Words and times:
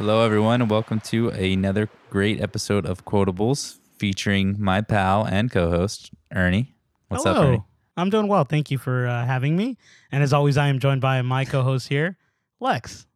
Hello, 0.00 0.24
everyone, 0.24 0.62
and 0.62 0.70
welcome 0.70 0.98
to 1.00 1.28
another 1.28 1.90
great 2.08 2.40
episode 2.40 2.86
of 2.86 3.04
Quotables 3.04 3.76
featuring 3.98 4.56
my 4.58 4.80
pal 4.80 5.26
and 5.26 5.50
co 5.50 5.68
host, 5.68 6.10
Ernie. 6.34 6.74
What's 7.08 7.24
Hello. 7.24 7.38
up, 7.38 7.46
Ernie? 7.46 7.62
I'm 7.98 8.08
doing 8.08 8.26
well. 8.26 8.44
Thank 8.44 8.70
you 8.70 8.78
for 8.78 9.06
uh, 9.06 9.26
having 9.26 9.58
me. 9.58 9.76
And 10.10 10.22
as 10.22 10.32
always, 10.32 10.56
I 10.56 10.68
am 10.68 10.78
joined 10.78 11.02
by 11.02 11.20
my 11.20 11.44
co-host 11.44 11.86
here, 11.86 12.16
Lex. 12.60 13.06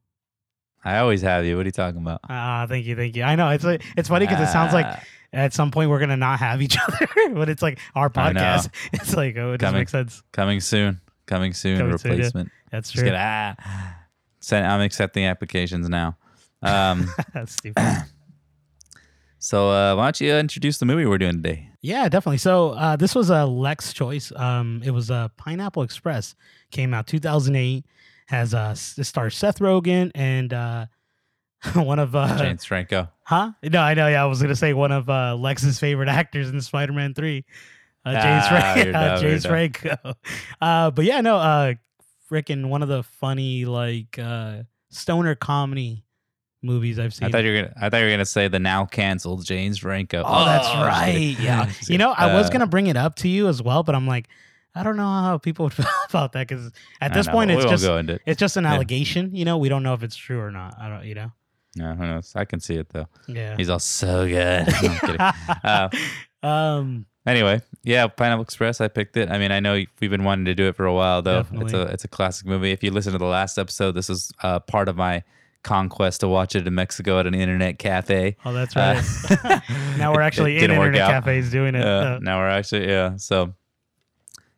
I 0.84 0.98
always 0.98 1.23
have 1.23 1.46
you. 1.46 1.56
What 1.56 1.62
are 1.62 1.68
you 1.68 1.73
talking 1.73 2.02
about? 2.02 2.20
Ah, 2.28 2.66
thank 2.68 2.84
you, 2.84 2.95
thank 2.95 3.16
you. 3.16 3.23
I 3.23 3.34
know 3.34 3.48
it's 3.48 3.64
like, 3.64 3.82
it's 3.96 4.10
funny 4.10 4.27
because 4.27 4.46
it 4.46 4.52
sounds 4.52 4.74
like 4.74 4.84
Ah, 4.84 5.02
at 5.32 5.55
some 5.55 5.70
point 5.70 5.88
we're 5.88 6.01
gonna 6.01 6.19
not 6.19 6.38
have 6.38 6.60
each 6.60 6.77
other, 6.87 7.09
but 7.32 7.48
it's 7.48 7.62
like 7.62 7.78
our 7.95 8.10
podcast. 8.10 8.69
It's 8.92 9.16
like 9.16 9.38
oh, 9.38 9.55
it 9.55 9.59
doesn't 9.59 9.74
make 9.74 9.88
sense. 9.88 10.23
coming 10.32 10.60
soon. 10.60 11.01
Coming 11.24 11.55
soon. 11.55 11.78
Coming 11.78 11.96
soon, 11.96 12.09
yeah. 12.10 12.16
replacement. 12.19 12.51
That's 12.70 12.91
Just 12.91 12.98
true. 13.01 13.09
kidding. 13.09 13.20
Ah. 13.23 14.01
Send, 14.41 14.66
I'm 14.66 14.82
accepting 14.82 15.24
applications 15.24 15.88
now. 15.88 16.19
Um, 16.64 17.09
That's 17.34 17.52
stupid. 17.52 17.82
so, 19.38 19.68
uh, 19.70 19.95
why 19.96 20.05
don't 20.06 20.20
you 20.20 20.34
introduce 20.34 20.78
the 20.78 20.86
movie 20.86 21.06
we're 21.06 21.18
doing 21.18 21.42
today? 21.42 21.68
yeah, 21.82 22.09
definitely. 22.09 22.38
So 22.38 22.70
uh, 22.70 22.96
this 22.96 23.14
was 23.14 23.28
a 23.28 23.45
Lex 23.45 23.92
choice. 23.92 24.32
Um, 24.34 24.80
it 24.86 24.91
was 24.91 25.10
a 25.10 25.30
Pineapple 25.36 25.82
Express. 25.82 26.34
Came 26.70 26.95
out 26.95 27.06
2008. 27.06 27.84
Has 28.28 28.55
uh, 28.55 28.74
it 28.96 29.05
stars 29.05 29.36
Seth 29.36 29.58
Rogen 29.58 30.10
and 30.14 30.50
uh, 30.55 30.86
one 31.74 31.98
of 31.98 32.16
uh, 32.16 32.38
James 32.38 32.64
Franco. 32.64 33.08
Huh? 33.24 33.52
No, 33.62 33.80
I 33.83 33.92
know. 33.92 34.08
Yeah, 34.08 34.22
I 34.22 34.27
was 34.27 34.41
gonna 34.41 34.56
say 34.56 34.72
one 34.72 34.92
of 34.92 35.10
uh, 35.10 35.36
Lex's 35.36 35.78
favorite 35.78 36.08
actors 36.20 36.48
in 36.48 36.58
Spider-Man 36.62 37.12
Three, 37.12 37.44
uh, 38.06 38.12
James, 38.12 38.24
Ah, 38.24 38.48
Franco. 38.48 38.83
you're 38.83 38.92
dumb, 38.92 39.20
James. 39.20 39.46
Franco. 39.46 40.14
Uh, 40.62 40.91
but 40.91 41.05
yeah, 41.05 41.20
no. 41.20 41.36
Uh, 41.36 41.74
freaking 42.30 42.70
one 42.70 42.83
of 42.83 42.89
the 42.89 43.02
funny 43.02 43.67
like 43.67 44.19
uh, 44.19 44.62
stoner 44.89 45.34
comedy 45.34 46.03
movies 46.65 46.98
I've 46.98 47.15
seen. 47.15 47.29
I 47.29 47.31
thought 47.31 47.45
you 47.45 47.53
were 47.53 47.62
gonna. 47.62 47.75
I 47.81 47.91
thought 47.91 47.98
you 47.98 48.05
were 48.07 48.11
gonna 48.11 48.25
say 48.25 48.48
the 48.48 48.59
now 48.59 48.84
canceled 48.87 49.45
James 49.45 49.79
Franco. 49.79 50.23
oh, 50.27 50.45
that's 50.45 50.67
right. 50.75 51.37
Yeah. 51.39 51.70
You 51.89 51.98
know, 51.98 52.12
I 52.17 52.34
was 52.34 52.47
Uh, 52.47 52.51
gonna 52.51 52.67
bring 52.67 52.87
it 52.89 52.97
up 52.97 53.15
to 53.17 53.29
you 53.29 53.48
as 53.48 53.62
well, 53.62 53.83
but 53.83 53.95
I'm 53.95 54.07
like, 54.07 54.27
I 54.75 54.83
don't 54.83 54.97
know 54.97 55.05
how 55.09 55.39
people 55.39 55.65
would 55.67 55.73
feel 55.75 55.87
about 56.09 56.33
that 56.33 56.48
because 56.48 56.73
at 57.01 57.15
this 57.15 57.29
point 57.29 57.51
it's 57.53 57.65
just 57.65 57.85
it. 57.85 58.23
it's 58.27 58.41
just 58.41 58.57
an 58.57 58.65
Yeah. 58.65 58.73
allegation. 58.75 59.35
You 59.35 59.45
know, 59.45 59.59
we 59.59 59.69
don't 59.69 59.83
know 59.83 59.95
if 59.95 60.03
it's 60.03 60.17
true 60.17 60.41
or 60.41 60.51
not. 60.51 60.75
I 60.81 60.89
don't. 60.89 61.05
You 61.05 61.15
know. 61.15 61.33
No, 61.77 61.92
who 61.95 62.07
knows? 62.07 62.33
I 62.37 62.45
can 62.45 62.61
see 62.61 62.75
it 62.77 62.89
though. 62.91 63.07
Yeah. 63.29 63.57
He's 63.57 63.69
all 63.69 63.79
so 63.81 64.27
good. 64.27 64.69
Uh, 65.65 65.89
um. 66.42 67.07
Anyway, 67.27 67.62
yeah, 67.85 68.07
Pineapple 68.07 68.42
Express. 68.42 68.83
I 68.83 68.89
picked 68.89 69.17
it. 69.17 69.31
I 69.31 69.39
mean, 69.39 69.51
I 69.51 69.59
know 69.59 69.83
we've 69.98 70.11
been 70.11 70.25
wanting 70.25 70.45
to 70.45 70.55
do 70.55 70.69
it 70.69 70.77
for 70.77 70.85
a 70.85 70.92
while, 70.92 71.23
though. 71.23 71.47
It's 71.53 71.73
a 71.73 71.83
it's 71.85 72.05
a 72.05 72.09
classic 72.09 72.47
movie. 72.47 72.70
If 72.70 72.83
you 72.85 72.91
listen 72.91 73.12
to 73.12 73.19
the 73.19 73.25
last 73.25 73.57
episode, 73.59 73.92
this 73.92 74.11
is 74.11 74.31
uh, 74.42 74.61
part 74.61 74.89
of 74.91 74.97
my 74.97 75.23
conquest 75.65 76.20
to 76.20 76.29
watch 76.29 76.55
it 76.55 76.67
in 76.67 76.75
Mexico 76.75 77.19
at 77.19 77.27
an 77.27 77.34
internet 77.34 77.79
cafe. 77.81 78.37
Oh, 78.45 78.53
that's 78.53 78.77
Uh, 78.77 79.03
right. 79.43 79.62
now 79.98 80.12
we're 80.15 80.20
actually 80.20 80.59
in 80.59 80.70
internet 80.70 81.09
cafes 81.11 81.51
doing 81.51 81.75
it. 81.75 81.84
Uh, 81.84 81.89
Uh, 81.89 82.19
now 82.23 82.39
we're 82.39 82.48
actually 82.48 82.87
yeah. 82.89 83.17
So 83.17 83.55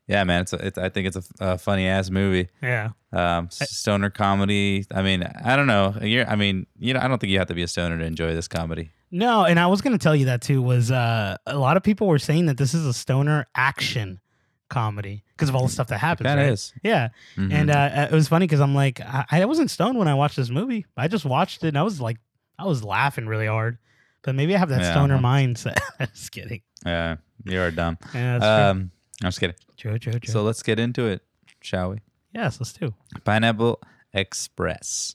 yeah, 0.09 0.23
man, 0.25 0.43
it's, 0.43 0.53
a, 0.53 0.67
it's 0.67 0.79
I 0.79 0.89
think 0.89 1.09
it's 1.09 1.17
a, 1.17 1.23
a 1.41 1.59
funny 1.59 1.87
ass 1.89 2.11
movie. 2.11 2.49
yeah. 2.63 2.91
Um, 3.13 3.49
stoner 3.51 4.11
comedy. 4.11 4.85
I 4.95 5.01
mean, 5.03 5.23
I 5.23 5.57
don't 5.57 5.67
know. 5.67 5.97
You're, 6.03 6.29
I 6.29 6.37
mean, 6.37 6.67
you 6.79 6.93
know, 6.93 7.01
I 7.01 7.09
don't 7.09 7.19
think 7.19 7.31
you 7.31 7.39
have 7.39 7.49
to 7.49 7.55
be 7.55 7.63
a 7.63 7.69
stoner 7.69 7.97
to 7.99 8.05
enjoy 8.05 8.35
this 8.35 8.47
comedy. 8.47 8.91
No, 9.11 9.45
and 9.45 9.59
I 9.59 9.67
was 9.69 9.81
going 9.81 9.97
to 9.99 10.03
tell 10.03 10.15
you 10.15 10.27
that 10.27 10.43
too. 10.43 10.61
Was 10.61 10.91
uh, 10.91 11.37
a 11.47 11.57
lot 11.59 11.77
of 11.79 11.83
people 11.83 12.09
were 12.09 12.19
saying 12.19 12.47
that 12.47 12.59
this 12.59 12.75
is 12.75 12.85
a 12.87 12.93
stoner 12.93 13.47
action 13.55 14.21
comedy 14.69 15.23
because 15.37 15.49
of 15.49 15.55
all 15.57 15.67
the 15.67 15.73
stuff 15.73 15.89
that 15.89 15.99
happens. 15.99 16.25
That 16.25 16.37
right? 16.37 16.51
is. 16.53 16.73
Yeah, 16.83 17.09
Mhm. 17.37 17.53
and 17.53 17.71
uh, 17.71 18.09
it 18.11 18.15
was 18.15 18.29
funny 18.29 18.47
because 18.47 18.61
I'm 18.61 18.75
like, 18.75 19.01
I, 19.01 19.25
I 19.31 19.45
wasn't 19.45 19.71
stoned 19.71 19.99
when 19.99 20.09
I 20.09 20.15
watched 20.15 20.37
this 20.37 20.51
movie. 20.51 20.87
I 20.97 21.09
just 21.09 21.25
watched 21.25 21.63
it 21.65 21.69
and 21.69 21.79
I 21.79 21.83
was 21.83 22.01
like, 22.01 22.19
I 22.59 22.65
was 22.67 22.83
laughing 22.85 23.27
really 23.27 23.47
hard. 23.47 23.79
But 24.23 24.35
maybe 24.35 24.57
I 24.57 24.59
have 24.59 24.71
that 24.71 24.81
Yeah, 24.81 24.91
stoner 24.93 25.15
well. 25.17 25.23
mindset. 25.25 25.79
just 26.13 26.33
kidding. 26.33 26.63
yeah, 26.85 27.17
you 27.45 27.61
are 27.61 27.71
dumb. 27.71 27.97
Yeah, 28.13 28.37
Um, 28.37 28.91
I'm 29.23 29.29
just 29.29 29.39
kidding. 29.39 29.55
True, 29.77 29.99
true, 30.01 30.15
true. 30.19 30.33
So 30.33 30.43
let's 30.43 30.63
get 30.65 30.79
into 30.81 31.07
it, 31.07 31.23
shall 31.61 31.91
we? 31.91 31.99
yes, 32.35 32.59
let's 32.61 32.73
do. 32.73 32.93
Pineapple 33.25 33.81
Express. 34.13 35.15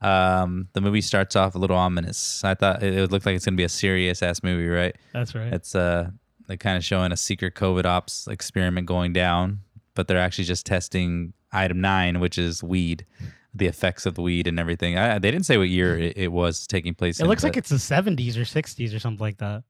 Um, 0.00 0.68
the 0.72 0.80
movie 0.80 1.00
starts 1.00 1.36
off 1.36 1.54
a 1.54 1.58
little 1.58 1.76
ominous. 1.76 2.42
I 2.44 2.54
thought 2.54 2.82
it, 2.82 2.94
it 2.96 3.10
looked 3.10 3.26
like 3.26 3.34
it's 3.36 3.44
gonna 3.44 3.56
be 3.56 3.64
a 3.64 3.68
serious 3.68 4.22
ass 4.22 4.42
movie, 4.42 4.68
right? 4.68 4.96
That's 5.12 5.34
right. 5.34 5.52
It's 5.52 5.74
uh, 5.74 6.10
they 6.48 6.56
kind 6.56 6.76
of 6.76 6.84
showing 6.84 7.12
a 7.12 7.16
secret 7.16 7.54
covert 7.54 7.86
ops 7.86 8.26
experiment 8.26 8.86
going 8.86 9.12
down, 9.12 9.60
but 9.94 10.08
they're 10.08 10.18
actually 10.18 10.44
just 10.44 10.66
testing 10.66 11.32
item 11.52 11.80
nine, 11.80 12.18
which 12.20 12.36
is 12.38 12.62
weed, 12.62 13.06
the 13.54 13.66
effects 13.66 14.04
of 14.06 14.14
the 14.16 14.22
weed 14.22 14.46
and 14.48 14.58
everything. 14.58 14.98
I, 14.98 15.18
they 15.18 15.30
didn't 15.30 15.46
say 15.46 15.56
what 15.58 15.68
year 15.68 15.96
it, 15.98 16.16
it 16.16 16.32
was 16.32 16.66
taking 16.66 16.94
place. 16.94 17.20
it 17.20 17.22
in, 17.22 17.28
looks 17.28 17.44
like 17.44 17.56
it's 17.56 17.68
the 17.70 17.76
70s 17.76 18.36
or 18.36 18.40
60s 18.42 18.94
or 18.94 18.98
something 18.98 19.20
like 19.22 19.36
that, 19.38 19.62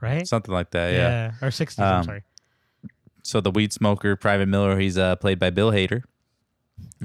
right? 0.00 0.26
something 0.26 0.52
like 0.52 0.70
that. 0.72 0.92
Yeah. 0.92 1.32
or 1.40 1.48
60s. 1.50 1.78
I'm 1.78 1.98
Um, 2.00 2.04
sorry. 2.04 2.22
So 3.22 3.40
the 3.40 3.50
weed 3.50 3.72
smoker, 3.72 4.16
Private 4.16 4.48
Miller, 4.48 4.78
he's 4.78 4.98
uh, 4.98 5.16
played 5.16 5.38
by 5.38 5.48
Bill 5.50 5.70
Hader. 5.72 6.02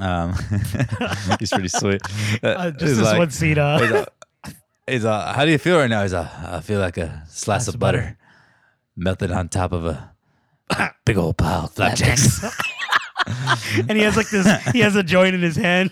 Um, 0.02 0.34
he's 1.40 1.50
pretty 1.52 1.68
sweet. 1.70 2.02
Uh, 2.44 2.72
just 2.72 2.82
he's 2.82 2.98
this 2.98 3.06
like- 3.06 3.18
one 3.20 3.32
scene. 3.32 3.58
Uh, 3.58 3.80
He's 3.80 3.92
a, 3.92 4.08
he's 4.88 5.04
a, 5.04 5.34
how 5.34 5.46
do 5.46 5.52
you 5.52 5.58
feel 5.58 5.78
right 5.78 5.90
now? 5.90 6.02
He's 6.04 6.14
a, 6.14 6.30
I 6.52 6.62
feel 6.62 6.80
like 6.80 6.98
a 6.98 7.24
slice 7.30 7.68
of 7.68 7.76
of 7.76 7.80
butter, 7.80 8.00
butter. 8.00 8.18
Melted 9.00 9.32
on 9.32 9.50
top 9.50 9.72
of 9.72 9.86
a 9.86 10.12
big 11.06 11.18
old 11.18 11.38
pile 11.38 11.66
of 11.66 11.72
flapjacks. 11.72 12.44
and 13.78 13.92
he 13.92 14.02
has 14.04 14.16
like 14.18 14.30
this. 14.30 14.48
He 14.72 14.80
has 14.80 14.96
a 14.96 15.04
joint 15.04 15.36
in 15.36 15.42
his 15.42 15.56
hand, 15.56 15.92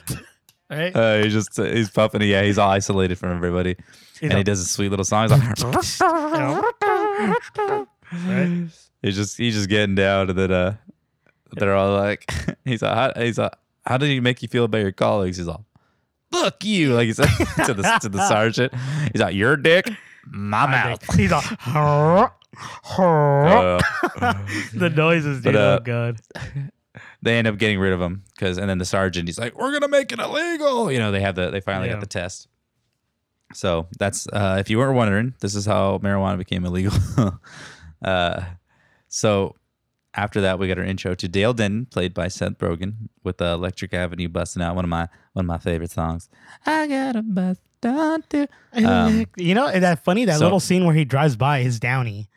right? 0.70 0.96
uh, 0.96 1.24
he's 1.24 1.34
just 1.34 1.56
he's 1.58 1.90
puffing. 1.90 2.22
Yeah, 2.22 2.44
he's 2.44 2.58
all 2.58 2.70
isolated 2.70 3.18
from 3.18 3.32
everybody, 3.32 3.72
You 3.72 3.76
and 4.24 4.32
know, 4.32 4.38
he 4.38 4.44
does 4.44 4.60
a 4.60 4.66
sweet 4.66 4.90
little 4.90 5.06
song. 5.06 5.30
He's 5.30 5.64
like, 5.64 5.72
right? 8.14 8.68
he's 9.02 9.16
just 9.16 9.38
he's 9.38 9.56
just 9.56 9.70
getting 9.70 9.96
down, 9.96 10.30
and 10.30 10.38
then 10.38 10.52
uh, 10.52 10.76
they're 11.54 11.76
all 11.76 11.96
like, 11.96 12.32
he's 12.66 12.82
like, 12.82 12.94
how, 12.94 13.12
he's 13.22 13.38
like, 13.38 13.54
how 13.86 13.98
did 13.98 14.10
he 14.10 14.20
make 14.20 14.42
you 14.42 14.48
feel 14.48 14.66
about 14.66 14.80
your 14.80 14.92
colleagues? 14.92 15.38
He's 15.38 15.48
all, 15.48 15.66
fuck 16.32 16.64
you, 16.64 16.94
like 16.94 17.08
he 17.08 17.14
said 17.14 17.28
to 17.66 17.74
the 17.74 18.00
to 18.02 18.10
the 18.10 18.28
sergeant. 18.28 18.74
He's 19.12 19.22
like, 19.22 19.36
your 19.36 19.56
dick, 19.58 19.90
my 20.26 20.66
mouth. 20.68 21.16
He's 21.16 21.32
all. 21.32 21.42
Uh, 22.98 23.80
the 24.74 24.92
noises, 24.96 25.42
dude. 25.42 25.54
But, 25.54 25.56
uh, 25.56 25.78
oh 25.80 25.84
god. 25.84 26.18
they 27.22 27.38
end 27.38 27.48
up 27.48 27.58
getting 27.58 27.80
rid 27.80 27.94
of 27.94 28.02
him 28.02 28.24
because 28.36 28.58
and 28.58 28.70
then 28.70 28.78
the 28.80 28.86
sergeant 28.86 29.28
he's 29.28 29.38
like 29.38 29.56
we're 29.58 29.72
gonna 29.72 29.88
make 29.88 30.12
it 30.12 30.20
illegal 30.20 30.92
you 30.92 30.98
know 30.98 31.12
they 31.12 31.22
have 31.22 31.36
the 31.36 31.52
they 31.52 31.60
finally 31.62 31.88
Yeah. 31.88 31.94
got 31.94 32.00
the 32.00 32.08
test 32.08 32.48
so 33.54 33.88
that's 34.00 34.28
uh 34.34 34.58
if 34.60 34.70
you 34.70 34.78
weren't 34.80 34.96
wondering 34.96 35.36
this 35.40 35.54
is 35.54 35.66
how 35.68 36.00
marijuana 36.00 36.38
became 36.40 36.66
illegal 36.66 36.94
uh 38.04 38.42
so 39.08 39.56
after 40.16 40.42
that 40.42 40.58
we 40.58 40.68
got 40.68 40.80
our 40.80 40.84
intro 40.84 41.14
to 41.14 41.28
dale 41.28 41.54
denton 41.54 41.86
played 41.86 42.14
by 42.16 42.28
seth 42.28 42.58
Rogen, 42.58 43.10
with 43.24 43.38
the 43.38 43.46
electric 43.54 43.94
avenue 43.94 44.28
busting 44.28 44.62
out 44.64 44.76
one 44.76 44.84
of 44.86 44.90
my 44.90 45.08
one 45.34 45.46
of 45.46 45.48
my 45.48 45.60
favorite 45.60 45.92
songs 45.92 46.30
i 46.66 46.88
got 46.88 47.16
a 47.16 47.22
bust 47.22 47.62
down 47.80 48.24
to 48.30 48.48
Um, 48.74 49.26
you 49.36 49.54
know 49.54 49.68
and 49.68 49.84
that 49.84 50.04
funny 50.04 50.26
that 50.26 50.40
so- 50.40 50.46
little 50.46 50.60
scene 50.60 50.84
where 50.86 50.96
he 50.96 51.06
drives 51.06 51.36
by 51.36 51.62
his 51.62 51.80
Downey, 51.80 52.28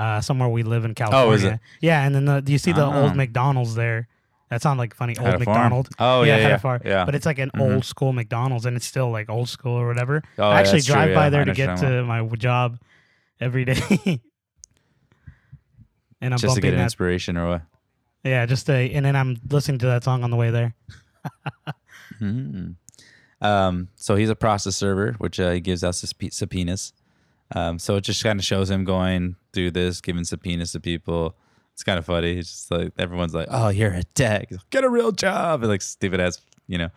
uh, 0.00 0.20
somewhere 0.20 0.48
we 0.48 0.62
live 0.62 0.84
in 0.84 0.94
California. 0.94 1.28
Oh, 1.28 1.32
is 1.32 1.44
it? 1.44 1.60
Yeah, 1.80 2.04
and 2.04 2.14
then 2.14 2.24
the, 2.24 2.40
do 2.40 2.52
you 2.52 2.58
see 2.58 2.72
the 2.72 2.84
Oh. 2.86 3.02
old 3.02 3.16
McDonald's 3.16 3.74
there? 3.74 4.08
That 4.48 4.62
sounds 4.62 4.78
like 4.78 4.94
funny 4.94 5.16
old? 5.18 5.38
McDonald. 5.38 5.88
Oh, 5.98 6.22
yeah, 6.22 6.38
yeah, 6.38 6.48
a 6.54 6.58
farm. 6.58 6.80
yeah. 6.84 7.04
But 7.04 7.14
it's 7.14 7.26
like 7.26 7.38
an 7.38 7.50
Mhm. 7.54 7.60
old 7.74 7.84
school 7.84 8.12
McDonald's, 8.12 8.64
and 8.66 8.76
it's 8.76 8.86
still 8.86 9.10
like 9.10 9.28
old 9.30 9.48
school 9.48 9.74
or 9.74 9.86
whatever. 9.86 10.22
Oh, 10.38 10.44
I 10.48 10.54
yeah, 10.54 10.58
actually 10.60 10.80
true, 10.80 10.94
drive 10.94 11.10
yeah. 11.10 11.14
by 11.14 11.26
I 11.26 11.30
there 11.30 11.44
to 11.44 11.46
know 11.46 11.52
what 11.52 11.58
you're 11.58 11.76
get 11.76 11.80
to 11.88 12.04
my 12.04 12.26
job 12.36 12.78
every 13.40 13.64
day. 13.64 13.80
and 16.20 16.34
I'm 16.34 16.38
just 16.38 16.54
to 16.56 16.60
get 16.60 16.72
that. 16.72 16.80
inspiration 16.82 17.36
or 17.36 17.48
what 17.48 17.62
Yeah, 18.24 18.44
just 18.46 18.66
to, 18.66 18.72
and 18.74 19.04
then 19.04 19.16
I'm 19.16 19.36
listening 19.50 19.78
to 19.80 19.86
that 19.86 20.04
song 20.04 20.24
on 20.24 20.30
the 20.30 20.36
way 20.36 20.50
there. 20.50 20.74
Mhm. 22.20 22.74
Um, 23.42 23.88
so 23.96 24.16
he's 24.16 24.28
a 24.28 24.34
process 24.36 24.76
server, 24.76 25.12
which 25.16 25.40
uh, 25.40 25.52
he 25.52 25.60
gives 25.60 25.82
out 25.82 25.94
subpoenas. 25.94 26.92
Um, 27.54 27.78
so 27.78 27.96
it 27.96 28.02
just 28.02 28.22
kind 28.22 28.38
of 28.38 28.44
shows 28.44 28.70
him 28.70 28.84
going 28.84 29.36
through 29.52 29.72
this, 29.72 30.00
giving 30.00 30.24
subpoenas 30.24 30.72
to 30.72 30.80
people. 30.80 31.36
It's 31.74 31.82
kind 31.82 31.98
of 31.98 32.06
funny. 32.06 32.38
It's 32.38 32.50
just 32.50 32.70
like 32.70 32.92
everyone's 32.98 33.34
like, 33.34 33.48
"Oh, 33.50 33.68
you're 33.68 33.92
a 33.92 34.04
tech. 34.04 34.50
Get 34.70 34.84
a 34.84 34.88
real 34.88 35.12
job." 35.12 35.62
And 35.62 35.70
like 35.70 35.82
stupid 35.82 36.20
ass, 36.20 36.40
you 36.68 36.78
know. 36.78 36.90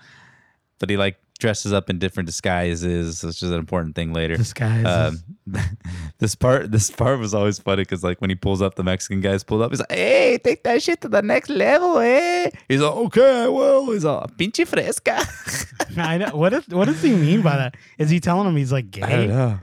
But 0.79 0.89
he 0.89 0.97
like 0.97 1.17
dresses 1.39 1.73
up 1.73 1.89
in 1.89 1.99
different 1.99 2.27
disguises, 2.27 3.23
which 3.23 3.41
is 3.43 3.49
an 3.51 3.59
important 3.59 3.95
thing 3.95 4.13
later. 4.13 4.35
Disguises. 4.35 4.85
Um, 4.85 5.23
this 6.19 6.35
part, 6.35 6.71
this 6.71 6.91
part 6.91 7.19
was 7.19 7.33
always 7.33 7.59
funny 7.59 7.81
because 7.81 8.03
like 8.03 8.21
when 8.21 8.29
he 8.29 8.35
pulls 8.35 8.61
up, 8.61 8.75
the 8.75 8.83
Mexican 8.83 9.21
guys 9.21 9.43
pulled 9.43 9.61
up. 9.61 9.71
He's 9.71 9.79
like, 9.79 9.91
"Hey, 9.91 10.37
take 10.37 10.63
that 10.63 10.83
shit 10.83 11.01
to 11.01 11.07
the 11.07 11.21
next 11.21 11.49
level, 11.49 11.99
eh?" 11.99 12.49
He's 12.67 12.81
like, 12.81 12.93
"Okay, 12.93 13.47
well." 13.47 13.89
He's 13.91 14.05
like, 14.05 14.37
"Pinche 14.37 14.67
fresca." 14.67 15.25
I 15.97 16.17
know. 16.17 16.31
What, 16.33 16.53
is, 16.53 16.67
what 16.69 16.85
does 16.85 17.01
he 17.01 17.15
mean 17.15 17.41
by 17.41 17.57
that? 17.57 17.75
Is 17.97 18.09
he 18.09 18.19
telling 18.19 18.47
him 18.47 18.55
he's 18.55 18.71
like 18.71 18.85
I 18.97 19.09
don't 19.09 19.09
gay? 19.09 19.27
know. 19.27 19.59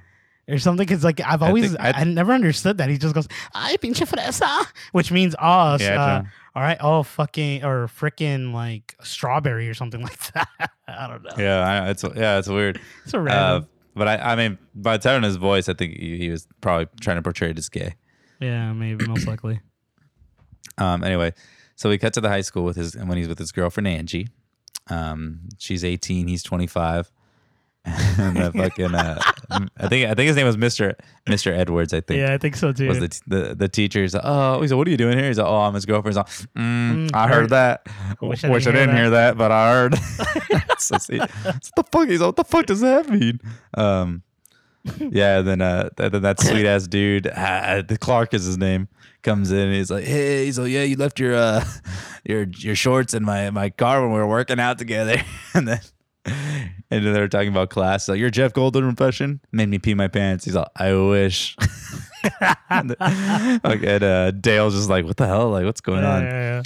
Or 0.51 0.59
something. 0.59 0.87
Because 0.87 1.05
like 1.05 1.21
I've 1.21 1.43
I 1.43 1.49
always, 1.49 1.69
think- 1.73 1.81
I, 1.81 1.93
I- 2.01 2.05
never 2.05 2.33
understood 2.33 2.79
that. 2.79 2.89
He 2.91 2.99
just 2.99 3.15
goes, 3.15 3.29
"Ay, 3.55 3.77
pinche 3.81 4.07
fresa," 4.09 4.67
which 4.93 5.11
means 5.13 5.35
oh, 5.41 5.77
Yeah, 5.81 6.03
uh, 6.03 6.23
all 6.55 6.63
right, 6.63 6.79
oh 6.81 7.03
fucking 7.03 7.65
or 7.65 7.87
freaking 7.87 8.53
like 8.53 8.97
strawberry 9.03 9.69
or 9.69 9.75
something 9.75 10.03
like 10.09 10.19
that. 10.33 10.49
I 10.89 11.07
don't 11.07 11.23
know. 11.23 11.31
Yeah, 11.39 11.61
I, 11.85 11.91
it's 11.91 12.05
yeah, 12.17 12.39
it's 12.39 12.49
weird. 12.49 12.81
It's 13.05 13.15
a 13.15 13.19
Uh, 13.19 13.23
random. 13.23 13.69
but 13.95 14.09
I, 14.09 14.17
I 14.33 14.37
mean, 14.37 14.59
by 14.75 14.97
the 14.97 15.03
tone 15.03 15.25
of 15.25 15.29
his 15.29 15.37
voice, 15.37 15.69
I 15.69 15.75
think 15.75 15.97
he, 15.97 16.19
he 16.19 16.31
was 16.31 16.47
probably 16.61 16.89
trying 17.01 17.17
to 17.17 17.23
portray 17.23 17.51
it 17.51 17.59
as 17.59 17.69
gay. 17.69 17.95
yeah, 18.41 18.73
maybe 18.73 19.07
most 19.07 19.27
likely. 19.27 19.61
Um, 20.79 21.05
anyway, 21.05 21.35
so 21.77 21.91
we 21.91 21.99
cut 21.99 22.15
to 22.15 22.23
the 22.23 22.29
high 22.31 22.41
school 22.41 22.65
with 22.65 22.77
his 22.77 22.97
when 22.97 23.19
he's 23.19 23.29
with 23.29 23.39
his 23.39 23.53
girlfriend 23.53 23.87
Angie. 23.89 24.29
Um, 24.89 25.41
she's 25.59 25.85
18, 25.85 26.27
he's 26.27 26.43
25. 26.43 27.11
and 27.87 28.37
the 28.37 28.53
fucking, 28.57 28.95
uh, 28.95 29.19
I 29.79 29.89
think 29.89 30.07
I 30.11 30.15
think 30.15 30.29
his 30.29 30.37
name 30.37 30.47
was 30.47 30.59
Mister 30.59 30.97
Mister 31.29 31.53
Edwards. 31.55 31.95
I 31.95 32.01
think 32.01 32.21
Yeah, 32.21 32.35
I 32.35 32.39
think 32.39 32.57
so 32.57 32.73
too. 32.73 32.89
was 32.89 33.01
the, 33.01 33.09
t- 33.09 33.21
the 33.27 33.55
the 33.55 33.69
teacher. 33.69 34.03
He's 34.03 34.13
like, 34.15 34.23
oh, 34.27 34.61
he's 34.61 34.71
like, 34.71 34.77
what 34.79 34.87
are 34.87 34.91
you 34.91 34.99
doing 34.99 35.17
here? 35.17 35.29
He's 35.29 35.39
like, 35.39 35.47
oh, 35.47 35.61
I'm 35.63 35.73
his 35.75 35.87
girlfriend. 35.87 36.13
He's 36.13 36.17
like, 36.17 36.27
mm, 36.57 37.09
Mm, 37.09 37.15
I 37.15 37.27
heard- 37.29 37.35
heard 37.35 37.51
that. 37.51 37.87
Wish 38.21 38.43
Wish 38.43 38.67
I 38.67 38.71
I 38.71 38.73
didn't 38.73 38.89
didn't, 38.89 38.97
hear 38.97 39.11
that. 39.11 39.39
but 39.39 39.51
I 39.51 39.73
heard. 39.73 39.95
so, 40.79 40.99
see, 40.99 41.19
what 41.19 41.31
the 41.77 41.85
fuck? 41.91 42.09
He's 42.09 42.21
like, 42.21 42.29
what 42.29 42.37
the 42.37 42.45
fuck 42.45 42.67
does 42.67 42.81
that 42.81 43.09
mean? 43.09 43.41
Um, 43.75 44.23
yeah. 44.99 45.41
Then 45.41 45.63
uh, 45.63 45.89
th- 45.97 46.13
then 46.13 46.21
that 46.23 46.39
sweet 46.41 46.67
ass 46.67 46.87
dude, 46.87 47.27
uh, 47.29 47.83
the 47.87 47.97
Clark 47.97 48.35
is 48.35 48.45
his 48.45 48.59
name, 48.59 48.89
comes 49.23 49.51
in. 49.53 49.59
and 49.69 49.75
He's 49.75 49.91
like, 49.91 50.05
hey, 50.05 50.45
he's 50.45 50.59
like, 50.59 50.71
yeah, 50.71 50.83
you 50.83 50.97
left 50.97 51.19
your 51.19 51.35
uh, 51.35 51.65
your 52.25 52.43
your 52.59 52.75
shorts 52.77 53.15
in 53.15 53.25
my 53.25 53.49
my 53.51 53.71
car 53.71 54.03
when 54.03 54.11
we 54.13 54.19
were 54.19 54.27
working 54.29 54.61
out 54.61 54.77
together, 54.79 55.17
and 55.55 55.67
then. 55.67 55.81
And 56.93 57.07
then 57.07 57.13
they 57.15 57.21
were 57.21 57.29
talking 57.29 57.51
about 57.51 57.71
class. 57.71 58.09
Like, 58.09 58.19
your 58.19 58.31
Jeff 58.31 58.53
Goldblum 58.53 58.89
impression 58.89 59.39
made 59.53 59.69
me 59.69 59.79
pee 59.79 59.95
my 59.95 60.09
pants. 60.09 60.45
He's 60.45 60.57
like, 60.57 60.67
I 60.75 60.93
wish. 60.93 61.57
and, 62.69 62.97
like, 63.01 63.83
and 63.85 64.03
uh, 64.03 64.31
Dale's 64.33 64.75
just 64.75 64.91
like, 64.91 65.05
what 65.05 65.17
the 65.17 65.29
hell? 65.29 65.51
Like, 65.51 65.65
what's 65.65 65.81
going 65.81 66.03
yeah, 66.03 66.15
on? 66.17 66.23
yeah, 66.25 66.31
yeah. 66.33 66.63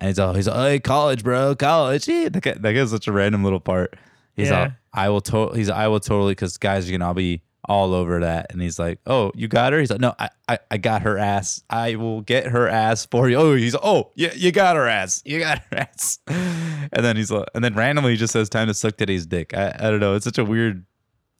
And 0.00 0.08
he's 0.08 0.18
all, 0.20 0.32
he's 0.34 0.46
like, 0.46 0.56
hey, 0.56 0.78
college, 0.78 1.24
bro, 1.24 1.56
college. 1.56 2.06
Yeah, 2.06 2.28
that, 2.28 2.40
guy, 2.40 2.52
that 2.54 2.72
guy's 2.72 2.90
such 2.90 3.08
a 3.08 3.12
random 3.12 3.42
little 3.42 3.58
part. 3.58 3.96
He's 4.36 4.50
Yeah. 4.50 4.60
all, 4.60 4.68
I 4.92 5.08
will 5.08 5.20
totally, 5.20 5.58
he's, 5.58 5.70
I 5.70 5.88
will 5.88 5.98
totally, 5.98 6.32
because 6.32 6.56
guys 6.56 6.88
are 6.88 6.92
gonna 6.92 7.08
all 7.08 7.14
be 7.14 7.40
all 7.66 7.94
over 7.94 8.20
that. 8.20 8.46
And 8.50 8.60
he's 8.60 8.78
like, 8.78 9.00
oh, 9.06 9.32
you 9.34 9.48
got 9.48 9.72
her? 9.72 9.80
He's 9.80 9.90
like, 9.90 10.00
no, 10.00 10.14
I, 10.18 10.30
I, 10.48 10.58
I 10.70 10.76
got 10.78 11.02
her 11.02 11.18
ass. 11.18 11.62
I 11.70 11.96
will 11.96 12.20
get 12.20 12.46
her 12.46 12.68
ass 12.68 13.06
for 13.06 13.28
you. 13.28 13.36
Oh, 13.36 13.54
he's, 13.54 13.74
like, 13.74 13.84
oh, 13.84 14.10
yeah, 14.14 14.32
you 14.34 14.52
got 14.52 14.76
her 14.76 14.86
ass. 14.86 15.22
You 15.24 15.38
got 15.40 15.58
her 15.70 15.76
ass. 15.78 16.18
And 16.28 17.04
then 17.04 17.16
he's 17.16 17.30
like, 17.30 17.48
and 17.54 17.64
then 17.64 17.74
randomly 17.74 18.12
he 18.12 18.16
just 18.16 18.32
says, 18.32 18.48
time 18.48 18.68
to 18.68 18.74
suck 18.74 18.96
Teddy's 18.96 19.26
dick. 19.26 19.54
I, 19.54 19.74
I 19.78 19.90
don't 19.90 20.00
know. 20.00 20.14
It's 20.14 20.24
such 20.24 20.38
a 20.38 20.44
weird 20.44 20.84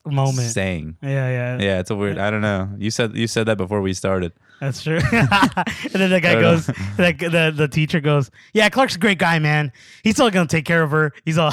Moment. 0.06 0.50
saying. 0.50 0.97
Yeah, 1.03 1.09
yeah, 1.09 1.59
Yeah, 1.59 1.81
it's 1.81 1.91
a 1.91 1.97
weird. 1.97 2.19
I 2.19 2.31
don't 2.31 2.43
know. 2.43 2.69
You 2.76 2.91
said 2.91 3.17
you 3.17 3.26
said 3.26 3.47
that 3.47 3.56
before 3.56 3.81
we 3.81 3.94
started. 3.94 4.32
That's 4.61 4.82
true. 4.82 5.00
and 5.12 5.93
then 5.93 6.11
the 6.11 6.21
guy 6.23 6.35
goes, 6.35 6.69
like 6.99 7.19
the 7.21 7.53
the 7.55 7.69
teacher 7.69 8.00
goes, 8.00 8.31
"Yeah, 8.53 8.69
Clark's 8.69 8.97
a 8.97 8.99
great 8.99 9.19
guy, 9.19 9.38
man. 9.38 9.73
He's 10.03 10.15
still 10.17 10.31
gonna 10.31 10.47
take 10.47 10.67
care 10.67 10.82
of 10.82 10.91
her. 10.91 11.12
He's 11.25 11.38
all." 11.38 11.53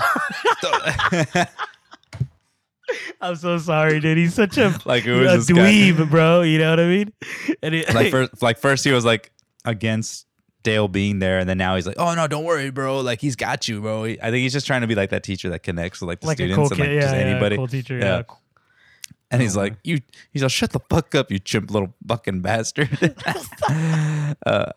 I'm 3.22 3.36
so 3.36 3.58
sorry, 3.58 4.00
dude. 4.00 4.18
He's 4.18 4.34
such 4.34 4.58
a 4.58 4.78
like 4.86 5.06
it 5.06 5.12
a 5.12 5.38
this 5.38 5.48
guy- 5.48 5.56
dweeb, 5.72 6.10
bro. 6.10 6.42
You 6.42 6.58
know 6.60 6.70
what 6.72 6.80
I 6.80 6.88
mean? 6.88 7.14
And 7.62 7.76
it, 7.76 7.94
like 7.94 8.12
first, 8.12 8.42
like 8.42 8.58
first 8.58 8.84
he 8.84 8.92
was 8.92 9.06
like 9.06 9.32
against 9.66 10.26
Dale 10.64 10.88
being 10.88 11.20
there, 11.20 11.40
and 11.40 11.48
then 11.50 11.58
now 11.58 11.76
he's 11.76 11.88
like, 11.88 11.98
"Oh 12.00 12.14
no, 12.14 12.28
don't 12.28 12.44
worry, 12.44 12.70
bro. 12.72 13.00
Like 13.02 13.20
he's 13.22 13.36
got 13.36 13.68
you, 13.68 13.82
bro." 13.82 14.04
I 14.06 14.16
think 14.16 14.36
he's 14.38 14.54
just 14.54 14.68
trying 14.68 14.82
to 14.82 14.88
be 14.88 14.96
like 14.96 15.10
that 15.12 15.24
teacher 15.24 15.50
that 15.50 15.64
connects 15.64 16.02
with 16.02 16.08
like 16.08 16.20
the 16.22 16.28
like 16.28 16.38
students 16.38 16.56
cool 16.58 16.68
and 16.72 16.80
like 16.80 16.90
yeah, 16.90 17.00
just 17.02 17.16
yeah, 17.16 17.22
anybody. 17.22 17.56
cool 17.58 17.68
teacher, 17.68 17.98
Yeah. 17.98 18.18
yeah. 18.18 18.36
And 19.32 19.42
he's 19.42 19.56
Oh, 19.56 19.62
like, 19.62 19.76
"You," 19.84 20.00
he's 20.32 20.42
like, 20.44 20.52
"Shut 20.52 20.72
the 20.72 20.82
fuck 20.90 21.16
up, 21.16 21.32
you 21.32 21.40
chimp 21.40 21.72
little 21.72 21.94
fucking 22.08 22.42
bastard." 22.42 23.16
uh, 24.46 24.72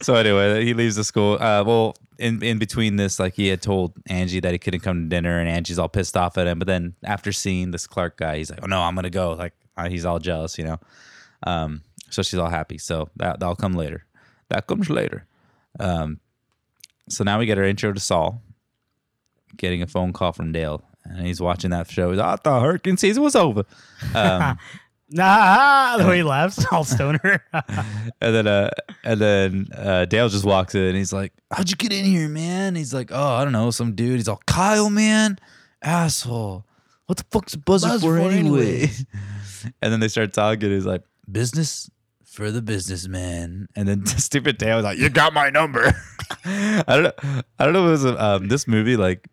so 0.00 0.14
anyway, 0.14 0.64
he 0.64 0.74
leaves 0.74 0.96
the 0.96 1.04
school. 1.04 1.34
Uh, 1.34 1.62
well, 1.64 1.96
in 2.18 2.42
in 2.42 2.58
between 2.58 2.96
this, 2.96 3.18
like 3.18 3.34
he 3.34 3.48
had 3.48 3.62
told 3.62 3.92
Angie 4.06 4.40
that 4.40 4.52
he 4.52 4.58
couldn't 4.58 4.80
come 4.80 5.02
to 5.04 5.08
dinner, 5.08 5.38
and 5.38 5.48
Angie's 5.48 5.78
all 5.78 5.88
pissed 5.88 6.16
off 6.16 6.38
at 6.38 6.46
him. 6.46 6.58
But 6.58 6.68
then 6.68 6.94
after 7.04 7.32
seeing 7.32 7.70
this 7.70 7.86
Clark 7.86 8.16
guy, 8.16 8.38
he's 8.38 8.50
like, 8.50 8.60
"Oh 8.62 8.66
no, 8.66 8.80
I'm 8.80 8.94
gonna 8.94 9.10
go." 9.10 9.32
Like 9.32 9.54
uh, 9.76 9.88
he's 9.88 10.04
all 10.04 10.18
jealous, 10.18 10.58
you 10.58 10.64
know. 10.64 10.80
Um, 11.46 11.82
so 12.10 12.22
she's 12.22 12.38
all 12.38 12.48
happy. 12.50 12.78
So 12.78 13.08
that 13.16 13.40
that'll 13.40 13.56
come 13.56 13.72
later. 13.74 14.04
That 14.48 14.66
comes 14.66 14.90
later. 14.90 15.26
Um, 15.80 16.20
so 17.08 17.24
now 17.24 17.38
we 17.38 17.46
get 17.46 17.58
our 17.58 17.64
intro 17.64 17.92
to 17.92 18.00
Saul, 18.00 18.42
getting 19.56 19.82
a 19.82 19.86
phone 19.86 20.12
call 20.12 20.32
from 20.32 20.52
Dale, 20.52 20.82
and 21.04 21.26
he's 21.26 21.40
watching 21.40 21.70
that 21.70 21.90
show. 21.90 22.10
He's 22.10 22.20
I 22.20 22.36
thought 22.36 22.62
hurricane 22.62 22.96
season 22.96 23.22
was 23.22 23.36
over. 23.36 23.64
Um, 24.14 24.58
Nah, 25.12 25.98
the 25.98 26.06
way 26.06 26.18
he 26.18 26.22
laughs, 26.22 26.64
all 26.72 26.84
stoner. 26.84 27.44
and 27.52 28.34
then 28.34 28.46
uh 28.46 28.70
and 29.04 29.20
then 29.20 29.68
uh 29.76 30.04
Dale 30.06 30.28
just 30.28 30.44
walks 30.44 30.74
in 30.74 30.82
and 30.82 30.96
he's 30.96 31.12
like, 31.12 31.32
How'd 31.52 31.70
you 31.70 31.76
get 31.76 31.92
in 31.92 32.04
here, 32.04 32.28
man? 32.28 32.74
He's 32.74 32.94
like, 32.94 33.10
Oh, 33.12 33.34
I 33.34 33.44
don't 33.44 33.52
know, 33.52 33.70
some 33.70 33.94
dude. 33.94 34.16
He's 34.16 34.28
all 34.28 34.40
Kyle, 34.46 34.90
man, 34.90 35.38
asshole. 35.82 36.64
What 37.06 37.18
the 37.18 37.24
fuck's 37.30 37.54
a 37.54 37.58
buzzer, 37.58 37.88
Buzz 37.88 38.02
for 38.02 38.18
for 38.18 38.30
anyway? 38.30 38.90
and 39.82 39.92
then 39.92 40.00
they 40.00 40.08
start 40.08 40.32
talking. 40.32 40.70
He's 40.70 40.86
like, 40.86 41.02
Business 41.30 41.90
for 42.24 42.50
the 42.50 42.62
businessman. 42.62 43.68
And 43.76 43.86
then 43.86 44.06
stupid 44.06 44.56
Dale 44.56 44.76
was 44.76 44.84
like, 44.84 44.98
You 44.98 45.10
got 45.10 45.34
my 45.34 45.50
number. 45.50 45.92
I 46.44 46.82
don't 46.86 47.02
know. 47.02 47.42
I 47.58 47.64
don't 47.64 47.74
know 47.74 47.92
if 47.92 48.00
it 48.00 48.04
was 48.04 48.20
um, 48.20 48.48
this 48.48 48.66
movie, 48.66 48.96
like 48.96 49.28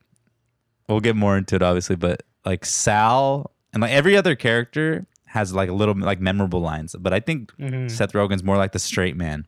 we'll 0.89 0.99
get 0.99 1.15
more 1.15 1.37
into 1.37 1.55
it 1.55 1.61
obviously, 1.61 1.95
but 1.95 2.23
like 2.45 2.65
Sal 2.65 3.51
and 3.71 3.81
like 3.81 3.91
every 3.91 4.17
other 4.17 4.35
character 4.35 5.05
has 5.29 5.53
like 5.53 5.69
a 5.69 5.73
little 5.73 5.95
like 5.97 6.19
memorable 6.19 6.61
lines. 6.61 6.95
But 6.99 7.13
I 7.13 7.19
think 7.19 7.51
Mhm. 7.57 7.89
Seth 7.89 8.13
Rogen's 8.13 8.43
more 8.43 8.57
like 8.57 8.71
the 8.71 8.79
straight 8.79 9.15
man. 9.17 9.45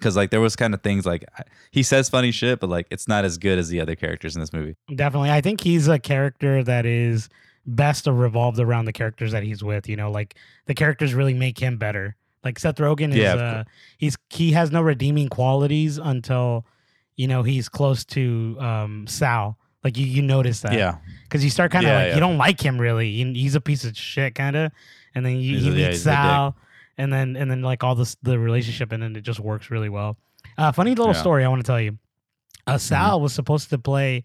Cause 0.00 0.16
like 0.16 0.30
there 0.30 0.40
was 0.40 0.56
kind 0.56 0.72
of 0.72 0.82
things 0.82 1.04
like 1.04 1.24
he 1.70 1.82
says 1.82 2.08
funny 2.08 2.30
shit, 2.30 2.58
but 2.60 2.70
like 2.70 2.86
it's 2.90 3.06
not 3.06 3.24
as 3.24 3.36
good 3.36 3.58
as 3.58 3.68
the 3.68 3.80
other 3.80 3.94
characters 3.96 4.34
in 4.34 4.40
this 4.40 4.52
movie. 4.52 4.76
Definitely. 4.94 5.30
I 5.30 5.40
think 5.42 5.60
he's 5.60 5.88
a 5.88 5.98
character 5.98 6.62
that 6.64 6.86
is 6.86 7.28
best 7.66 8.06
revolved 8.06 8.58
around 8.58 8.86
the 8.86 8.92
characters 8.94 9.32
that 9.32 9.42
he's 9.42 9.62
with. 9.62 9.88
You 9.88 9.96
know, 9.96 10.10
like 10.10 10.36
the 10.66 10.74
characters 10.74 11.12
really 11.12 11.34
make 11.34 11.58
him 11.58 11.76
better. 11.76 12.16
Like 12.42 12.58
Seth 12.58 12.76
Rogen 12.76 13.10
is 13.10 13.16
Yeah, 13.16 13.34
uh 13.34 13.64
he's 13.98 14.16
he 14.30 14.52
has 14.52 14.70
no 14.70 14.80
redeeming 14.80 15.28
qualities 15.28 15.98
until 15.98 16.64
you 17.16 17.26
know 17.28 17.42
he's 17.42 17.68
close 17.68 18.02
to 18.06 18.56
um 18.60 19.06
Sal. 19.06 19.58
Like 19.84 19.98
you, 19.98 20.06
you 20.06 20.22
notice 20.22 20.60
that. 20.60 20.72
Yeah, 20.74 20.96
Because 21.24 21.42
you 21.44 21.50
start 21.50 21.72
kind 21.72 21.84
of 21.84 21.90
Yeah, 21.90 21.96
like 21.98 22.08
yeah. 22.08 22.14
you 22.14 22.20
don't 22.20 22.38
like 22.38 22.60
him 22.60 22.78
really. 22.80 23.08
You- 23.08 23.32
He's 23.34 23.54
a 23.54 23.60
piece 23.60 23.84
of 23.84 23.96
shit 23.96 24.34
kind 24.34 24.54
of. 24.56 24.72
And 25.14 25.24
then 25.26 25.32
he 25.36 25.40
yeah, 25.40 25.52
meets 25.54 25.64
he's 25.64 25.72
a 25.74 25.90
big. 25.90 25.96
Sal 25.98 26.56
and 26.98 27.12
then 27.12 27.36
and 27.36 27.50
then 27.50 27.62
like 27.62 27.82
all 27.84 27.94
this 27.94 28.16
the 28.22 28.38
relationship 28.38 28.92
and 28.92 29.02
then 29.02 29.16
it 29.16 29.22
just 29.22 29.40
works 29.40 29.70
really 29.70 29.88
well. 29.88 30.16
Uh 30.58 30.72
funny 30.72 30.90
little 30.90 31.06
Yeah. 31.06 31.12
Mm-hmm. 31.12 31.20
story 31.20 31.44
I 31.44 31.48
want 31.48 31.62
to 31.62 31.66
tell 31.66 31.80
you. 31.80 31.98
Uh 32.66 32.78
Sal 32.78 33.20
was 33.20 33.32
supposed 33.32 33.70
to 33.70 33.78
play 33.78 34.22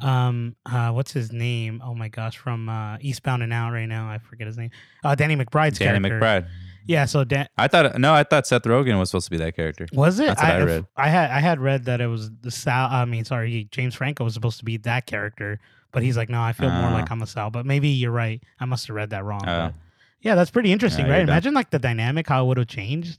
um 0.00 0.54
uh 0.66 0.90
what's 0.90 1.12
his 1.12 1.32
name? 1.32 1.82
Oh 1.84 1.94
my 1.94 2.08
gosh, 2.08 2.36
from 2.36 2.68
uh 2.68 2.98
Eastbound 3.00 3.42
and 3.42 3.50
Down 3.50 3.72
right 3.72 3.86
now. 3.86 4.08
I 4.10 4.18
forget 4.18 4.46
his 4.46 4.56
name. 4.56 4.70
Uh 5.04 5.14
Danny 5.14 5.34
McBride's 5.36 5.78
character. 5.78 6.00
Danny 6.00 6.08
character. 6.20 6.46
McBride. 6.46 6.50
Yeah, 6.86 7.04
so 7.04 7.24
Dan 7.24 7.48
I 7.58 7.68
thought 7.68 7.98
no, 7.98 8.14
I 8.14 8.22
thought 8.22 8.46
Seth 8.46 8.62
Rogen 8.62 8.98
was 8.98 9.10
supposed 9.10 9.26
to 9.26 9.30
be 9.30 9.36
that 9.38 9.54
character. 9.56 9.86
was 9.92 10.20
it? 10.20 10.26
That's 10.28 10.42
what 10.42 10.50
I 10.52 10.60
if- 10.62 10.66
read. 10.66 10.86
I 10.96 11.08
had 11.08 11.30
I 11.30 11.40
had 11.40 11.60
read 11.60 11.84
that 11.86 12.00
it 12.00 12.06
was 12.06 12.30
the 12.40 12.50
Sal. 12.50 12.88
I 12.90 13.04
mean, 13.04 13.24
sorry, 13.24 13.68
James 13.72 13.94
Franco 13.94 14.24
was 14.24 14.34
supposed 14.34 14.58
to 14.60 14.64
be 14.64 14.76
that 14.78 15.04
character, 15.06 15.58
but 15.92 16.02
he's 16.02 16.16
like, 16.16 16.28
no, 16.30 16.40
I 16.40 16.52
feel 16.52 16.70
more 16.70 16.90
Ah. 16.90 16.94
like 16.94 17.10
I'm 17.10 17.20
a 17.20 17.26
Sal. 17.26 17.50
But 17.50 17.66
maybe 17.66 17.88
you're 17.88 18.10
right. 18.12 18.42
I 18.58 18.64
must 18.64 18.86
have 18.86 18.96
read 18.96 19.10
that 19.10 19.22
wrong. 19.24 19.44
Uh, 19.44 19.72
yeah, 20.20 20.34
that's 20.34 20.50
pretty 20.50 20.72
interesting, 20.72 21.06
Yeah, 21.06 21.12
right? 21.12 21.18
you're. 21.20 21.28
Imagine 21.28 21.54
like 21.54 21.70
the 21.70 21.78
dynamic 21.78 22.28
how 22.28 22.44
it 22.44 22.46
would 22.48 22.58
have 22.58 22.66
changed 22.68 23.18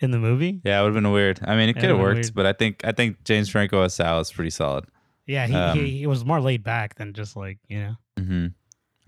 in 0.00 0.10
the 0.10 0.18
movie. 0.18 0.60
yeah, 0.64 0.80
it 0.80 0.82
would 0.82 0.94
have 0.94 1.02
been 1.02 1.10
weird. 1.12 1.40
I 1.42 1.56
mean, 1.56 1.68
it 1.70 1.76
Yeah, 1.76 1.80
could 1.82 1.84
it 1.84 1.88
have 1.88 1.98
would've 1.98 2.14
worked, 2.16 2.34
been 2.34 2.34
but 2.34 2.46
I 2.46 2.52
think 2.52 2.84
I 2.84 2.92
think 2.92 3.24
James 3.24 3.48
Franco 3.48 3.80
as 3.82 3.94
Sal 3.94 4.20
is 4.20 4.30
pretty 4.30 4.50
solid. 4.50 4.86
Yeah, 5.26 5.46
he, 5.46 5.54
Um, 5.54 5.78
he 5.78 5.98
he 5.98 6.06
was 6.06 6.24
more 6.24 6.40
laid 6.40 6.62
back 6.62 6.94
than 6.96 7.12
just 7.12 7.34
like 7.36 7.58
you 7.68 7.78
know. 7.80 7.96
hmm 8.18 8.46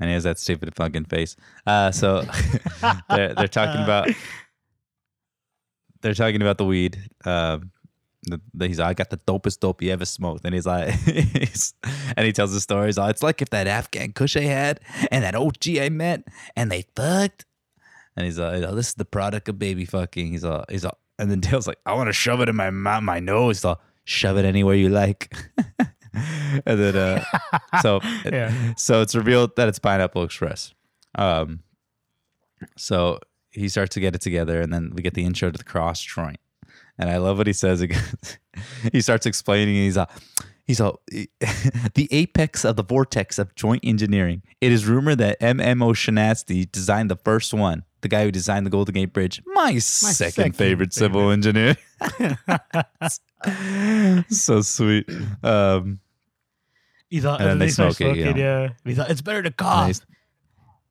And 0.01 0.09
he 0.09 0.13
has 0.13 0.25
that 0.25 0.39
stupid 0.39 0.75
fucking 0.75 1.05
face. 1.07 1.37
Uh, 1.67 1.91
so 1.93 2.25
they're, 3.11 3.35
they're 3.35 3.49
talking 3.49 3.83
about 3.83 4.09
they're 6.01 6.15
talking 6.15 6.41
about 6.43 6.59
the 6.59 6.65
weed. 6.65 6.99
Um, 7.25 7.71
the, 8.31 8.41
the, 8.55 8.69
he's 8.69 8.79
like, 8.79 8.89
I 8.89 8.95
got 8.95 9.11
the 9.11 9.19
dopest 9.19 9.61
dope 9.61 9.83
you 9.83 9.91
ever 9.93 10.05
smoked, 10.05 10.45
and 10.45 10.55
he's 10.55 10.67
like, 10.67 10.91
he's, 10.95 11.75
and 12.17 12.27
he 12.27 12.33
tells 12.33 12.53
the 12.53 12.61
story. 12.61 12.87
He's 12.87 12.99
like, 12.99 13.11
it's 13.11 13.23
like 13.23 13.43
if 13.43 13.51
that 13.51 13.67
Afghan 13.67 14.13
Kush 14.13 14.37
I 14.37 14.43
had 14.43 14.81
and 15.11 15.25
that 15.25 15.35
OG 15.35 15.69
I 15.81 15.89
met, 15.89 16.25
and 16.57 16.71
they 16.71 16.85
fucked, 16.97 17.45
and 18.17 18.25
he's 18.25 18.39
like, 18.39 18.63
"Oh, 18.63 18.75
this 18.75 18.89
is 18.89 18.95
the 18.95 19.05
product 19.05 19.49
of 19.49 19.59
baby 19.59 19.85
fucking. 19.85 20.29
He's 20.33 20.45
all, 20.45 20.65
he's 20.69 20.85
all, 20.85 20.99
and 21.19 21.31
then 21.31 21.41
Dale's 21.41 21.67
like, 21.67 21.79
I 21.87 21.95
want 21.95 22.09
to 22.09 22.13
shove 22.13 22.41
it 22.41 22.49
in 22.49 22.57
my 22.57 22.71
mouth, 22.71 23.03
my 23.03 23.21
nose. 23.21 23.59
He's 23.59 23.65
all, 23.65 23.81
shove 24.05 24.37
it 24.39 24.45
anywhere 24.45 24.75
you 24.75 24.89
like. 24.89 25.35
and 26.15 26.79
then, 26.81 26.97
uh, 26.97 27.25
so, 27.83 28.01
Yeah. 28.25 28.75
so 28.77 29.03
it's 29.03 29.15
revealed 29.15 29.55
that 29.57 29.69
it's 29.69 29.79
Pineapple 29.79 30.25
Express. 30.25 30.75
Um, 31.15 31.61
so 32.77 33.21
he 33.51 33.69
starts 33.69 33.95
to 33.95 34.01
get 34.01 34.15
it 34.15 34.21
together, 34.21 34.61
and 34.61 34.73
then 34.73 34.93
we 34.95 35.03
get 35.03 35.15
the 35.15 35.25
intro 35.25 35.51
to 35.51 35.59
the 35.59 35.65
cross 35.65 36.01
joint. 36.03 36.39
And 36.99 37.09
I 37.11 37.19
love 37.19 37.39
what 37.39 37.47
he 37.47 37.53
says. 37.53 37.85
He 38.93 39.01
starts 39.01 39.25
explaining. 39.25 39.77
He's 39.77 39.97
a, 39.97 40.09
he's 40.65 40.81
a, 40.81 40.93
the 41.95 42.09
apex 42.11 42.65
of 42.65 42.75
the 42.75 42.83
vortex 42.83 43.39
of 43.39 43.55
joint 43.55 43.85
engineering. 43.85 44.43
It 44.61 44.73
is 44.73 44.85
rumored 44.85 45.19
that 45.19 45.37
M.M. 45.41 45.81
O'Shaughnessy 45.81 46.67
designed 46.67 47.09
the 47.09 47.15
first 47.17 47.55
one. 47.55 47.85
the 48.01 48.09
guy 48.09 48.25
who 48.25 48.33
designed 48.33 48.67
the 48.67 48.71
Golden 48.71 48.95
Gate 48.95 49.13
Bridge, 49.13 49.41
my, 49.47 49.79
second, 49.79 50.15
second 50.33 50.57
favorite 50.57 50.93
civil 50.93 51.31
engineer. 51.31 51.77
so 54.29 54.61
sweet. 54.63 55.09
Um, 55.43 56.01
He 57.11 57.21
thought, 57.21 57.41
And 57.41 57.47
then 57.47 57.53
and 57.53 57.61
they 57.61 57.67
they 57.67 57.73
smoke 57.73 58.01
it, 58.01 58.17
you 58.17 58.25
know. 58.35 58.37
yeah. 58.37 58.69
He 58.85 58.95
thought 58.95 59.11
it's 59.11 59.23
better 59.23 59.43
to 59.43 59.49
and 59.49 59.57
cough. 59.57 59.87
he's- 59.87 60.03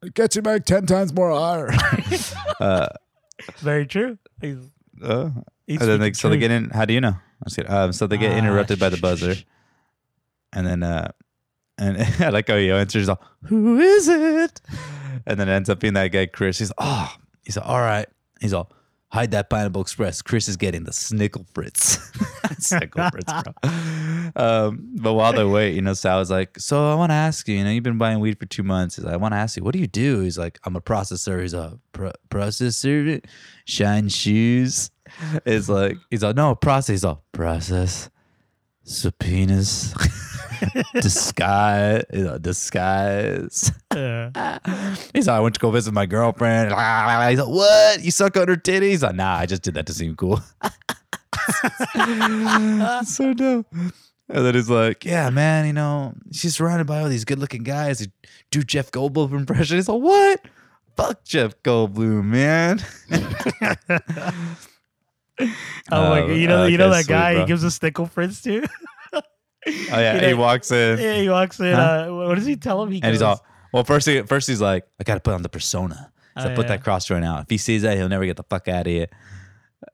it 0.03 0.13
gets 0.13 0.35
you 0.35 0.43
back 0.43 0.63
ten 0.65 0.85
times 0.85 1.11
more 1.11 1.31
higher. 1.31 1.69
uh, 2.59 2.87
Very 3.57 3.87
true. 3.87 4.17
Uh, 4.41 4.45
he's 4.45 4.57
and 5.67 5.79
then 5.79 5.99
they, 5.99 6.13
so 6.13 6.29
they 6.29 6.37
get 6.37 6.51
in. 6.51 6.69
How 6.69 6.85
do 6.85 6.93
you 6.93 7.01
know? 7.01 7.09
I'm 7.15 7.49
just. 7.49 7.69
Um, 7.69 7.93
so 7.93 8.07
they 8.07 8.17
get 8.17 8.33
Ah, 8.33 8.37
interrupted 8.37 8.79
by 8.79 8.89
the 8.89 8.97
buzzer, 8.97 9.35
and 10.53 10.65
then 10.65 10.83
uh, 10.83 11.11
and 11.77 11.97
I 12.19 12.29
like 12.29 12.47
how 12.47 12.57
he 12.57 12.71
answers 12.71 13.09
all, 13.09 13.21
"Who 13.43 13.79
is 13.79 14.07
it?" 14.07 14.61
And 15.25 15.39
then 15.39 15.49
it 15.49 15.53
ends 15.53 15.69
up 15.69 15.79
being 15.79 15.93
that 15.93 16.07
guy 16.07 16.25
Chris. 16.27 16.59
He's 16.59 16.71
oh, 16.77 17.13
he's 17.43 17.57
all, 17.57 17.75
all 17.75 17.79
right. 17.81 18.07
He's 18.39 18.53
all 18.53 18.71
hide 19.09 19.31
that 19.31 19.49
pineapple 19.49 19.81
express. 19.81 20.21
Chris 20.21 20.47
is 20.47 20.57
getting 20.57 20.83
the 20.83 20.91
snickle 20.91 21.45
fritz. 21.53 21.97
snickle 22.59 23.09
fritz, 23.11 23.31
bro. 23.31 24.33
Um, 24.35 24.89
but 24.95 25.13
while 25.13 25.33
they 25.33 25.45
wait, 25.45 25.75
you 25.75 25.81
know, 25.81 25.93
Sal's 25.93 26.29
like, 26.29 26.59
so 26.59 26.91
I 26.91 26.95
want 26.95 27.11
to 27.11 27.15
ask 27.15 27.47
you. 27.47 27.55
You 27.55 27.63
know, 27.63 27.69
you've 27.71 27.83
been 27.83 27.97
buying 27.97 28.19
weed 28.19 28.37
for 28.37 28.45
two 28.45 28.63
months. 28.63 28.97
He's 28.97 29.05
like, 29.05 29.13
I 29.13 29.17
want 29.17 29.33
to 29.33 29.37
ask 29.37 29.57
you, 29.57 29.63
what 29.63 29.73
do 29.73 29.79
you 29.79 29.87
do? 29.87 30.21
He's 30.21 30.37
like, 30.37 30.59
I'm 30.65 30.75
a 30.75 30.81
processor. 30.81 31.41
He's 31.41 31.53
a 31.53 31.79
pro- 31.93 32.11
processor, 32.29 33.23
shine 33.65 34.09
shoes. 34.09 34.91
It's 35.45 35.69
like 35.69 35.97
he's 36.09 36.23
like, 36.23 36.35
no 36.35 36.55
process. 36.55 36.87
He's 36.87 37.05
all 37.05 37.23
process, 37.31 38.09
subpoenas, 38.83 39.93
disguise, 40.93 42.03
you 42.13 42.23
know, 42.23 42.37
disguise. 42.37 43.71
Yeah. 43.93 44.59
He's 45.13 45.27
like, 45.27 45.37
I 45.37 45.39
went 45.39 45.55
to 45.55 45.59
go 45.59 45.71
visit 45.71 45.93
my 45.93 46.05
girlfriend. 46.05 46.69
He's 46.69 47.39
like, 47.39 47.47
what? 47.47 48.03
You 48.03 48.11
suck 48.11 48.37
on 48.37 48.47
her 48.47 48.55
titties? 48.55 48.89
He's 48.89 49.03
like, 49.03 49.15
nah, 49.15 49.37
I 49.37 49.45
just 49.45 49.63
did 49.63 49.73
that 49.75 49.85
to 49.87 49.93
seem 49.93 50.15
cool. 50.15 50.41
so 53.03 53.33
dumb. 53.33 53.65
And 54.29 54.45
then 54.45 54.55
he's 54.55 54.69
like, 54.69 55.05
yeah, 55.05 55.29
man, 55.29 55.65
you 55.65 55.73
know, 55.73 56.13
she's 56.31 56.55
surrounded 56.55 56.85
by 56.85 56.99
all 56.99 57.07
these 57.07 57.25
good 57.25 57.39
looking 57.39 57.63
guys 57.63 58.01
who 58.01 58.07
do 58.51 58.61
Jeff 58.61 58.91
Goldblum 58.91 59.31
impression. 59.31 59.77
He's 59.77 59.87
like, 59.87 60.01
what? 60.01 60.41
Fuck 60.97 61.23
Jeff 61.23 61.53
Goldblum, 61.63 62.25
man. 62.25 62.83
Oh 65.91 66.09
my 66.09 66.19
god! 66.21 66.29
You 66.31 66.47
know, 66.47 66.65
you 66.65 66.77
know 66.77 66.89
that 66.89 67.05
sweet, 67.05 67.13
guy. 67.13 67.33
bro. 67.33 67.41
He 67.41 67.47
gives 67.47 67.63
a 67.63 67.71
stickle 67.71 68.05
fritz 68.07 68.41
to. 68.43 68.65
Oh 69.67 69.71
yeah, 69.99 70.15
You 70.15 70.21
know- 70.21 70.27
he 70.29 70.33
walks 70.33 70.71
in 70.71 70.97
yeah, 70.99 71.15
he 71.17 71.27
walks 71.29 71.59
in. 71.59 71.73
Huh? 71.73 72.07
Uh, 72.09 72.27
what 72.27 72.35
does 72.35 72.45
he 72.45 72.55
tell 72.55 72.81
him? 72.81 72.89
He 72.91 73.01
and 73.01 73.11
he's 73.11 73.21
all 73.21 73.43
well. 73.73 73.83
First, 73.83 74.07
he, 74.07 74.21
first 74.21 74.47
he's 74.47 74.61
like, 74.61 74.85
I 74.99 75.03
gotta 75.03 75.19
put 75.19 75.33
on 75.33 75.41
the 75.41 75.49
persona. 75.49 76.09
So 76.39 76.45
Oh, 76.51 76.55
put 76.55 76.65
yeah. 76.65 76.77
that 76.77 76.83
cross 76.85 77.05
joint 77.05 77.25
out. 77.25 77.41
If 77.43 77.49
he 77.49 77.57
sees 77.57 77.81
that, 77.81 77.97
he'll 77.97 78.07
never 78.07 78.25
get 78.25 78.37
the 78.37 78.43
fuck 78.43 78.67
out 78.69 78.81
of 78.87 78.93
here. 78.93 79.07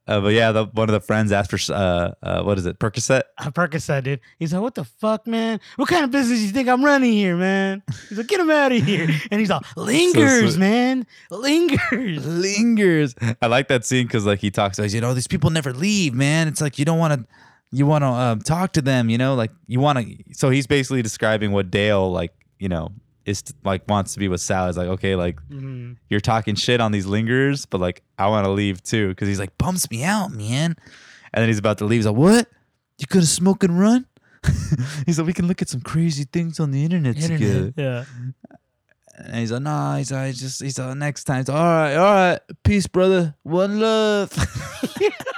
Uh, 0.08 0.22
but 0.22 0.34
yeah, 0.34 0.52
the, 0.52 0.66
one 0.66 0.90
of 0.90 0.94
the 0.94 1.00
friends 1.00 1.32
asked 1.32 1.52
for 1.52 1.74
uh, 1.74 2.12
uh, 2.24 2.44
what 2.44 2.58
is 2.58 2.66
it, 2.66 2.80
Percocet? 2.80 3.24
Uh, 3.38 3.52
Percocet, 3.52 4.04
dude. 4.04 4.20
He's 4.40 4.54
like, 4.54 4.62
"What 4.62 4.76
the 4.76 4.86
fuck, 4.86 5.28
man? 5.28 5.60
What 5.76 5.90
kind 5.90 6.04
of 6.04 6.12
business 6.12 6.40
do 6.40 6.46
you 6.46 6.52
think 6.52 6.70
I'm 6.70 6.84
running 6.84 7.14
here, 7.14 7.36
man?" 7.36 7.84
He's 8.10 8.18
like, 8.18 8.28
"Get 8.28 8.40
him 8.40 8.50
out 8.50 8.72
of 8.72 8.82
here!" 8.82 9.08
And 9.32 9.40
he's 9.40 9.50
like, 9.50 9.64
"Lingers, 9.76 10.54
sweet. 10.54 10.60
man, 10.60 11.06
lingers." 11.30 12.26
lingers. 12.26 13.16
I 13.42 13.48
like 13.48 13.68
that 13.68 13.86
scene 13.86 14.08
because 14.08 14.26
like 14.26 14.40
he 14.40 14.52
talks, 14.52 14.80
like, 14.80 14.92
you 14.94 15.02
know, 15.02 15.14
these 15.14 15.28
people 15.28 15.50
never 15.50 15.74
leave, 15.74 16.14
man. 16.14 16.48
It's 16.48 16.62
like 16.62 16.80
you 16.80 16.86
don't 16.86 17.00
want 17.00 17.14
to, 17.14 17.28
you 17.72 17.86
want 17.86 18.04
to 18.04 18.08
um, 18.08 18.40
talk 18.40 18.74
to 18.74 18.82
them, 18.82 19.10
you 19.10 19.18
know, 19.18 19.36
like 19.36 19.52
you 19.68 19.80
want 19.80 20.00
to. 20.00 20.18
So 20.34 20.50
he's 20.50 20.68
basically 20.68 21.02
describing 21.02 21.52
what 21.52 21.72
Dale 21.72 22.12
like, 22.12 22.34
you 22.60 22.70
know, 22.70 22.92
is 23.26 23.44
like 23.64 23.88
wants 23.88 24.14
to 24.14 24.20
be 24.20 24.28
with 24.28 24.42
Sal. 24.42 24.68
Is 24.70 24.78
like, 24.78 24.88
okay, 24.90 25.16
like 25.16 25.40
Mhm. 25.50 25.98
you're 26.10 26.20
talking 26.20 26.56
shit 26.56 26.82
on 26.82 26.92
these 26.92 27.06
lingers, 27.06 27.66
but 27.66 27.80
like 27.82 28.04
I 28.18 28.28
want 28.28 28.46
to 28.46 28.52
leave 28.52 28.82
too 28.84 29.10
because 29.10 29.28
he's 29.28 29.40
like 29.40 29.58
bumps 29.58 29.90
me 29.90 30.04
out, 30.04 30.32
man. 30.32 30.76
And 31.34 31.42
then 31.42 31.48
he's 31.48 31.58
about 31.60 31.78
to 31.80 31.86
leave. 31.86 32.00
He's 32.00 32.06
like, 32.06 32.16
what? 32.16 32.48
You 33.00 33.06
gonna 33.08 33.26
smoke 33.26 33.64
and 33.64 33.80
run? 33.80 34.06
he's 35.06 35.18
like, 35.18 35.26
we 35.28 35.34
can 35.34 35.48
look 35.48 35.62
at 35.62 35.70
some 35.70 35.82
crazy 35.82 36.26
things 36.26 36.60
on 36.60 36.72
the 36.72 36.84
internet, 36.84 37.16
together. 37.16 37.74
Yeah. 37.78 38.06
And 39.16 39.36
he's 39.38 39.52
like, 39.52 39.62
nah, 39.62 39.98
he's 39.98 40.12
like, 40.12 40.36
just, 40.36 40.62
he's 40.62 40.78
like, 40.80 40.98
next 40.98 41.24
time. 41.26 41.38
He's 41.38 41.48
like, 41.48 41.58
all 41.58 41.64
right, 41.66 41.96
all 41.96 42.14
right, 42.14 42.40
peace, 42.64 42.88
brother, 42.88 43.36
one 43.44 43.80
love. 43.80 44.32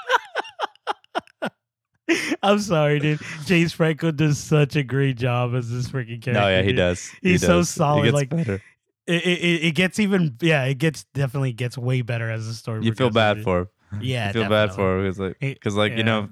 I'm 2.44 2.60
sorry, 2.60 3.00
dude. 3.00 3.20
James 3.46 3.74
Franco 3.74 4.12
does 4.12 4.38
such 4.38 4.76
a 4.76 4.84
great 4.84 5.18
job 5.18 5.56
as 5.56 5.70
this 5.70 5.88
freaking 5.88 6.22
character. 6.22 6.34
no, 6.34 6.48
yeah, 6.48 6.62
he 6.62 6.70
dude. 6.70 6.78
does. 6.78 7.10
He 7.22 7.32
He's 7.32 7.42
so 7.42 7.60
does. 7.60 7.70
solid, 7.70 8.06
He 8.06 8.12
gets 8.12 8.14
like, 8.16 8.30
better. 8.30 8.62
It, 9.08 9.24
it, 9.24 9.66
it 9.66 9.76
gets 9.76 10.00
even, 10.00 10.36
yeah, 10.42 10.64
it 10.66 10.78
gets 10.80 11.04
definitely 11.14 11.54
gets 11.54 11.78
way 11.78 12.02
better 12.02 12.30
as 12.30 12.48
the 12.48 12.54
story. 12.54 12.84
You 12.84 12.94
feel 12.94 13.10
bad 13.10 13.44
for 13.44 13.60
him. 13.62 13.68
Yeah, 14.02 14.28
you 14.28 14.34
feel 14.34 14.50
bad 14.50 14.74
for 14.74 14.98
him 14.98 15.04
because 15.04 15.20
like, 15.20 15.40
because 15.40 15.76
like 15.76 15.92
yeah. 15.92 16.00
you 16.00 16.04
know, 16.04 16.30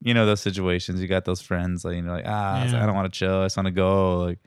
you 0.00 0.14
know 0.14 0.24
those 0.24 0.40
situations. 0.40 1.02
You 1.02 1.08
got 1.08 1.26
those 1.26 1.42
friends, 1.42 1.84
like 1.84 1.96
you 1.96 2.02
know, 2.02 2.12
like 2.12 2.24
ah, 2.26 2.62
like, 2.64 2.74
I 2.74 2.86
don't 2.86 2.94
want 2.94 3.12
to 3.12 3.18
chill. 3.18 3.40
I 3.40 3.44
just 3.46 3.56
want 3.58 3.66
to 3.66 3.72
go. 3.72 4.18
Like, 4.20 4.38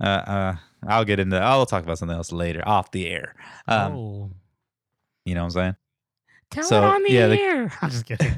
uh, 0.00 0.04
uh, 0.04 0.56
I'll 0.86 1.04
get 1.04 1.20
into. 1.20 1.38
I'll 1.38 1.66
talk 1.66 1.82
about 1.82 1.98
something 1.98 2.16
else 2.16 2.32
later, 2.32 2.66
off 2.66 2.90
the 2.92 3.08
air. 3.08 3.34
Um, 3.68 3.92
oh. 3.92 4.30
you 5.26 5.34
know 5.34 5.42
what 5.42 5.46
I'm 5.46 5.50
saying? 5.50 5.76
Tell 6.50 6.64
so, 6.64 6.78
it 6.78 6.84
on 6.84 7.02
the 7.02 7.12
yeah, 7.12 7.26
the- 7.26 7.40
air. 7.40 7.72
I'm 7.82 7.90
just 7.90 8.06
kidding. 8.06 8.34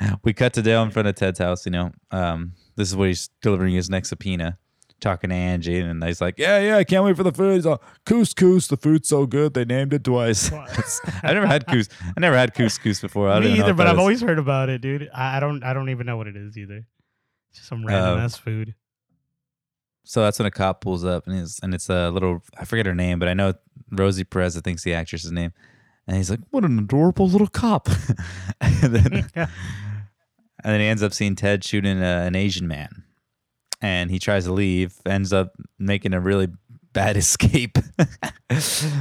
we 0.24 0.32
cut 0.32 0.52
to 0.54 0.62
Dale 0.62 0.82
in 0.82 0.90
front 0.90 1.08
of 1.08 1.14
Ted's 1.14 1.38
house. 1.38 1.64
You 1.66 1.72
know, 1.72 1.92
um, 2.10 2.52
this 2.76 2.88
is 2.88 2.96
what 2.96 3.08
he's 3.08 3.28
delivering 3.42 3.74
his 3.74 3.88
next 3.90 4.08
subpoena, 4.10 4.58
talking 5.00 5.30
to 5.30 5.36
Angie, 5.36 5.80
and 5.80 6.02
he's 6.04 6.20
like, 6.20 6.38
"Yeah, 6.38 6.58
yeah, 6.60 6.76
I 6.76 6.84
can't 6.84 7.04
wait 7.04 7.16
for 7.16 7.22
the 7.24 7.32
food." 7.32 7.54
He's 7.54 7.66
all, 7.66 7.82
"Couscous, 8.06 8.68
the 8.68 8.76
food's 8.76 9.08
so 9.08 9.26
good, 9.26 9.54
they 9.54 9.64
named 9.64 9.92
it 9.92 10.04
twice." 10.04 10.52
I 11.22 11.32
never 11.34 11.46
had 11.46 11.66
couscous. 11.66 11.88
I 12.16 12.20
never 12.20 12.36
had 12.36 12.54
couscous 12.54 13.00
before. 13.00 13.28
I 13.28 13.40
don't 13.40 13.52
Me 13.52 13.58
either, 13.60 13.74
but 13.74 13.86
I've 13.86 13.94
is. 13.94 13.98
always 14.00 14.20
heard 14.20 14.38
about 14.38 14.68
it, 14.68 14.80
dude. 14.80 15.08
I, 15.14 15.36
I 15.38 15.40
don't 15.40 15.62
I 15.64 15.72
don't 15.72 15.88
even 15.90 16.06
know 16.06 16.16
what 16.16 16.26
it 16.26 16.36
is 16.36 16.56
either. 16.56 16.84
It's 17.50 17.58
just 17.58 17.68
some 17.68 17.84
random 17.84 18.18
Um, 18.18 18.24
ass 18.24 18.36
food. 18.36 18.74
So 20.04 20.22
that's 20.22 20.38
when 20.38 20.46
a 20.46 20.50
cop 20.50 20.80
pulls 20.80 21.04
up, 21.04 21.26
and 21.26 21.38
it's 21.38 21.58
and 21.60 21.74
it's 21.74 21.90
a 21.90 22.10
little 22.10 22.42
I 22.58 22.64
forget 22.64 22.86
her 22.86 22.94
name, 22.94 23.18
but 23.18 23.28
I 23.28 23.34
know 23.34 23.54
Rosie 23.90 24.24
Perez. 24.24 24.56
I 24.56 24.60
think's 24.60 24.82
the 24.84 24.94
actress's 24.94 25.32
name, 25.32 25.52
and 26.06 26.16
he's 26.16 26.30
like, 26.30 26.40
"What 26.50 26.64
an 26.64 26.78
adorable 26.78 27.28
little 27.28 27.46
cop." 27.48 27.88
and 28.60 28.94
then 28.94 29.48
and 30.64 30.72
then 30.72 30.80
he 30.80 30.86
ends 30.86 31.02
up 31.02 31.12
seeing 31.12 31.34
Ted 31.36 31.64
shooting 31.64 31.98
a, 32.02 32.22
an 32.26 32.34
Asian 32.36 32.66
man, 32.68 33.04
and 33.80 34.10
he 34.10 34.18
tries 34.18 34.44
to 34.44 34.52
leave, 34.52 34.94
ends 35.06 35.32
up 35.32 35.52
making 35.78 36.14
a 36.14 36.20
really 36.20 36.48
bad 36.92 37.16
escape, 37.18 37.78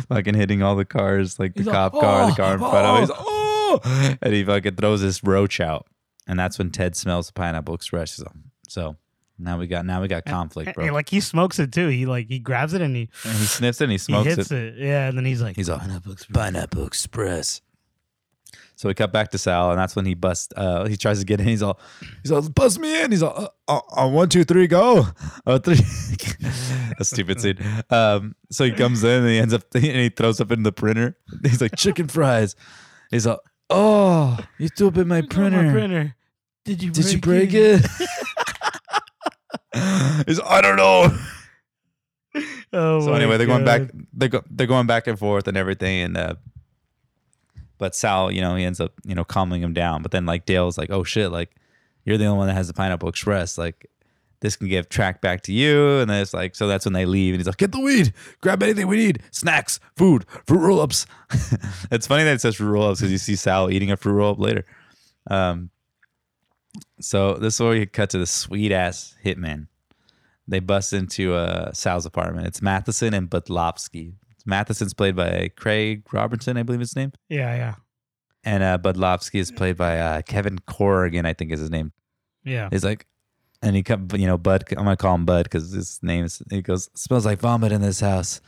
fucking 0.10 0.36
hitting 0.36 0.62
all 0.62 0.76
the 0.76 0.86
cars, 0.86 1.40
like 1.40 1.54
the 1.54 1.62
He's 1.62 1.68
like, 1.68 1.74
cop 1.74 1.94
car, 1.94 2.28
the 2.28 2.32
"Oh, 2.32 2.36
car 2.36 2.54
in 2.56 2.62
oh, 2.64 2.70
front 2.70 2.86
of 2.86 2.92
him. 2.96 2.96
oh." 2.98 3.00
He's 3.02 3.10
like, 3.10 3.20
oh, 3.20 4.18
and 4.22 4.34
he 4.34 4.44
fucking 4.44 4.76
throws 4.76 5.02
this 5.02 5.24
roach 5.24 5.60
out, 5.60 5.88
and 6.28 6.40
that's 6.40 6.58
when 6.58 6.72
Ted 6.72 6.96
smells 6.96 7.28
the 7.28 7.34
Pineapple 7.34 7.76
Express. 7.76 8.14
So, 8.14 8.26
so 8.68 8.96
now 9.38 9.58
we 9.60 9.68
got 9.68 9.86
now 9.86 10.02
we 10.02 10.08
got 10.08 10.26
conflict, 10.26 10.74
bro. 10.76 10.86
And, 10.86 10.94
like 10.94 11.10
he 11.10 11.20
smokes 11.20 11.60
it 11.60 11.72
too. 11.72 11.88
He 11.90 12.06
like 12.06 12.28
he 12.28 12.40
grabs 12.40 12.74
it 12.74 12.82
and 12.82 12.96
he 12.96 13.10
And 13.24 13.34
he 13.38 13.46
sniffs 13.46 13.82
it 13.82 13.86
and 13.86 13.92
he 13.92 13.96
he 13.96 14.00
smokes 14.00 14.28
hits 14.36 14.52
it. 14.52 14.58
it. 14.58 14.78
Yeah, 14.80 15.10
and 15.10 15.18
then 15.18 15.26
he's 15.26 15.42
like, 15.42 15.56
He's 15.56 15.70
all 15.70 15.80
pineapple 15.80 16.12
express. 16.14 16.36
Pineapple 16.36 16.86
Express. 16.88 17.62
So 18.78 18.88
we 18.88 18.94
cut 18.94 19.12
back 19.12 19.32
to 19.32 19.40
Sal, 19.40 19.72
and 19.72 19.80
that's 19.80 19.96
when 19.96 20.06
he 20.06 20.14
busts. 20.14 20.54
Uh, 20.56 20.86
he 20.86 20.96
tries 20.98 21.18
to 21.18 21.26
get 21.26 21.40
in. 21.40 21.48
He's 21.48 21.64
all, 21.64 21.80
he's 22.22 22.32
all, 22.32 22.48
bust 22.48 22.80
me 22.80 23.02
in. 23.02 23.10
He's 23.10 23.24
all, 23.24 23.36
uh, 23.36 23.48
uh, 23.68 23.80
on 23.94 24.14
one, 24.14 24.30
two, 24.30 24.44
three, 24.44 24.68
go. 24.68 25.08
Uh, 25.48 25.58
three. 25.58 25.80
a 27.00 27.04
stupid 27.06 27.42
scene. 27.42 27.58
Um, 27.90 28.36
so 28.52 28.66
he 28.66 28.72
comes 28.72 29.04
in 29.04 29.22
and 29.24 29.30
he 29.30 29.40
ends 29.40 29.54
up 29.54 29.64
and 29.74 29.84
he 29.84 30.10
throws 30.10 30.40
up 30.42 30.52
in 30.52 30.62
the 30.64 30.72
printer. 30.72 31.18
He's 31.42 31.60
like 31.62 31.76
chicken 31.76 32.08
fries. 32.08 32.56
He's 33.10 33.26
all, 33.26 33.40
oh, 33.70 34.38
you 34.60 34.68
threw 34.70 34.90
up 34.90 34.98
in 34.98 35.08
my 35.08 35.20
Oh, 35.20 35.28
printer. 35.28 35.64
My 35.64 35.72
printer. 35.72 36.16
Did 36.66 36.84
you 36.84 36.92
Did 36.92 37.22
break 37.22 37.54
you 37.54 37.54
break 37.54 37.54
it? 37.54 37.86
it? 39.74 40.28
He's, 40.28 40.40
I 40.42 40.62
don't 40.62 40.76
know. 40.76 41.18
Oh, 42.74 43.00
so 43.00 43.14
anyway, 43.14 43.38
they're 43.38 43.48
going 43.48 43.66
back. 43.66 43.90
They 44.14 44.28
go. 44.28 44.44
They're 44.52 44.68
going 44.68 44.86
back 44.86 45.08
and 45.08 45.18
forth 45.18 45.48
and 45.48 45.56
everything. 45.56 46.02
And 46.02 46.18
uh, 46.18 46.36
but 47.78 47.96
Sal, 47.96 48.32
you 48.32 48.42
know, 48.42 48.56
he 48.56 48.64
ends 48.64 48.80
up 48.80 48.94
you 49.06 49.16
know 49.16 49.24
calming 49.24 49.62
him 49.62 49.74
down. 49.74 50.02
But 50.02 50.12
then 50.12 50.26
like 50.26 50.46
Dale's 50.46 50.78
like, 50.78 50.90
oh 50.90 51.04
shit, 51.04 51.32
like 51.32 51.56
you're 52.06 52.18
the 52.18 52.26
only 52.26 52.38
one 52.38 52.48
that 52.48 52.54
has 52.54 52.68
the 52.68 52.74
Pineapple 52.74 53.10
Express. 53.10 53.58
Like 53.58 53.90
this 54.40 54.56
can 54.56 54.68
get 54.68 54.90
tracked 54.90 55.22
back 55.22 55.42
to 55.44 55.54
you. 55.54 56.00
And 56.00 56.10
then 56.10 56.22
it's 56.22 56.34
like, 56.34 56.56
so 56.56 56.68
that's 56.68 56.86
when 56.86 56.94
they 56.94 57.06
leave. 57.06 57.34
And 57.34 57.40
he's 57.40 57.48
like, 57.48 57.58
get 57.58 57.72
the 57.72 57.80
weed, 57.80 58.14
grab 58.42 58.62
anything 58.62 58.88
we 58.88 58.98
need, 58.98 59.24
snacks, 59.32 59.80
food, 59.96 60.26
fruit 60.46 60.60
roll 60.60 60.80
ups. 60.80 61.08
it's 61.92 62.08
funny 62.08 62.24
that 62.24 62.36
it 62.36 62.42
says 62.42 62.56
fruit 62.56 62.70
roll 62.70 62.88
ups 62.90 63.00
because 63.00 63.12
you 63.12 63.18
see 63.18 63.36
Sal 63.36 63.72
eating 63.72 63.92
a 63.92 63.98
fruit 63.98 64.14
roll 64.14 64.32
up 64.32 64.40
later. 64.40 64.66
Um. 65.30 65.70
So 67.00 67.34
this 67.36 67.56
is 67.56 67.60
where 67.60 67.72
we 67.72 67.86
cut 67.88 68.12
to 68.12 68.20
the 68.20 68.28
sweet 68.28 68.72
ass 68.72 69.16
hitman 69.26 69.68
they 70.48 70.60
bust 70.60 70.94
into 70.94 71.34
uh, 71.34 71.72
Sal's 71.74 72.06
apartment. 72.06 72.48
It's 72.48 72.62
Matheson 72.62 73.14
and 73.14 73.30
Budlowski. 73.30 74.14
Matheson's 74.48 74.94
played 74.94 75.16
by 75.16 75.50
Craig 75.56 76.04
Robinson, 76.12 76.58
I 76.58 76.64
believe 76.64 76.80
his 76.80 76.96
name, 76.96 77.12
Yeah, 77.30 77.56
yeah, 77.56 77.76
and 78.44 78.64
uh, 78.64 78.78
Budlowski 78.78 79.40
is 79.40 79.52
played 79.52 79.78
by 79.78 80.00
uh, 80.00 80.22
Kevin 80.24 80.60
Corrigan, 80.60 81.26
I 81.26 81.34
think 81.34 81.52
is 81.52 81.60
his 81.60 81.70
name. 81.70 81.92
yeah. 82.44 82.70
He's 82.72 82.84
like, 82.84 83.06
and 83.62 83.76
he 83.76 83.84
come, 83.84 84.08
you 84.14 84.28
know, 84.28 84.38
Bud. 84.38 84.64
I'm 84.72 84.84
gonna 84.84 84.96
call 84.96 85.16
him 85.16 85.26
Bud 85.26 85.44
because 85.44 85.72
his 85.72 86.00
name 86.02 86.26
is. 86.26 86.42
He 86.50 86.62
goes, 86.62 86.90
smells 86.96 87.26
like 87.26 87.40
vomit 87.40 87.72
in 87.72 87.82
this 87.82 88.00
house, 88.00 88.40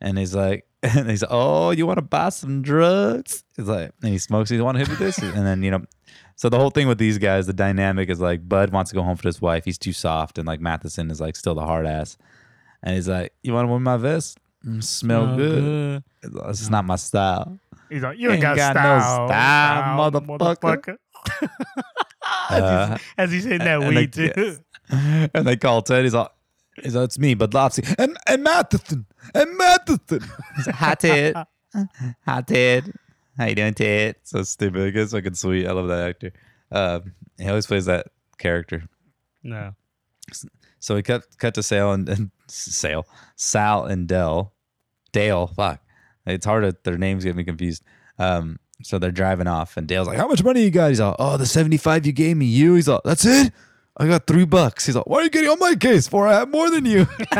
and 0.00 0.16
he's 0.16 0.34
like, 0.34 0.64
and 0.82 1.10
he's 1.10 1.24
oh, 1.28 1.72
you 1.72 1.86
want 1.86 1.98
to 1.98 2.02
buy 2.02 2.28
some 2.28 2.62
drugs? 2.62 3.44
He's 3.56 3.66
like, 3.66 3.92
and 4.02 4.12
he 4.12 4.18
smokes. 4.18 4.48
He's 4.48 4.62
want 4.62 4.76
to 4.76 4.78
hit 4.78 4.88
with 4.88 5.00
this, 5.00 5.18
and 5.36 5.44
then 5.44 5.62
you 5.62 5.72
know, 5.72 5.84
so 6.36 6.48
the 6.48 6.56
whole 6.58 6.70
thing 6.70 6.86
with 6.86 6.98
these 6.98 7.18
guys, 7.18 7.46
the 7.46 7.52
dynamic 7.52 8.08
is 8.08 8.20
like 8.20 8.48
Bud 8.48 8.70
wants 8.70 8.90
to 8.92 8.94
go 8.94 9.02
home 9.02 9.16
for 9.16 9.28
his 9.28 9.42
wife. 9.42 9.64
He's 9.64 9.78
too 9.78 9.92
soft, 9.92 10.38
and 10.38 10.46
like 10.46 10.60
Matheson 10.60 11.10
is 11.10 11.20
like 11.20 11.34
still 11.34 11.56
the 11.56 11.66
hard 11.66 11.84
ass, 11.84 12.16
and 12.82 12.94
he's 12.94 13.08
like, 13.08 13.32
you 13.42 13.52
want 13.52 13.66
to 13.66 13.70
wear 13.70 13.80
my 13.80 13.96
vest? 13.96 14.38
Mm, 14.66 14.82
smell 14.82 15.22
Oh, 15.32 15.36
good. 15.36 16.02
It's 16.48 16.68
not 16.70 16.84
my 16.84 16.96
style. 16.96 17.58
He's 17.88 18.02
like, 18.02 18.18
you 18.18 18.30
Ain't 18.30 18.44
ain't, 18.44 18.56
got, 18.56 18.74
got 18.74 18.74
no 18.76 19.00
style, 19.00 19.28
style, 19.28 20.10
motherfucker. 20.38 20.96
as, 22.50 22.62
Uh, 22.62 22.88
he's, 22.96 23.00
as 23.16 23.32
he's 23.32 23.44
hitting 23.44 23.58
that 23.64 23.80
weed 23.80 24.12
they- 24.12 24.28
too. 24.30 24.58
and 24.90 25.46
they 25.46 25.56
call 25.56 25.82
Ted. 25.82 26.04
He's 26.04 26.14
like, 26.14 26.28
he's 26.82 26.94
like, 26.94 27.04
it's 27.04 27.18
me, 27.18 27.34
Bud 27.34 27.52
Lopsy, 27.54 27.82
and 27.98 28.16
and 28.26 28.42
Matheson, 28.42 29.06
and 29.34 29.56
Matheson. 29.56 30.20
He's 30.56 30.66
like, 30.66 30.76
hi 30.76 30.94
Ted, 30.94 31.34
hi 32.26 32.40
Ted, 32.42 32.92
how 33.36 33.46
you 33.46 33.54
doing, 33.54 33.74
Ted? 33.74 34.16
So 34.22 34.42
stupid. 34.42 34.86
I 34.86 34.90
guess 34.90 35.12
fucking 35.12 35.34
sweet. 35.34 35.66
I 35.66 35.72
love 35.72 35.88
that 35.88 36.08
actor. 36.08 36.32
Um, 36.70 37.12
he 37.38 37.48
always 37.48 37.66
plays 37.66 37.86
that 37.86 38.08
character. 38.38 38.82
No. 39.42 39.74
So 40.80 40.94
we 40.94 41.02
cut 41.02 41.24
cut 41.38 41.54
to 41.54 41.62
Sale 41.62 41.92
and, 41.92 42.08
and 42.08 42.30
Sale, 42.48 43.06
Sal 43.36 43.84
and 43.86 44.06
Dell, 44.06 44.54
Dale. 45.12 45.48
Fuck, 45.48 45.80
it's 46.26 46.46
hard. 46.46 46.64
To, 46.64 46.76
their 46.84 46.98
names 46.98 47.24
get 47.24 47.36
me 47.36 47.44
confused. 47.44 47.82
Um, 48.18 48.58
so 48.82 48.98
they're 48.98 49.10
driving 49.10 49.46
off, 49.46 49.76
and 49.76 49.86
Dale's 49.86 50.06
like, 50.06 50.18
"How 50.18 50.28
much 50.28 50.44
money 50.44 50.62
you 50.62 50.70
got?" 50.70 50.88
He's 50.88 51.00
like, 51.00 51.16
"Oh, 51.18 51.36
the 51.36 51.46
seventy 51.46 51.76
five 51.76 52.06
you 52.06 52.12
gave 52.12 52.36
me. 52.36 52.46
You." 52.46 52.74
He's 52.74 52.88
like, 52.88 53.02
"That's 53.04 53.24
it." 53.24 53.52
I 54.00 54.06
got 54.06 54.28
three 54.28 54.44
bucks. 54.44 54.86
He's 54.86 54.94
like, 54.94 55.08
"Why 55.08 55.18
are 55.18 55.22
you 55.24 55.30
getting 55.30 55.50
on 55.50 55.58
my 55.58 55.74
case 55.74 56.06
for? 56.06 56.28
I 56.28 56.34
have 56.34 56.50
more 56.50 56.70
than 56.70 56.84
you." 56.84 57.08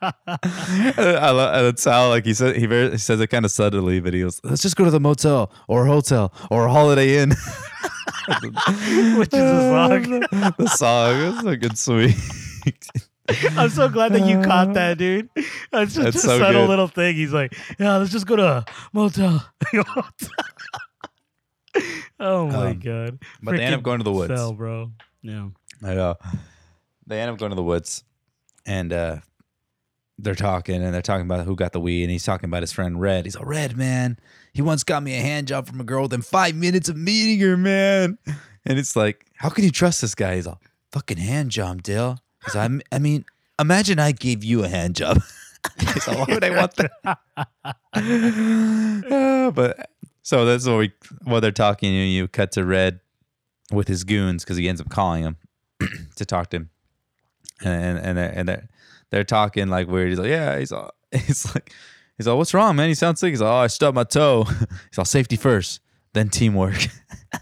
I 0.00 1.30
love, 1.30 1.54
and 1.56 1.66
it's 1.66 1.82
Sal 1.82 2.08
like 2.10 2.24
he 2.24 2.34
said 2.34 2.54
he, 2.56 2.66
very, 2.66 2.92
he 2.92 2.98
says 2.98 3.20
it 3.20 3.26
kind 3.26 3.44
of 3.44 3.50
subtly, 3.50 3.98
but 3.98 4.14
he 4.14 4.20
goes, 4.20 4.40
"Let's 4.44 4.62
just 4.62 4.76
go 4.76 4.84
to 4.84 4.90
the 4.92 5.00
motel 5.00 5.50
or 5.66 5.86
hotel 5.86 6.32
or 6.50 6.68
Holiday 6.68 7.18
Inn." 7.18 7.32
Which 8.28 9.28
is 9.28 9.30
the 9.30 9.70
song. 9.70 10.20
the 10.58 10.68
song 10.68 11.14
is 11.14 11.56
good 11.58 11.78
sweet. 11.78 12.16
I'm 13.56 13.70
so 13.70 13.88
glad 13.88 14.12
that 14.12 14.26
you 14.26 14.40
caught 14.42 14.74
that, 14.74 14.98
dude. 14.98 15.28
It's 15.36 15.94
just 15.94 15.96
That's 15.96 16.16
a 16.16 16.20
so 16.20 16.38
subtle 16.38 16.62
good. 16.62 16.68
little 16.68 16.88
thing. 16.88 17.16
He's 17.16 17.32
like, 17.32 17.54
yeah, 17.78 17.96
let's 17.96 18.12
just 18.12 18.26
go 18.26 18.36
to 18.36 18.44
a 18.46 18.64
motel. 18.92 19.44
oh 22.20 22.46
my 22.46 22.70
Um, 22.70 22.78
god. 22.78 23.18
but 23.42 23.56
they 23.56 23.62
end 23.62 23.74
up 23.74 23.80
Freaking 23.80 23.84
going 23.84 23.98
to 23.98 24.04
the 24.04 24.12
woods. 24.12 24.34
Cell, 24.34 24.52
bro. 24.52 24.92
Yeah. 25.22 25.48
I 25.82 25.94
know. 25.94 26.16
They 27.06 27.20
end 27.20 27.30
up 27.30 27.38
going 27.38 27.50
to 27.50 27.56
the 27.56 27.62
woods, 27.62 28.02
and 28.64 28.92
uh, 28.92 29.18
they're 30.18 30.34
talking, 30.34 30.82
and 30.82 30.94
they're 30.94 31.02
talking 31.02 31.26
about 31.26 31.44
who 31.44 31.54
got 31.54 31.72
the 31.72 31.80
weed, 31.80 32.02
and 32.02 32.10
he's 32.10 32.24
talking 32.24 32.48
about 32.48 32.62
his 32.62 32.72
friend 32.72 33.00
Red. 33.00 33.26
He's 33.26 33.36
like, 33.36 33.46
Red, 33.46 33.76
man, 33.76 34.18
he 34.56 34.62
once 34.62 34.82
got 34.84 35.02
me 35.02 35.14
a 35.14 35.20
hand 35.20 35.48
job 35.48 35.66
from 35.66 35.82
a 35.82 35.84
girl 35.84 36.04
within 36.04 36.22
five 36.22 36.54
minutes 36.54 36.88
of 36.88 36.96
meeting 36.96 37.38
her, 37.46 37.58
man. 37.58 38.16
And 38.64 38.78
it's 38.78 38.96
like, 38.96 39.26
how 39.34 39.50
can 39.50 39.64
you 39.64 39.70
trust 39.70 40.00
this 40.00 40.14
guy? 40.14 40.36
He's 40.36 40.46
like, 40.46 40.56
fucking 40.92 41.18
hand 41.18 41.50
job, 41.50 41.82
Dale. 41.82 42.18
Like, 42.46 42.56
"I'm- 42.56 42.80
I 42.90 42.98
mean, 42.98 43.26
imagine 43.60 43.98
I 43.98 44.12
gave 44.12 44.42
you 44.42 44.64
a 44.64 44.68
hand 44.68 44.96
job. 44.96 45.22
so 46.00 46.12
why 46.14 46.24
would 46.28 46.42
I 46.42 46.50
want 46.56 46.74
that? 46.76 47.18
Uh, 47.94 49.50
but 49.50 49.90
so 50.22 50.44
that's 50.46 50.66
what 50.66 50.78
we 50.78 50.92
while 51.24 51.40
they're 51.40 51.52
talking. 51.52 51.92
You, 51.92 52.02
you 52.02 52.28
cut 52.28 52.50
to 52.52 52.64
Red 52.64 53.00
with 53.70 53.88
his 53.88 54.04
goons 54.04 54.42
because 54.44 54.56
he 54.56 54.68
ends 54.68 54.80
up 54.80 54.88
calling 54.88 55.22
him 55.22 55.36
to 56.16 56.24
talk 56.24 56.50
to 56.50 56.56
him, 56.56 56.70
and 57.62 57.98
and 57.98 58.16
they're, 58.18 58.32
and 58.34 58.48
they're, 58.48 58.68
they're 59.10 59.24
talking 59.24 59.68
like 59.68 59.86
weird. 59.88 60.08
He's 60.10 60.18
like, 60.18 60.30
yeah, 60.30 60.58
he's 60.58 60.72
all, 60.72 60.92
he's 61.12 61.52
like, 61.54 61.72
he's 62.16 62.26
like, 62.26 62.36
what's 62.36 62.54
wrong, 62.54 62.76
man? 62.76 62.88
He 62.88 62.94
sound 62.94 63.18
sick. 63.18 63.30
He's 63.30 63.40
like, 63.40 63.50
oh, 63.50 63.56
I 63.56 63.66
stubbed 63.66 63.94
my 63.94 64.04
toe. 64.04 64.44
He's 64.90 64.98
all 64.98 65.04
safety 65.04 65.36
first, 65.36 65.80
then 66.12 66.28
teamwork. 66.28 66.86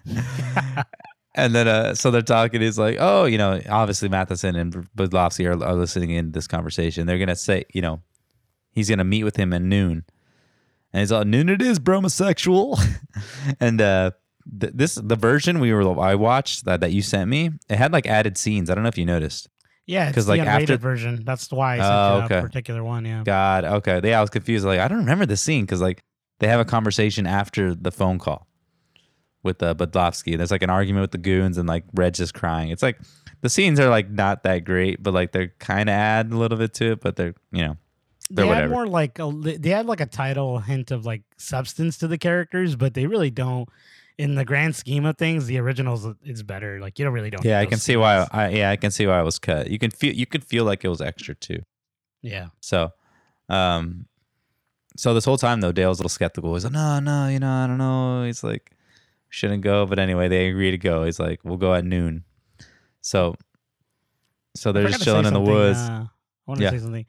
and 1.34 1.54
then 1.54 1.69
uh, 1.69 1.95
so 1.95 2.10
they're 2.10 2.23
talking. 2.23 2.60
He's 2.60 2.78
like, 2.78 2.97
oh, 3.00 3.25
you 3.25 3.39
know, 3.39 3.60
obviously 3.69 4.08
Matheson 4.08 4.56
and 4.56 4.89
Budlowski 4.97 5.47
are, 5.47 5.63
are 5.65 5.75
listening 5.75 6.10
in 6.10 6.32
this 6.32 6.47
conversation. 6.47 7.06
They're 7.06 7.19
gonna 7.19 7.37
say, 7.37 7.65
you 7.73 7.82
know, 7.82 8.02
he's 8.73 8.89
gonna 8.89 9.04
meet 9.04 9.25
with 9.25 9.37
him 9.37 9.52
at 9.52 9.63
noon. 9.63 10.04
And 10.93 11.00
he's 11.00 11.13
all 11.13 11.25
noon 11.25 11.49
it 11.49 11.60
is, 11.60 11.80
bromosexual. 11.80 12.78
and 13.60 13.80
uh 13.80 14.13
th- 14.60 14.73
this 14.75 14.95
the 14.95 15.17
version 15.17 15.60
we 15.60 15.73
were 15.73 16.00
I 16.00 16.15
watched 16.15 16.65
that, 16.67 16.80
that 16.80 16.93
you 16.93 17.02
sent 17.02 17.28
me, 17.28 17.50
it 17.69 17.76
had 17.76 17.93
like 17.93 18.06
added 18.06 18.39
scenes. 18.39 18.71
I 18.71 18.75
don't 18.75 18.84
know 18.84 18.89
if 18.89 18.99
you 18.99 19.06
noticed. 19.06 19.49
Yeah, 19.86 20.06
it's 20.08 20.14
'Cause, 20.14 20.26
the 20.26 20.36
like, 20.36 20.40
unrated 20.40 20.62
after- 20.62 20.76
version. 20.78 21.23
That's 21.25 21.50
why 21.52 21.75
I 21.75 21.78
sent 21.78 21.90
Oh, 21.92 22.16
you 22.18 22.23
okay. 22.25 22.34
that 22.36 22.42
particular 22.42 22.82
one. 22.82 23.04
Yeah. 23.04 23.23
God, 23.25 23.64
okay. 23.64 24.00
Yeah, 24.02 24.18
I 24.18 24.20
was 24.23 24.30
confused. 24.30 24.64
Like, 24.64 24.80
I 24.80 24.88
don't 24.88 24.99
remember 24.99 25.26
the 25.26 25.36
scene 25.36 25.64
because 25.64 25.80
like 25.82 26.02
they 26.40 26.49
have 26.49 26.60
a 26.60 26.64
conversation 26.64 27.26
after 27.26 27.75
the 27.75 27.90
phone 27.92 28.18
call 28.18 28.47
with 29.42 29.62
uh, 29.62 29.75
Budlowski. 29.75 30.36
There's 30.38 30.50
like 30.50 30.62
an 30.62 30.70
argument 30.70 31.02
with 31.02 31.10
the 31.10 31.18
goons 31.18 31.58
and 31.58 31.68
like 31.68 31.84
Red's 31.94 32.18
just 32.18 32.32
crying. 32.34 32.70
It's 32.70 32.82
like 32.82 32.99
the 33.42 33.50
scenes 33.50 33.78
are 33.78 33.90
like 33.90 34.08
not 34.10 34.42
that 34.44 34.60
great, 34.64 35.02
but 35.02 35.12
like 35.12 35.32
they're 35.32 35.52
kind 35.58 35.88
of 35.90 35.92
add 35.94 36.32
a 36.32 36.36
little 36.36 36.56
bit 36.56 36.73
to 36.75 36.92
it, 36.92 37.00
but 37.00 37.16
they're 37.16 37.34
you 37.52 37.62
know 37.64 37.76
They 38.30 38.36
they're 38.36 38.47
had 38.47 38.54
whatever. 38.70 38.73
more 38.73 38.86
like 38.86 39.18
a, 39.18 39.30
they 39.58 39.73
add 39.75 39.84
like 39.84 40.00
a 40.00 40.06
title 40.06 40.60
hint 40.60 40.90
of 40.92 41.04
like 41.04 41.23
substance 41.36 41.99
to 41.99 42.08
the 42.08 42.16
characters, 42.16 42.75
but 42.75 42.94
they 42.94 43.06
really 43.06 43.30
don't. 43.30 43.68
In 44.17 44.37
the 44.37 44.45
grand 44.45 44.77
scheme 44.77 45.05
of 45.07 45.19
things, 45.19 45.47
the 45.47 45.59
originals 45.59 46.07
is 46.25 46.43
better. 46.45 46.79
Like 46.81 46.99
you 46.99 47.05
don't 47.05 47.15
really 47.15 47.31
don't. 47.31 47.45
yeah, 47.45 47.59
I 47.59 47.67
can 47.67 47.79
see 47.79 47.97
why. 47.97 48.27
I, 48.31 48.49
yeah, 48.50 48.71
I 48.71 48.77
can 48.77 48.93
see 48.93 49.07
why 49.09 49.19
it 49.21 49.25
was 49.25 49.41
cut. 49.41 49.69
You 49.71 49.79
can 49.79 49.91
feel 49.91 50.15
you 50.15 50.25
can 50.27 50.41
feel 50.41 50.65
like 50.65 50.85
it 50.85 50.89
was 50.89 51.00
extra 51.00 51.35
too. 51.35 51.63
Yeah. 52.23 52.49
So, 52.61 52.93
um, 53.49 54.07
so 54.97 55.15
this 55.15 55.25
whole 55.25 55.37
time 55.37 55.61
though, 55.61 55.73
Dale's 55.73 55.99
a 55.99 56.03
little 56.03 56.11
skeptical. 56.11 56.55
He's 56.55 56.63
like, 56.65 56.73
no, 56.73 57.00
no, 57.00 57.27
you 57.29 57.41
know, 57.41 57.50
I 57.50 57.67
don't 57.67 57.79
know. 57.79 58.25
He's 58.25 58.45
like, 58.45 58.71
shouldn't 59.31 59.63
go. 59.65 59.85
But 59.85 59.99
anyway, 59.99 60.29
they 60.29 60.47
agree 60.49 60.71
to 60.71 60.79
go. 60.79 61.05
He's 61.05 61.19
like, 61.19 61.41
we'll 61.43 61.57
go 61.57 61.75
at 61.75 61.85
noon. 61.85 62.23
So, 63.00 63.35
so 64.55 64.71
they're 64.71 64.85
just 64.85 64.95
forgot 64.95 64.99
to 64.99 65.05
say 65.05 65.11
chilling 65.11 65.27
in 65.27 65.35
the 65.35 65.41
woods. 65.41 65.81
Uh, 65.81 66.05
I 66.05 66.09
want 66.47 66.59
to 66.59 66.65
Yeah. 66.65 66.71
say 66.71 66.79
something. 66.79 67.07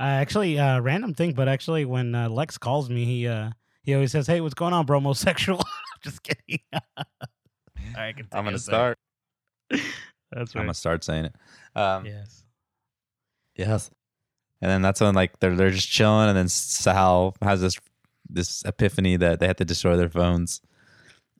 Uh, 0.00 0.02
actually, 0.02 0.58
uh, 0.58 0.80
random 0.80 1.14
thing, 1.14 1.34
but 1.34 1.46
actually, 1.48 1.84
when 1.84 2.14
uh, 2.16 2.28
Lex 2.28 2.58
calls 2.58 2.90
me, 2.90 3.04
he 3.04 3.26
uh, 3.28 3.50
he 3.82 3.94
always 3.94 4.12
says, 4.12 4.26
"Hey, 4.26 4.40
what's 4.40 4.54
going 4.54 4.72
on, 4.72 4.86
bro? 4.86 5.00
Homosexual." 6.04 6.04
Just 6.04 6.22
kidding. 6.22 6.60
All 6.72 7.04
right, 7.96 8.16
continue 8.16 8.38
I'm 8.38 8.44
gonna 8.44 8.58
start. 8.58 8.98
That's 9.70 10.54
I'm 10.54 10.62
gonna 10.62 10.74
start 10.74 11.04
saying 11.04 11.26
it. 11.26 11.34
Um, 11.74 12.04
yes. 12.06 12.42
Yes. 13.56 13.90
And 14.60 14.70
then 14.70 14.82
that's 14.82 15.00
when 15.00 15.14
like 15.14 15.38
they're 15.38 15.54
they're 15.54 15.70
just 15.70 15.88
chilling, 15.88 16.28
and 16.28 16.36
then 16.36 16.48
Sal 16.48 17.36
has 17.42 17.60
this 17.60 17.78
this 18.28 18.64
epiphany 18.64 19.16
that 19.16 19.38
they 19.38 19.46
have 19.46 19.56
to 19.56 19.64
destroy 19.64 19.96
their 19.96 20.08
phones, 20.08 20.60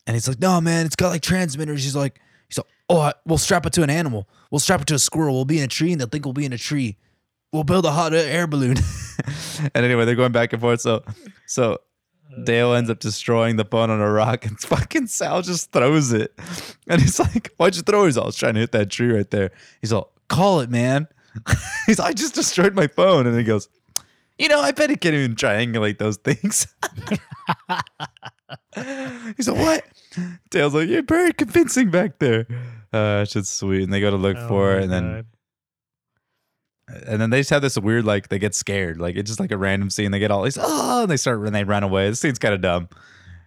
and 0.06 0.14
he's 0.14 0.28
like, 0.28 0.38
"No, 0.38 0.60
man, 0.60 0.86
it's 0.86 0.94
got 0.94 1.08
like 1.08 1.20
transmitters." 1.22 1.82
He's 1.82 1.96
like, 1.96 2.20
"He's 2.48 2.58
like, 2.58 2.66
oh, 2.88 3.00
I- 3.00 3.14
we'll 3.26 3.36
strap 3.38 3.66
it 3.66 3.72
to 3.72 3.82
an 3.82 3.90
animal. 3.90 4.28
We'll 4.52 4.60
strap 4.60 4.82
it 4.82 4.86
to 4.88 4.94
a 4.94 4.98
squirrel. 5.00 5.34
We'll 5.34 5.44
be 5.44 5.58
in 5.58 5.64
a 5.64 5.68
tree, 5.68 5.90
and 5.90 6.00
they'll 6.00 6.06
think 6.08 6.24
we'll 6.24 6.32
be 6.32 6.44
in 6.46 6.52
a 6.52 6.58
tree. 6.58 6.96
We'll 7.52 7.64
build 7.64 7.86
a 7.86 7.90
hot 7.90 8.14
air 8.14 8.46
balloon." 8.46 8.76
and 9.74 9.84
anyway, 9.84 10.04
they're 10.04 10.14
going 10.14 10.30
back 10.32 10.52
and 10.52 10.62
forth. 10.62 10.80
So, 10.80 11.02
so 11.46 11.78
Dale 12.44 12.74
ends 12.74 12.90
up 12.90 12.98
destroying 12.98 13.56
the 13.56 13.64
phone 13.64 13.90
on 13.90 14.00
a 14.00 14.10
rock, 14.10 14.44
and 14.46 14.58
fucking 14.60 15.06
Sal 15.06 15.42
just 15.42 15.72
throws 15.72 16.12
it. 16.12 16.38
And 16.86 17.00
he's 17.00 17.18
like, 17.18 17.52
"Why'd 17.56 17.76
you 17.76 17.82
throw 17.82 18.04
it?" 18.04 18.06
He's 18.06 18.16
all, 18.18 18.24
"I 18.24 18.26
was 18.26 18.36
trying 18.36 18.54
to 18.54 18.60
hit 18.60 18.72
that 18.72 18.90
tree 18.90 19.10
right 19.10 19.30
there." 19.30 19.50
He's 19.80 19.92
all, 19.92 20.12
"Call 20.28 20.60
it, 20.60 20.70
man." 20.70 21.08
he's, 21.86 22.00
I 22.00 22.12
just 22.12 22.34
destroyed 22.34 22.74
my 22.74 22.86
phone, 22.86 23.26
and 23.26 23.36
he 23.36 23.44
goes, 23.44 23.68
"You 24.38 24.48
know, 24.48 24.60
I 24.60 24.72
bet 24.72 24.90
he 24.90 24.96
can't 24.96 25.14
even 25.14 25.36
triangulate 25.36 25.98
those 25.98 26.16
things." 26.16 26.66
he's 29.36 29.48
like, 29.48 29.58
"What?" 29.58 29.84
Dale's 30.50 30.74
like, 30.74 30.88
"You're 30.88 31.02
very 31.02 31.32
convincing 31.32 31.90
back 31.90 32.18
there." 32.18 32.46
Uh, 32.92 33.20
it's 33.22 33.32
just 33.32 33.56
sweet, 33.56 33.82
and 33.82 33.92
they 33.92 34.00
go 34.00 34.10
to 34.10 34.16
look 34.16 34.36
Oh 34.38 34.48
for 34.48 34.76
it, 34.76 34.84
and 34.84 34.92
then 34.92 35.12
God. 35.16 35.26
And 37.06 37.20
then 37.20 37.30
they 37.30 37.40
just 37.40 37.50
have 37.50 37.62
this 37.62 37.78
weird 37.78 38.04
like 38.04 38.28
they 38.28 38.38
get 38.38 38.54
scared. 38.54 38.98
Like 38.98 39.16
it's 39.16 39.28
just 39.28 39.40
like 39.40 39.52
a 39.52 39.58
random 39.58 39.90
scene. 39.90 40.10
They 40.10 40.18
get 40.18 40.30
all 40.30 40.42
these 40.42 40.58
oh 40.60 41.02
and 41.02 41.10
they 41.10 41.16
start 41.16 41.40
and 41.40 41.54
they 41.54 41.64
run 41.64 41.82
away. 41.82 42.08
This 42.08 42.20
scene's 42.20 42.38
kind 42.38 42.54
of 42.54 42.60
dumb. 42.60 42.88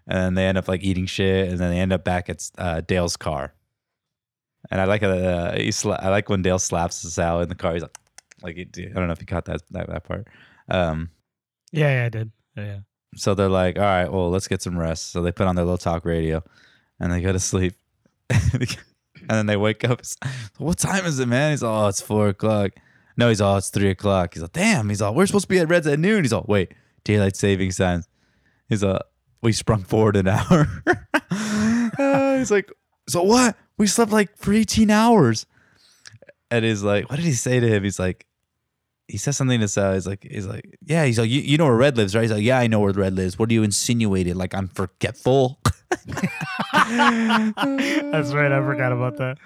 And 0.07 0.17
then 0.17 0.33
they 0.35 0.45
end 0.45 0.57
up 0.57 0.67
like 0.67 0.83
eating 0.83 1.05
shit 1.05 1.49
and 1.49 1.59
then 1.59 1.71
they 1.71 1.79
end 1.79 1.93
up 1.93 2.03
back 2.03 2.29
at 2.29 2.49
uh, 2.57 2.81
Dale's 2.81 3.17
car. 3.17 3.53
And 4.69 4.79
I 4.79 4.85
like 4.85 5.01
uh, 5.03 5.53
he 5.55 5.69
sla- 5.69 6.01
I 6.01 6.09
like 6.09 6.29
when 6.29 6.41
Dale 6.41 6.59
slaps 6.59 6.97
Sal 6.97 7.41
in 7.41 7.49
the 7.49 7.55
car. 7.55 7.73
He's 7.73 7.81
like 7.81 7.97
like 8.43 8.55
he, 8.55 8.67
I 8.87 8.93
don't 8.93 9.07
know 9.07 9.13
if 9.13 9.19
you 9.19 9.27
caught 9.27 9.45
that 9.45 9.61
that, 9.71 9.87
that 9.87 10.03
part. 10.03 10.27
Um 10.69 11.09
yeah, 11.71 12.01
yeah, 12.01 12.05
I 12.05 12.09
did. 12.09 12.31
Yeah, 12.55 12.65
yeah. 12.65 12.79
so 13.15 13.33
they're 13.33 13.49
like 13.49 13.77
all 13.77 13.83
right 13.83 14.11
well 14.11 14.29
let's 14.29 14.47
get 14.47 14.61
some 14.61 14.77
rest. 14.77 15.11
So 15.11 15.21
they 15.21 15.31
put 15.31 15.47
on 15.47 15.55
their 15.55 15.65
little 15.65 15.77
talk 15.77 16.05
radio 16.05 16.43
and 16.99 17.11
they 17.11 17.21
go 17.21 17.31
to 17.31 17.39
sleep. 17.39 17.73
And 19.21 19.29
then 19.29 19.45
they 19.45 19.57
wake 19.57 19.83
up. 19.83 20.01
What 20.57 20.79
time 20.79 21.05
is 21.05 21.19
it 21.19 21.27
man? 21.27 21.51
He's 21.51 21.61
like 21.61 21.71
oh 21.71 21.87
it's 21.87 22.01
four 22.01 22.29
o'clock 22.29 22.71
no, 23.17 23.29
he's 23.29 23.41
all, 23.41 23.57
it's 23.57 23.69
three 23.69 23.89
o'clock. 23.89 24.33
He's 24.33 24.41
like, 24.41 24.53
damn. 24.53 24.89
He's 24.89 25.01
all, 25.01 25.13
we're 25.13 25.25
supposed 25.25 25.45
to 25.45 25.49
be 25.49 25.59
at 25.59 25.69
Reds 25.69 25.87
at 25.87 25.99
noon. 25.99 26.23
He's 26.23 26.33
all, 26.33 26.45
wait, 26.47 26.73
daylight 27.03 27.35
savings 27.35 27.77
time. 27.77 28.03
He's 28.69 28.83
all, 28.83 28.99
we 29.41 29.51
sprung 29.51 29.83
forward 29.83 30.15
an 30.15 30.27
hour. 30.27 30.67
Uh, 31.29 32.37
he's 32.37 32.51
like, 32.51 32.71
so 33.07 33.23
what? 33.23 33.55
We 33.77 33.87
slept 33.87 34.11
like 34.11 34.37
for 34.37 34.53
18 34.53 34.89
hours. 34.89 35.45
And 36.49 36.65
he's 36.65 36.83
like, 36.83 37.09
what 37.09 37.17
did 37.17 37.25
he 37.25 37.33
say 37.33 37.59
to 37.59 37.67
him? 37.67 37.83
He's 37.83 37.99
like, 37.99 38.25
he 39.11 39.17
says 39.17 39.35
something 39.35 39.59
to 39.59 39.81
uh, 39.81 39.93
he's 39.93 40.07
like 40.07 40.23
he's 40.23 40.47
like 40.47 40.79
yeah 40.85 41.03
he's 41.03 41.19
like 41.19 41.29
you, 41.29 41.41
you 41.41 41.57
know 41.57 41.65
where 41.65 41.75
Red 41.75 41.97
lives 41.97 42.15
right 42.15 42.21
he's 42.21 42.31
like 42.31 42.43
yeah 42.43 42.59
I 42.59 42.67
know 42.67 42.79
where 42.79 42.93
Red 42.93 43.13
lives 43.13 43.37
what 43.37 43.49
do 43.49 43.55
you 43.55 43.61
insinuate 43.61 44.33
like 44.37 44.55
I'm 44.55 44.69
forgetful 44.69 45.59
That's 46.73 48.33
right. 48.33 48.51
I 48.51 48.59
forgot 48.61 48.91
about 48.91 49.17
that. 49.17 49.37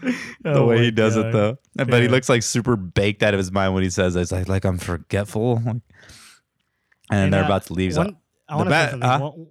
the 0.41 0.53
Oh 0.53 0.67
way 0.67 0.83
he 0.83 0.91
does 0.91 1.17
it 1.17 1.31
God. 1.31 1.33
though 1.33 1.57
but 1.85 2.01
he 2.01 2.07
looks 2.07 2.29
like 2.29 2.43
super 2.43 2.75
baked 2.75 3.21
out 3.23 3.33
of 3.33 3.37
his 3.37 3.51
mind 3.51 3.73
when 3.73 3.83
he 3.83 3.89
says 3.89 4.15
it. 4.15 4.21
it's 4.21 4.31
like 4.31 4.47
like 4.47 4.65
I'm 4.65 4.77
forgetful 4.77 5.57
and 5.65 5.81
And, 7.09 7.33
they're 7.33 7.43
uh, 7.43 7.45
about 7.45 7.65
to 7.67 7.73
leave 7.73 7.95
One, 7.97 8.17
I 8.47 8.53
the 8.53 8.57
want 8.57 8.69
to 8.69 8.75
say 8.75 8.89
something. 8.91 9.09
huh? 9.09 9.19
One- 9.19 9.47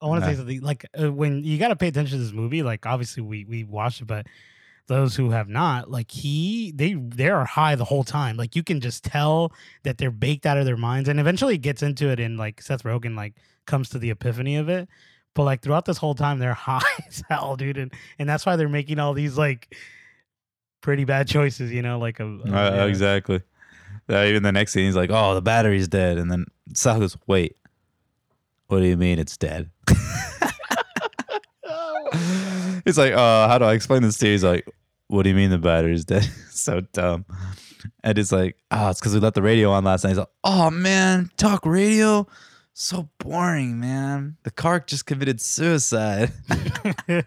I 0.00 0.06
want 0.06 0.22
to 0.22 0.30
say 0.30 0.36
something. 0.36 0.60
Like 0.60 0.86
uh, 1.00 1.10
when 1.12 1.42
you 1.42 1.58
got 1.58 1.68
to 1.68 1.76
pay 1.76 1.88
attention 1.88 2.18
to 2.18 2.22
this 2.24 2.32
movie. 2.32 2.62
Like 2.62 2.86
obviously 2.86 3.20
we 3.22 3.44
we 3.46 3.64
watched 3.64 4.00
it, 4.00 4.04
but 4.06 4.26
those 4.86 5.16
who 5.16 5.30
have 5.30 5.48
not, 5.48 5.90
like 5.90 6.10
he 6.12 6.72
they 6.74 6.94
they 6.94 7.28
are 7.28 7.44
high 7.44 7.74
the 7.74 7.84
whole 7.84 8.04
time. 8.04 8.36
Like 8.36 8.54
you 8.54 8.62
can 8.62 8.80
just 8.80 9.02
tell 9.02 9.52
that 9.82 9.98
they're 9.98 10.12
baked 10.12 10.46
out 10.46 10.56
of 10.56 10.66
their 10.66 10.76
minds, 10.76 11.08
and 11.08 11.18
eventually 11.18 11.56
it 11.56 11.62
gets 11.62 11.82
into 11.82 12.10
it, 12.10 12.20
and 12.20 12.38
like 12.38 12.62
Seth 12.62 12.84
Rogen 12.84 13.16
like 13.16 13.34
comes 13.66 13.88
to 13.90 13.98
the 13.98 14.10
epiphany 14.10 14.54
of 14.56 14.68
it. 14.68 14.88
But 15.38 15.44
like 15.44 15.62
throughout 15.62 15.84
this 15.84 15.98
whole 15.98 16.16
time, 16.16 16.40
they're 16.40 16.52
high 16.68 16.80
as 17.06 17.22
hell, 17.30 17.54
dude, 17.54 17.78
and 17.78 17.92
and 18.18 18.28
that's 18.28 18.44
why 18.44 18.56
they're 18.56 18.68
making 18.68 18.98
all 18.98 19.14
these 19.14 19.38
like 19.38 19.72
pretty 20.80 21.04
bad 21.04 21.28
choices. 21.28 21.70
You 21.72 21.80
know, 21.80 22.00
like 22.00 22.18
a, 22.18 22.24
Uh, 22.24 22.38
yeah. 22.44 22.84
exactly. 22.86 23.42
Uh, 24.10 24.24
even 24.24 24.42
the 24.42 24.50
next 24.50 24.72
scene, 24.72 24.86
he's 24.86 24.96
like, 24.96 25.10
"Oh, 25.12 25.36
the 25.36 25.40
battery's 25.40 25.86
dead," 25.86 26.18
and 26.18 26.28
then 26.28 26.46
Sal 26.74 26.98
goes, 26.98 27.16
"Wait, 27.28 27.56
what 28.66 28.80
do 28.80 28.86
you 28.86 28.96
mean 28.96 29.20
it's 29.20 29.36
dead?" 29.36 29.70
he's 32.84 32.98
like, 32.98 33.12
"Uh, 33.12 33.46
how 33.48 33.58
do 33.58 33.64
I 33.64 33.74
explain 33.74 34.02
this 34.02 34.18
to 34.18 34.26
you?" 34.26 34.32
He's 34.32 34.42
like, 34.42 34.68
"What 35.06 35.22
do 35.22 35.28
you 35.28 35.36
mean 35.36 35.50
the 35.50 35.58
battery's 35.58 36.04
dead?" 36.04 36.24
so 36.50 36.80
dumb. 36.80 37.26
And 38.02 38.18
it's 38.18 38.32
like, 38.32 38.56
"Oh, 38.72 38.90
it's 38.90 38.98
because 38.98 39.14
we 39.14 39.20
left 39.20 39.36
the 39.36 39.42
radio 39.42 39.70
on 39.70 39.84
last 39.84 40.02
night." 40.02 40.10
He's 40.10 40.18
like, 40.18 40.30
"Oh 40.42 40.68
man, 40.70 41.30
talk 41.36 41.64
radio." 41.64 42.26
So 42.80 43.08
boring, 43.18 43.80
man. 43.80 44.36
The 44.44 44.52
car 44.52 44.78
just 44.78 45.04
committed 45.04 45.40
suicide. 45.40 46.30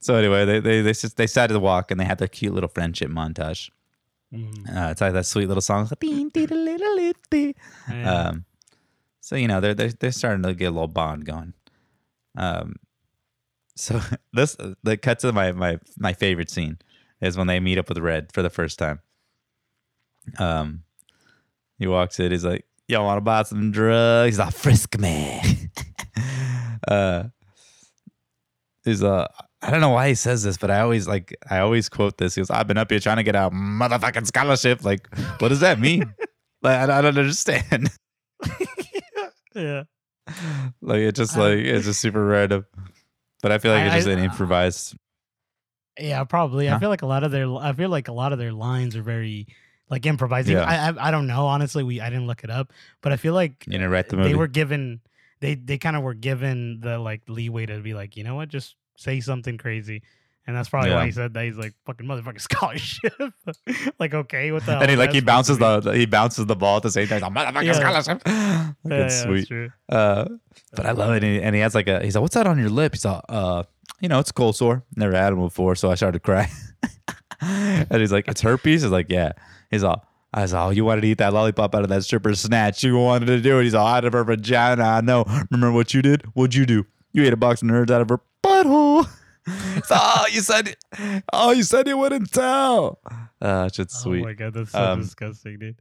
so 0.00 0.14
anyway, 0.14 0.46
they 0.46 0.60
they 0.60 0.80
they 0.80 0.92
just, 0.94 1.18
they 1.18 1.24
decided 1.24 1.52
to 1.52 1.60
walk 1.60 1.90
and 1.90 2.00
they 2.00 2.06
had 2.06 2.16
their 2.16 2.26
cute 2.26 2.54
little 2.54 2.70
friendship 2.70 3.10
montage. 3.10 3.68
Mhm. 4.32 4.66
Uh, 4.74 4.90
it's 4.90 5.02
like 5.02 5.12
that 5.12 5.26
sweet 5.26 5.46
little 5.46 5.60
song. 5.60 5.86
Um, 8.06 8.46
so 9.20 9.36
you 9.36 9.46
know 9.46 9.60
they're 9.60 9.74
they're 9.74 9.92
they're 9.92 10.10
starting 10.10 10.42
to 10.44 10.54
get 10.54 10.68
a 10.68 10.70
little 10.70 10.88
bond 10.88 11.26
going. 11.26 11.52
Um, 12.38 12.76
so 13.76 14.00
this 14.32 14.56
the 14.82 14.96
cut 14.96 15.18
to 15.18 15.34
my 15.34 15.52
my 15.52 15.78
my 15.98 16.14
favorite 16.14 16.48
scene 16.48 16.78
is 17.20 17.36
when 17.36 17.46
they 17.46 17.60
meet 17.60 17.76
up 17.76 17.90
with 17.90 17.98
Red 17.98 18.32
for 18.32 18.40
the 18.40 18.48
first 18.48 18.78
time. 18.78 19.00
Um, 20.38 20.84
he 21.78 21.86
walks 21.86 22.18
in. 22.18 22.32
He's 22.32 22.44
like, 22.46 22.64
"Y'all 22.90 23.04
want 23.04 23.18
to 23.18 23.22
buy 23.22 23.42
some 23.44 23.70
drugs?" 23.72 24.32
He's 24.34 24.38
like, 24.38 24.54
"Frisk 24.54 24.98
me." 24.98 25.40
uh, 26.88 27.24
he's 28.84 29.02
uh. 29.02 29.26
I 29.62 29.70
don't 29.70 29.82
know 29.82 29.90
why 29.90 30.08
he 30.08 30.14
says 30.14 30.42
this, 30.42 30.56
but 30.56 30.70
I 30.70 30.80
always 30.80 31.06
like 31.06 31.36
I 31.50 31.58
always 31.58 31.88
quote 31.90 32.16
this. 32.16 32.34
He 32.34 32.40
goes, 32.40 32.50
"I've 32.50 32.66
been 32.66 32.78
up 32.78 32.90
here 32.90 32.98
trying 33.00 33.18
to 33.18 33.22
get 33.22 33.34
a 33.34 33.50
motherfucking 33.50 34.26
scholarship." 34.26 34.84
Like, 34.84 35.06
what 35.38 35.48
does 35.48 35.60
that 35.60 35.78
mean? 35.78 36.14
like, 36.62 36.88
I, 36.88 36.98
I 36.98 37.02
don't 37.02 37.18
understand. 37.18 37.90
yeah. 39.54 39.82
like, 40.80 41.00
it 41.00 41.14
just 41.14 41.36
like 41.36 41.58
it's 41.58 41.84
just 41.84 42.00
super 42.00 42.24
random. 42.24 42.64
But 43.42 43.52
I 43.52 43.58
feel 43.58 43.72
like 43.72 43.82
I- 43.82 43.86
it's 43.86 43.94
just 43.96 44.08
I- 44.08 44.12
an 44.12 44.18
improvised. 44.24 44.96
Yeah, 45.98 46.24
probably. 46.24 46.70
I 46.70 46.78
feel 46.78 46.88
like 46.88 47.02
a 47.02 47.06
lot 47.06 47.24
of 47.24 47.30
their 47.30 47.46
I 47.56 47.74
feel 47.74 47.90
like 47.90 48.08
a 48.08 48.12
lot 48.12 48.32
of 48.32 48.38
their 48.38 48.52
lines 48.52 48.96
are 48.96 49.02
very 49.02 49.46
like 49.90 50.06
improvising. 50.06 50.56
Yeah. 50.56 50.64
I, 50.64 50.88
I 50.90 51.08
I 51.08 51.10
don't 51.10 51.26
know 51.26 51.46
honestly. 51.46 51.82
We 51.82 52.00
I 52.00 52.08
didn't 52.08 52.26
look 52.26 52.44
it 52.44 52.50
up, 52.50 52.72
but 53.02 53.12
I 53.12 53.16
feel 53.16 53.34
like 53.34 53.64
You 53.66 53.78
know, 53.78 53.88
write 53.88 54.08
the 54.08 54.16
movie. 54.16 54.28
they 54.30 54.34
were 54.36 54.46
given 54.48 55.00
they 55.40 55.54
they 55.56 55.78
kind 55.78 55.96
of 55.96 56.02
were 56.02 56.14
given 56.14 56.80
the 56.80 56.98
like 56.98 57.22
leeway 57.28 57.66
to 57.66 57.80
be 57.80 57.92
like 57.94 58.16
you 58.16 58.24
know 58.24 58.36
what 58.36 58.48
just 58.48 58.76
say 58.96 59.20
something 59.20 59.58
crazy. 59.58 60.02
And 60.46 60.56
that's 60.56 60.68
probably 60.70 60.90
Yeah. 60.90 60.96
why 60.96 61.06
he 61.06 61.12
said 61.12 61.34
that. 61.34 61.44
He's 61.44 61.56
like 61.56 61.74
fucking 61.86 62.06
motherfucking 62.06 62.40
scholarship. 62.50 63.12
like 63.98 64.14
okay, 64.14 64.50
what 64.52 64.64
the 64.66 64.78
and 64.78 64.90
he 64.90 64.96
like 64.96 65.12
he 65.12 65.20
bounces 65.20 65.58
the 65.58 65.80
he 65.94 66.06
bounces 66.06 66.46
the 66.46 66.56
ball 66.56 66.78
at 66.78 66.82
the 66.82 66.90
same 66.90 67.06
time. 67.08 67.20
Like, 67.20 67.32
motherfucking 67.54 67.64
Yeah. 67.66 67.72
scholarship. 67.72 68.22
Yeah, 68.26 68.72
that's 68.84 69.22
sweet. 69.22 69.50
Uh, 69.88 70.24
but 70.74 70.86
I 70.86 70.92
love 70.92 71.10
it. 71.14 71.22
And 71.22 71.34
he, 71.34 71.42
and 71.42 71.54
he 71.54 71.60
has 71.60 71.74
like 71.74 71.88
a 71.88 72.02
he's 72.02 72.14
like, 72.14 72.22
what's 72.22 72.34
that 72.34 72.46
on 72.46 72.58
your 72.58 72.70
lip? 72.70 72.94
He's 72.94 73.04
like, 73.04 73.22
uh, 73.28 73.62
you 74.00 74.08
know, 74.08 74.18
it's 74.18 74.30
a 74.30 74.34
cold 74.34 74.56
sore. 74.56 74.82
Never 74.96 75.14
had 75.14 75.32
him 75.32 75.40
before, 75.40 75.74
so 75.76 75.90
I 75.90 75.94
started 75.94 76.18
to 76.18 76.20
cry. 76.24 76.48
and 77.40 78.00
he's 78.00 78.12
like, 78.12 78.26
it's 78.28 78.40
herpes. 78.40 78.82
He's 78.82 78.90
like, 78.90 79.06
yeah. 79.08 79.32
He's 79.70 79.84
all. 79.84 80.04
I 80.32 80.42
was 80.42 80.54
all, 80.54 80.72
you 80.72 80.84
wanted 80.84 81.00
to 81.00 81.08
eat 81.08 81.18
that 81.18 81.32
lollipop 81.32 81.74
out 81.74 81.82
of 81.82 81.88
that 81.88 82.04
stripper's 82.04 82.40
snatch. 82.40 82.84
You 82.84 82.96
wanted 82.96 83.26
to 83.26 83.40
do 83.40 83.58
it. 83.58 83.64
He's 83.64 83.74
all 83.74 83.86
out 83.86 84.04
of 84.04 84.12
her 84.12 84.22
vagina. 84.22 84.82
I 84.84 85.00
know. 85.00 85.24
Remember 85.50 85.72
what 85.72 85.92
you 85.92 86.02
did? 86.02 86.22
What'd 86.34 86.54
you 86.54 86.66
do? 86.66 86.86
You 87.12 87.24
ate 87.24 87.32
a 87.32 87.36
box 87.36 87.62
of 87.62 87.68
nerds 87.68 87.90
out 87.90 88.00
of 88.00 88.08
her 88.10 88.20
butthole. 88.42 89.08
It's, 89.74 89.88
oh, 89.90 90.26
you 90.30 90.42
said, 90.42 90.76
oh, 91.32 91.50
you 91.50 91.62
said 91.64 91.88
you 91.88 91.96
wouldn't 91.96 92.30
tell. 92.30 93.00
Uh, 93.40 93.64
it's 93.66 93.76
just 93.78 93.90
sweet. 93.90 94.20
Oh 94.20 94.24
my 94.26 94.32
god, 94.34 94.52
that's 94.54 94.70
so 94.70 94.78
Um, 94.78 95.00
disgusting, 95.00 95.58
dude. 95.58 95.76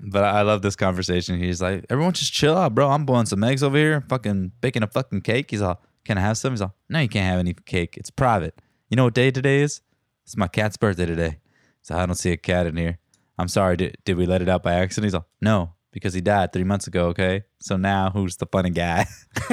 But 0.00 0.24
I 0.24 0.42
love 0.42 0.60
this 0.62 0.74
conversation. 0.76 1.38
He's 1.38 1.62
like, 1.62 1.86
everyone 1.88 2.12
just 2.12 2.32
chill 2.34 2.56
out, 2.56 2.74
bro. 2.74 2.90
I'm 2.90 3.06
boiling 3.06 3.24
some 3.26 3.42
eggs 3.44 3.62
over 3.62 3.78
here, 3.78 4.02
fucking 4.08 4.50
baking 4.60 4.82
a 4.82 4.88
fucking 4.88 5.22
cake. 5.22 5.52
He's 5.52 5.62
all, 5.62 5.80
can 6.04 6.18
I 6.18 6.22
have 6.22 6.36
some? 6.36 6.52
He's 6.52 6.60
all, 6.60 6.74
no, 6.90 6.98
you 6.98 7.08
can't 7.08 7.24
have 7.24 7.38
any 7.38 7.54
cake. 7.54 7.96
It's 7.96 8.10
private. 8.10 8.60
You 8.90 8.96
know 8.96 9.04
what 9.04 9.14
day 9.14 9.30
today 9.30 9.60
is? 9.62 9.80
It's 10.24 10.36
my 10.36 10.48
cat's 10.48 10.76
birthday 10.76 11.06
today. 11.06 11.38
So 11.82 11.96
I 11.96 12.04
don't 12.04 12.16
see 12.16 12.32
a 12.32 12.36
cat 12.36 12.66
in 12.66 12.76
here. 12.76 12.98
I'm 13.38 13.48
sorry. 13.48 13.76
Did, 13.76 13.96
did 14.04 14.16
we 14.16 14.26
let 14.26 14.42
it 14.42 14.48
out 14.48 14.62
by 14.62 14.74
accident? 14.74 15.06
He's 15.06 15.14
all, 15.14 15.26
no, 15.40 15.72
because 15.92 16.14
he 16.14 16.20
died 16.20 16.52
three 16.52 16.64
months 16.64 16.86
ago. 16.86 17.06
Okay. 17.08 17.44
So 17.60 17.76
now 17.76 18.10
who's 18.10 18.36
the 18.36 18.46
funny 18.46 18.70
guy? 18.70 19.06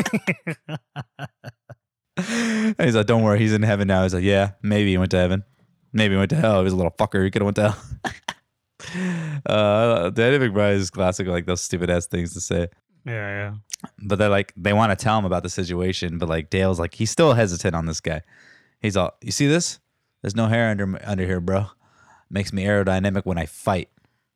and 2.18 2.76
he's 2.80 2.96
like, 2.96 3.06
don't 3.06 3.24
worry. 3.24 3.40
He's 3.40 3.54
in 3.54 3.64
heaven 3.64 3.88
now. 3.88 4.04
He's 4.04 4.14
like, 4.14 4.24
yeah, 4.24 4.52
maybe 4.62 4.92
he 4.92 4.98
went 4.98 5.12
to 5.12 5.18
heaven. 5.18 5.44
Maybe 5.94 6.14
he 6.14 6.18
went 6.18 6.30
to 6.32 6.36
hell. 6.36 6.60
He 6.60 6.64
was 6.64 6.74
a 6.74 6.78
little 6.78 6.92
fucker. 6.92 7.24
He 7.24 7.32
could 7.32 7.42
have 7.42 7.48
went 7.48 7.58
to 7.58 7.72
hell. 7.72 7.78
uh, 9.46 10.10
Danny 10.12 10.38
McBride 10.40 10.76
is 10.76 10.90
classic, 10.90 11.28
like 11.28 11.46
those 11.46 11.62
stupid 11.62 11.90
ass 11.90 12.08
things 12.08 12.34
to 12.34 12.42
say. 12.42 12.68
yeah, 13.06 13.14
yeah. 13.14 13.54
But 14.04 14.20
they're 14.20 14.30
like, 14.30 14.54
they 14.56 14.74
want 14.74 14.98
to 14.98 15.02
tell 15.02 15.18
him 15.18 15.26
about 15.26 15.44
the 15.44 15.50
situation, 15.50 16.18
but 16.18 16.30
like 16.30 16.50
Dale's 16.50 16.80
like, 16.80 16.94
he's 16.94 17.10
still 17.10 17.34
hesitant 17.34 17.76
on 17.76 17.86
this 17.86 18.00
guy. 18.00 18.22
He's 18.80 18.96
all, 18.96 19.16
you 19.22 19.32
see 19.32 19.48
this? 19.48 19.80
There's 20.22 20.36
no 20.36 20.48
hair 20.48 20.70
under 20.70 21.00
under 21.04 21.26
here, 21.26 21.42
bro. 21.42 21.66
Makes 22.32 22.54
me 22.54 22.64
aerodynamic 22.64 23.26
when 23.26 23.38
I 23.38 23.46
fight. 23.46 23.90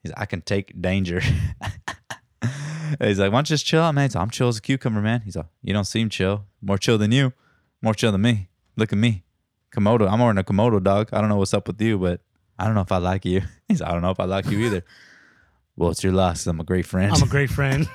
He's, 0.04 0.12
like, 0.12 0.22
I 0.22 0.26
can 0.26 0.42
take 0.42 0.80
danger. 0.80 1.22
He's 3.02 3.20
like, 3.20 3.32
why 3.32 3.38
don't 3.38 3.50
you 3.50 3.54
just 3.54 3.66
chill 3.66 3.82
out, 3.82 3.96
man? 3.96 4.10
I'm 4.16 4.30
chill 4.30 4.50
as 4.50 4.58
a 4.58 4.62
cucumber, 4.62 5.02
man. 5.02 5.22
He's 5.22 5.36
like, 5.36 5.48
you 5.64 5.74
don't 5.74 5.86
seem 5.86 6.10
chill. 6.10 6.46
More 6.62 6.78
chill 6.78 6.98
than 6.98 7.12
you. 7.12 7.34
More 7.82 7.94
chill 7.94 8.12
than 8.12 8.22
me. 8.22 8.50
Look 8.76 8.92
at 8.92 9.00
me. 9.00 9.24
Komodo. 9.76 10.12
I'm 10.12 10.20
wearing 10.20 10.38
a 10.38 10.44
Komodo 10.44 10.84
dog. 10.84 11.10
I 11.12 11.20
don't 11.20 11.30
know 11.30 11.38
what's 11.38 11.54
up 11.54 11.68
with 11.68 11.82
you, 11.82 11.98
but 11.98 12.22
I 12.60 12.66
don't 12.66 12.76
know 12.76 12.82
if 12.82 12.92
I 12.92 12.98
like 12.98 13.26
you. 13.26 13.42
He's 13.68 13.82
like, 13.82 13.90
I 13.90 13.94
don't 13.94 14.02
know 14.02 14.12
if 14.12 14.20
I 14.20 14.26
like 14.26 14.46
you 14.48 14.60
either. 14.60 14.84
well, 15.76 15.92
it's 15.92 16.04
your 16.04 16.14
loss. 16.14 16.46
I'm 16.48 16.60
a 16.60 16.64
great 16.64 16.86
friend. 16.86 17.12
I'm 17.14 17.24
a 17.24 17.28
great 17.28 17.50
friend. 17.50 17.88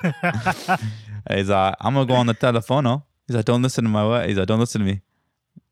He's 1.29 1.49
like, 1.49 1.75
I'm 1.79 1.93
gonna 1.93 2.05
go 2.05 2.15
on 2.15 2.25
the 2.25 2.33
telefono. 2.33 3.03
He's 3.27 3.35
like, 3.35 3.45
don't 3.45 3.61
listen 3.61 3.83
to 3.83 3.89
my 3.89 4.05
what? 4.05 4.27
He's 4.27 4.37
like, 4.37 4.47
don't 4.47 4.59
listen 4.59 4.81
to 4.81 4.87
me. 4.87 5.01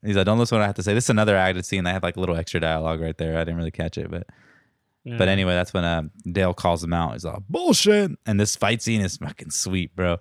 He's 0.05 0.15
like, 0.15 0.25
don't 0.25 0.38
listen 0.39 0.55
to 0.55 0.59
what 0.59 0.63
I 0.63 0.67
have 0.67 0.75
to 0.75 0.83
say. 0.83 0.93
This 0.93 1.05
is 1.05 1.09
another 1.09 1.35
added 1.35 1.65
scene. 1.65 1.83
They 1.83 1.91
have 1.91 2.03
like 2.03 2.15
a 2.15 2.19
little 2.19 2.35
extra 2.38 2.59
dialogue 2.62 3.01
right 3.01 3.17
there. 3.17 3.35
I 3.38 3.41
didn't 3.41 3.57
really 3.57 3.71
catch 3.71 3.97
it, 3.97 4.09
but 4.09 4.27
but 5.17 5.27
anyway, 5.27 5.53
that's 5.53 5.73
when 5.73 5.83
uh, 5.85 6.03
Dale 6.31 6.53
calls 6.53 6.83
him 6.83 6.93
out. 6.93 7.13
He's 7.13 7.25
like, 7.25 7.41
bullshit. 7.49 8.12
And 8.25 8.39
this 8.39 8.55
fight 8.55 8.81
scene 8.81 9.01
is 9.01 9.17
fucking 9.17 9.49
sweet, 9.49 9.95
bro. 9.95 10.17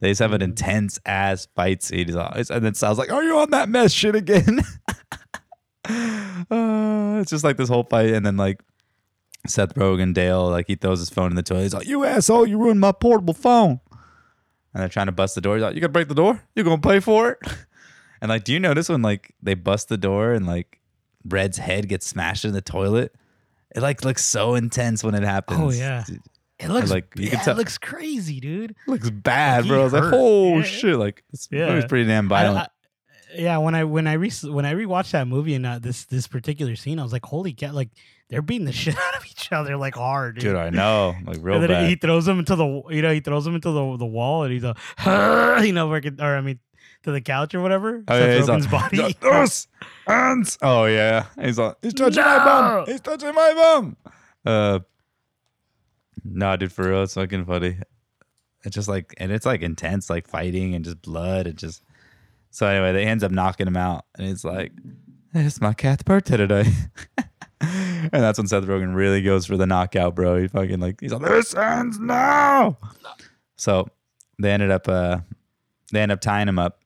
They 0.00 0.10
just 0.10 0.20
have 0.20 0.32
an 0.32 0.42
intense 0.42 0.98
ass 1.06 1.48
fight 1.56 1.82
scene. 1.82 2.06
He's 2.06 2.16
it's- 2.16 2.50
and 2.50 2.64
then 2.64 2.74
Sal's 2.74 2.98
like, 2.98 3.10
are 3.10 3.22
you 3.24 3.38
on 3.38 3.50
that 3.50 3.68
mess 3.68 3.92
shit 3.92 4.14
again? 4.14 4.60
uh, 5.88 7.18
it's 7.20 7.30
just 7.30 7.44
like 7.44 7.56
this 7.56 7.68
whole 7.68 7.84
fight, 7.84 8.10
and 8.10 8.24
then 8.26 8.36
like 8.36 8.60
Seth 9.46 9.74
Rogen, 9.74 10.12
Dale, 10.14 10.48
like 10.50 10.66
he 10.66 10.74
throws 10.74 10.98
his 10.98 11.10
phone 11.10 11.30
in 11.30 11.36
the 11.36 11.42
toilet. 11.42 11.62
He's 11.62 11.74
like, 11.74 11.86
"You 11.86 12.04
asshole! 12.04 12.46
You 12.46 12.58
ruined 12.58 12.80
my 12.80 12.92
portable 12.92 13.34
phone." 13.34 13.80
And 14.74 14.82
they're 14.82 14.88
trying 14.88 15.06
to 15.06 15.12
bust 15.12 15.34
the 15.34 15.40
door. 15.40 15.56
He's 15.56 15.62
like, 15.62 15.74
"You 15.74 15.80
gonna 15.80 15.92
break 15.92 16.08
the 16.08 16.14
door? 16.14 16.42
You 16.54 16.64
gonna 16.64 16.78
pay 16.80 17.00
for 17.00 17.30
it?" 17.30 17.38
And 18.20 18.28
like, 18.28 18.44
do 18.44 18.52
you 18.52 18.60
notice 18.60 18.88
when 18.88 19.02
like 19.02 19.34
they 19.42 19.54
bust 19.54 19.88
the 19.88 19.96
door 19.98 20.32
and 20.32 20.46
like 20.46 20.80
Red's 21.24 21.58
head 21.58 21.88
gets 21.88 22.06
smashed 22.06 22.44
in 22.44 22.52
the 22.52 22.62
toilet? 22.62 23.14
It 23.74 23.80
like 23.82 24.04
looks 24.04 24.24
so 24.24 24.54
intense 24.54 25.02
when 25.04 25.14
it 25.14 25.22
happens. 25.22 25.60
Oh, 25.60 25.70
yeah. 25.70 26.04
it 26.58 26.68
looks 26.68 26.90
like, 26.90 27.12
you 27.16 27.24
yeah, 27.24 27.30
can 27.32 27.40
tell- 27.40 27.54
it 27.54 27.58
looks 27.58 27.76
crazy, 27.78 28.40
dude. 28.40 28.74
looks 28.86 29.10
bad, 29.10 29.64
Like, 29.64 29.68
bro. 29.68 29.76
he 29.76 29.80
I 29.80 29.84
was 29.84 29.92
like, 29.92 30.02
hurt. 30.04 30.14
oh 30.14 30.56
Yeah. 30.58 30.62
shit! 30.62 30.96
Like, 30.96 31.24
it's, 31.32 31.48
Yeah. 31.50 31.72
it 31.72 31.74
was 31.74 31.84
pretty 31.84 32.06
damn 32.06 32.28
violent. 32.28 32.58
I- 32.58 32.68
yeah, 33.36 33.58
when 33.58 33.74
I 33.74 33.84
when 33.84 34.06
I 34.06 34.12
re- 34.14 34.30
when 34.44 34.64
I 34.64 34.72
rewatched 34.72 35.10
that 35.10 35.26
movie 35.28 35.54
and 35.54 35.66
uh, 35.66 35.78
this 35.80 36.04
this 36.06 36.26
particular 36.28 36.74
scene, 36.76 36.98
I 36.98 37.02
was 37.02 37.12
like, 37.12 37.24
"Holy 37.26 37.52
cat!" 37.52 37.74
Like 37.74 37.90
they're 38.30 38.40
beating 38.40 38.64
the 38.64 38.72
shit 38.84 38.96
out 38.96 39.16
of 39.16 39.26
each 39.26 39.50
other 39.52 39.76
like 39.76 39.94
hard, 39.96 40.36
dude. 40.36 40.44
Dude, 40.44 40.56
I 40.56 40.70
know, 40.70 41.14
like 41.26 41.38
real 41.42 41.56
and 41.56 41.64
then 41.64 41.70
bad. 41.70 41.88
he 41.88 41.96
throws 41.96 42.26
him 42.26 42.38
into 42.38 42.54
the 42.56 42.82
you 42.88 43.02
know 43.02 43.12
he 43.12 43.20
throws 43.20 43.44
him 43.46 43.56
into 43.56 43.72
the 43.72 43.96
the 43.98 44.06
wall 44.06 44.44
and 44.44 44.52
he's 44.52 44.62
a 44.64 44.74
you 45.66 45.72
know 45.72 45.88
freaking- 45.88 46.20
or 46.22 46.36
I 46.36 46.40
mean 46.40 46.60
to 47.06 47.12
the 47.12 47.20
couch 47.20 47.54
or 47.54 47.62
whatever. 47.62 48.02
Oh, 48.08 48.18
Seth 48.18 48.28
yeah, 48.28 48.36
he's 48.36 48.46
Rogen's 48.48 48.62
like, 48.64 48.70
body. 48.82 48.96
"He's 48.96 49.22
like, 49.22 49.24
"Us, 49.32 49.68
hands." 50.08 50.58
Oh 50.60 50.84
yeah, 50.86 51.26
he's 51.40 51.56
like, 51.56 51.76
he's 51.80 51.94
touching 51.94 52.22
my 52.22 52.44
bum. 52.44 52.84
He's 52.86 53.00
touching 53.00 53.32
my 53.32 53.54
bum. 53.54 53.96
Uh, 54.44 54.80
No, 56.24 56.56
dude, 56.56 56.72
for 56.72 56.88
real, 56.90 57.04
it's 57.04 57.14
fucking 57.14 57.44
funny. 57.44 57.78
It's 58.64 58.74
just 58.74 58.88
like, 58.88 59.14
and 59.18 59.30
it's 59.30 59.46
like 59.46 59.62
intense, 59.62 60.10
like 60.10 60.26
fighting 60.26 60.74
and 60.74 60.84
just 60.84 61.00
blood 61.00 61.46
and 61.46 61.56
just. 61.56 61.82
So 62.50 62.66
anyway, 62.66 62.92
they 62.92 63.04
ends 63.04 63.22
up 63.22 63.30
knocking 63.30 63.68
him 63.68 63.76
out, 63.76 64.04
and 64.18 64.28
it's 64.28 64.44
like, 64.44 64.72
"It's 65.32 65.60
my 65.60 65.74
cat's 65.74 66.02
birthday 66.02 66.38
today," 66.38 66.64
and 67.60 68.10
that's 68.10 68.38
when 68.38 68.48
Seth 68.48 68.64
Rogen 68.64 68.96
really 68.96 69.22
goes 69.22 69.46
for 69.46 69.56
the 69.56 69.66
knockout, 69.66 70.16
bro. 70.16 70.40
He 70.40 70.48
fucking 70.48 70.80
like, 70.80 71.00
he's 71.00 71.12
like, 71.12 71.22
"This 71.22 71.54
ends 71.54 72.00
now." 72.00 72.78
So 73.56 73.88
they 74.40 74.50
ended 74.50 74.70
up, 74.72 74.88
uh, 74.88 75.18
they 75.92 76.00
end 76.00 76.10
up 76.12 76.20
tying 76.20 76.48
him 76.48 76.58
up 76.58 76.80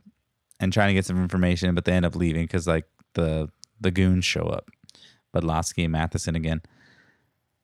and 0.61 0.73
trying 0.73 0.88
to 0.88 0.94
get 0.94 1.05
some 1.05 1.20
information, 1.20 1.75
but 1.75 1.85
they 1.85 1.92
end 1.92 2.07
up 2.07 2.14
leaving 2.14 2.44
because 2.44 2.66
like 2.66 2.85
the 3.14 3.49
the 3.81 3.90
goons 3.90 4.25
show 4.25 4.42
up, 4.42 4.70
Budlowski 5.35 5.85
and 5.85 5.92
Matheson 5.92 6.37
again 6.37 6.62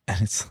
and 0.09 0.23
it's 0.23 0.49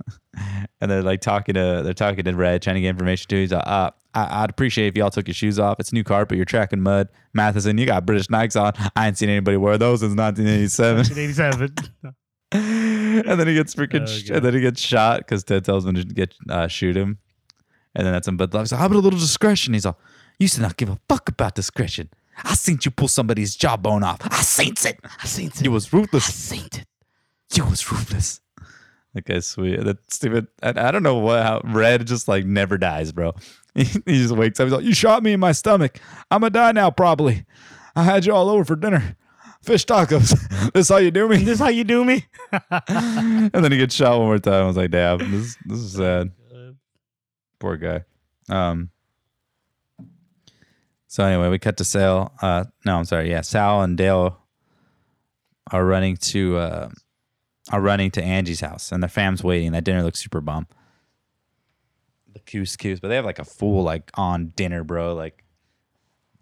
and 0.81 0.91
they're 0.91 1.01
like 1.01 1.21
talking 1.21 1.55
to 1.55 1.81
they're 1.81 1.93
talking 1.93 2.25
to 2.25 2.33
Red, 2.33 2.61
trying 2.61 2.75
to 2.75 2.81
get 2.81 2.89
information 2.89 3.29
to. 3.29 3.37
He's 3.37 3.53
like, 3.53 3.65
uh, 3.65 3.91
I, 4.13 4.41
would 4.41 4.49
appreciate 4.49 4.87
if 4.87 4.97
y'all 4.97 5.09
took 5.09 5.29
your 5.29 5.33
shoes 5.33 5.59
off. 5.59 5.79
It's 5.79 5.91
a 5.91 5.95
new 5.95 6.03
carpet. 6.03 6.35
You're 6.35 6.45
tracking 6.45 6.81
mud. 6.81 7.07
Matheson, 7.33 7.77
you 7.77 7.85
got 7.85 8.05
British 8.05 8.29
Knights 8.29 8.57
on. 8.57 8.73
I 8.97 9.07
ain't 9.07 9.17
seen 9.17 9.29
anybody 9.29 9.55
wear 9.55 9.77
those 9.77 10.01
since 10.01 10.15
1987. 10.15 10.97
1987. 10.97 13.25
and 13.29 13.39
then 13.39 13.47
he 13.47 13.53
gets 13.53 13.73
freaking, 13.73 14.03
Oh, 14.03 14.05
sh- 14.05 14.29
and 14.29 14.43
then 14.43 14.53
he 14.53 14.59
gets 14.59 14.81
shot 14.81 15.19
because 15.19 15.45
Ted 15.45 15.63
tells 15.63 15.85
him 15.85 15.95
to 15.95 16.03
get 16.03 16.33
uh, 16.49 16.67
shoot 16.67 16.97
him. 16.97 17.17
And 17.95 18.05
then 18.05 18.13
that's 18.13 18.27
him. 18.27 18.35
But 18.35 18.53
like, 18.53 18.69
how 18.71 18.85
about 18.85 18.97
a 18.97 18.99
little 18.99 19.19
discretion? 19.19 19.73
He's 19.73 19.85
like, 19.85 19.95
you 20.37 20.49
should 20.49 20.63
not 20.63 20.75
give 20.75 20.89
a 20.89 20.99
fuck 21.07 21.29
about 21.29 21.55
discretion. 21.55 22.09
I 22.43 22.53
seen 22.55 22.79
you 22.83 22.91
pull 22.91 23.07
somebody's 23.07 23.55
jawbone 23.55 24.03
off. 24.03 24.19
I 24.23 24.41
seen 24.41 24.73
it. 24.73 24.99
I 25.03 25.25
seen 25.25 25.47
it. 25.47 25.61
You 25.61 25.71
was 25.71 25.93
ruthless. 25.93 26.27
I 26.27 26.31
seen 26.31 26.65
it. 26.65 26.85
You 27.53 27.65
was 27.65 27.89
ruthless. 27.91 28.41
Okay, 29.17 29.39
sweet. 29.39 29.81
That 29.83 29.97
stupid. 30.11 30.47
I, 30.61 30.69
I 30.69 30.91
don't 30.91 31.03
know 31.03 31.15
what. 31.15 31.41
How 31.43 31.61
Red 31.63 32.05
just 32.05 32.27
like 32.27 32.45
never 32.45 32.77
dies, 32.77 33.11
bro. 33.11 33.33
He, 33.77 33.83
he 34.05 34.19
just 34.19 34.33
wakes 34.33 34.57
up. 34.61 34.67
He's 34.67 34.73
like, 34.73 34.85
"You 34.85 34.93
shot 34.93 35.21
me 35.21 35.33
in 35.33 35.41
my 35.41 35.51
stomach. 35.51 35.99
I'm 36.31 36.39
gonna 36.39 36.49
die 36.49 36.71
now, 36.71 36.89
probably. 36.91 37.45
I 37.93 38.03
had 38.03 38.25
you 38.25 38.33
all 38.33 38.47
over 38.47 38.63
for 38.63 38.77
dinner. 38.77 39.17
Fish 39.63 39.85
tacos. 39.85 40.33
this 40.73 40.87
how 40.87 40.95
you 40.95 41.11
do 41.11 41.27
me." 41.27 41.43
This 41.43 41.59
how 41.59 41.67
you 41.67 41.83
do 41.83 42.05
me? 42.05 42.25
and 42.71 43.51
then 43.51 43.73
he 43.73 43.77
gets 43.77 43.93
shot 43.93 44.17
one 44.17 44.27
more 44.27 44.39
time. 44.39 44.63
I 44.63 44.65
was 44.65 44.77
like, 44.77 44.91
"Damn, 44.91 45.17
this 45.29 45.57
this 45.65 45.79
is 45.79 45.91
sad. 45.91 46.31
Poor 47.59 47.75
guy." 47.75 48.05
Um. 48.47 48.91
So 51.07 51.23
anyway, 51.23 51.49
we 51.49 51.59
cut 51.59 51.77
to 51.77 51.85
Sal. 51.85 52.33
Uh, 52.41 52.65
no, 52.85 52.97
I'm 52.97 53.05
sorry. 53.05 53.29
Yeah, 53.29 53.41
Sal 53.41 53.81
and 53.81 53.97
Dale 53.97 54.37
are 55.71 55.85
running 55.85 56.17
to 56.17 56.57
uh, 56.57 56.89
are 57.71 57.81
running 57.81 58.11
to 58.11 58.23
Angie's 58.23 58.61
house, 58.61 58.91
and 58.91 59.01
the 59.01 59.07
fam's 59.07 59.43
waiting. 59.43 59.71
That 59.71 59.83
dinner 59.83 60.03
looks 60.03 60.19
super 60.19 60.41
bomb. 60.41 60.67
The 62.33 62.39
couscous, 62.39 62.99
but 62.99 63.07
they 63.07 63.15
have 63.15 63.25
like 63.25 63.39
a 63.39 63.45
full 63.45 63.83
like 63.83 64.11
on 64.15 64.53
dinner, 64.55 64.83
bro. 64.83 65.13
Like 65.13 65.43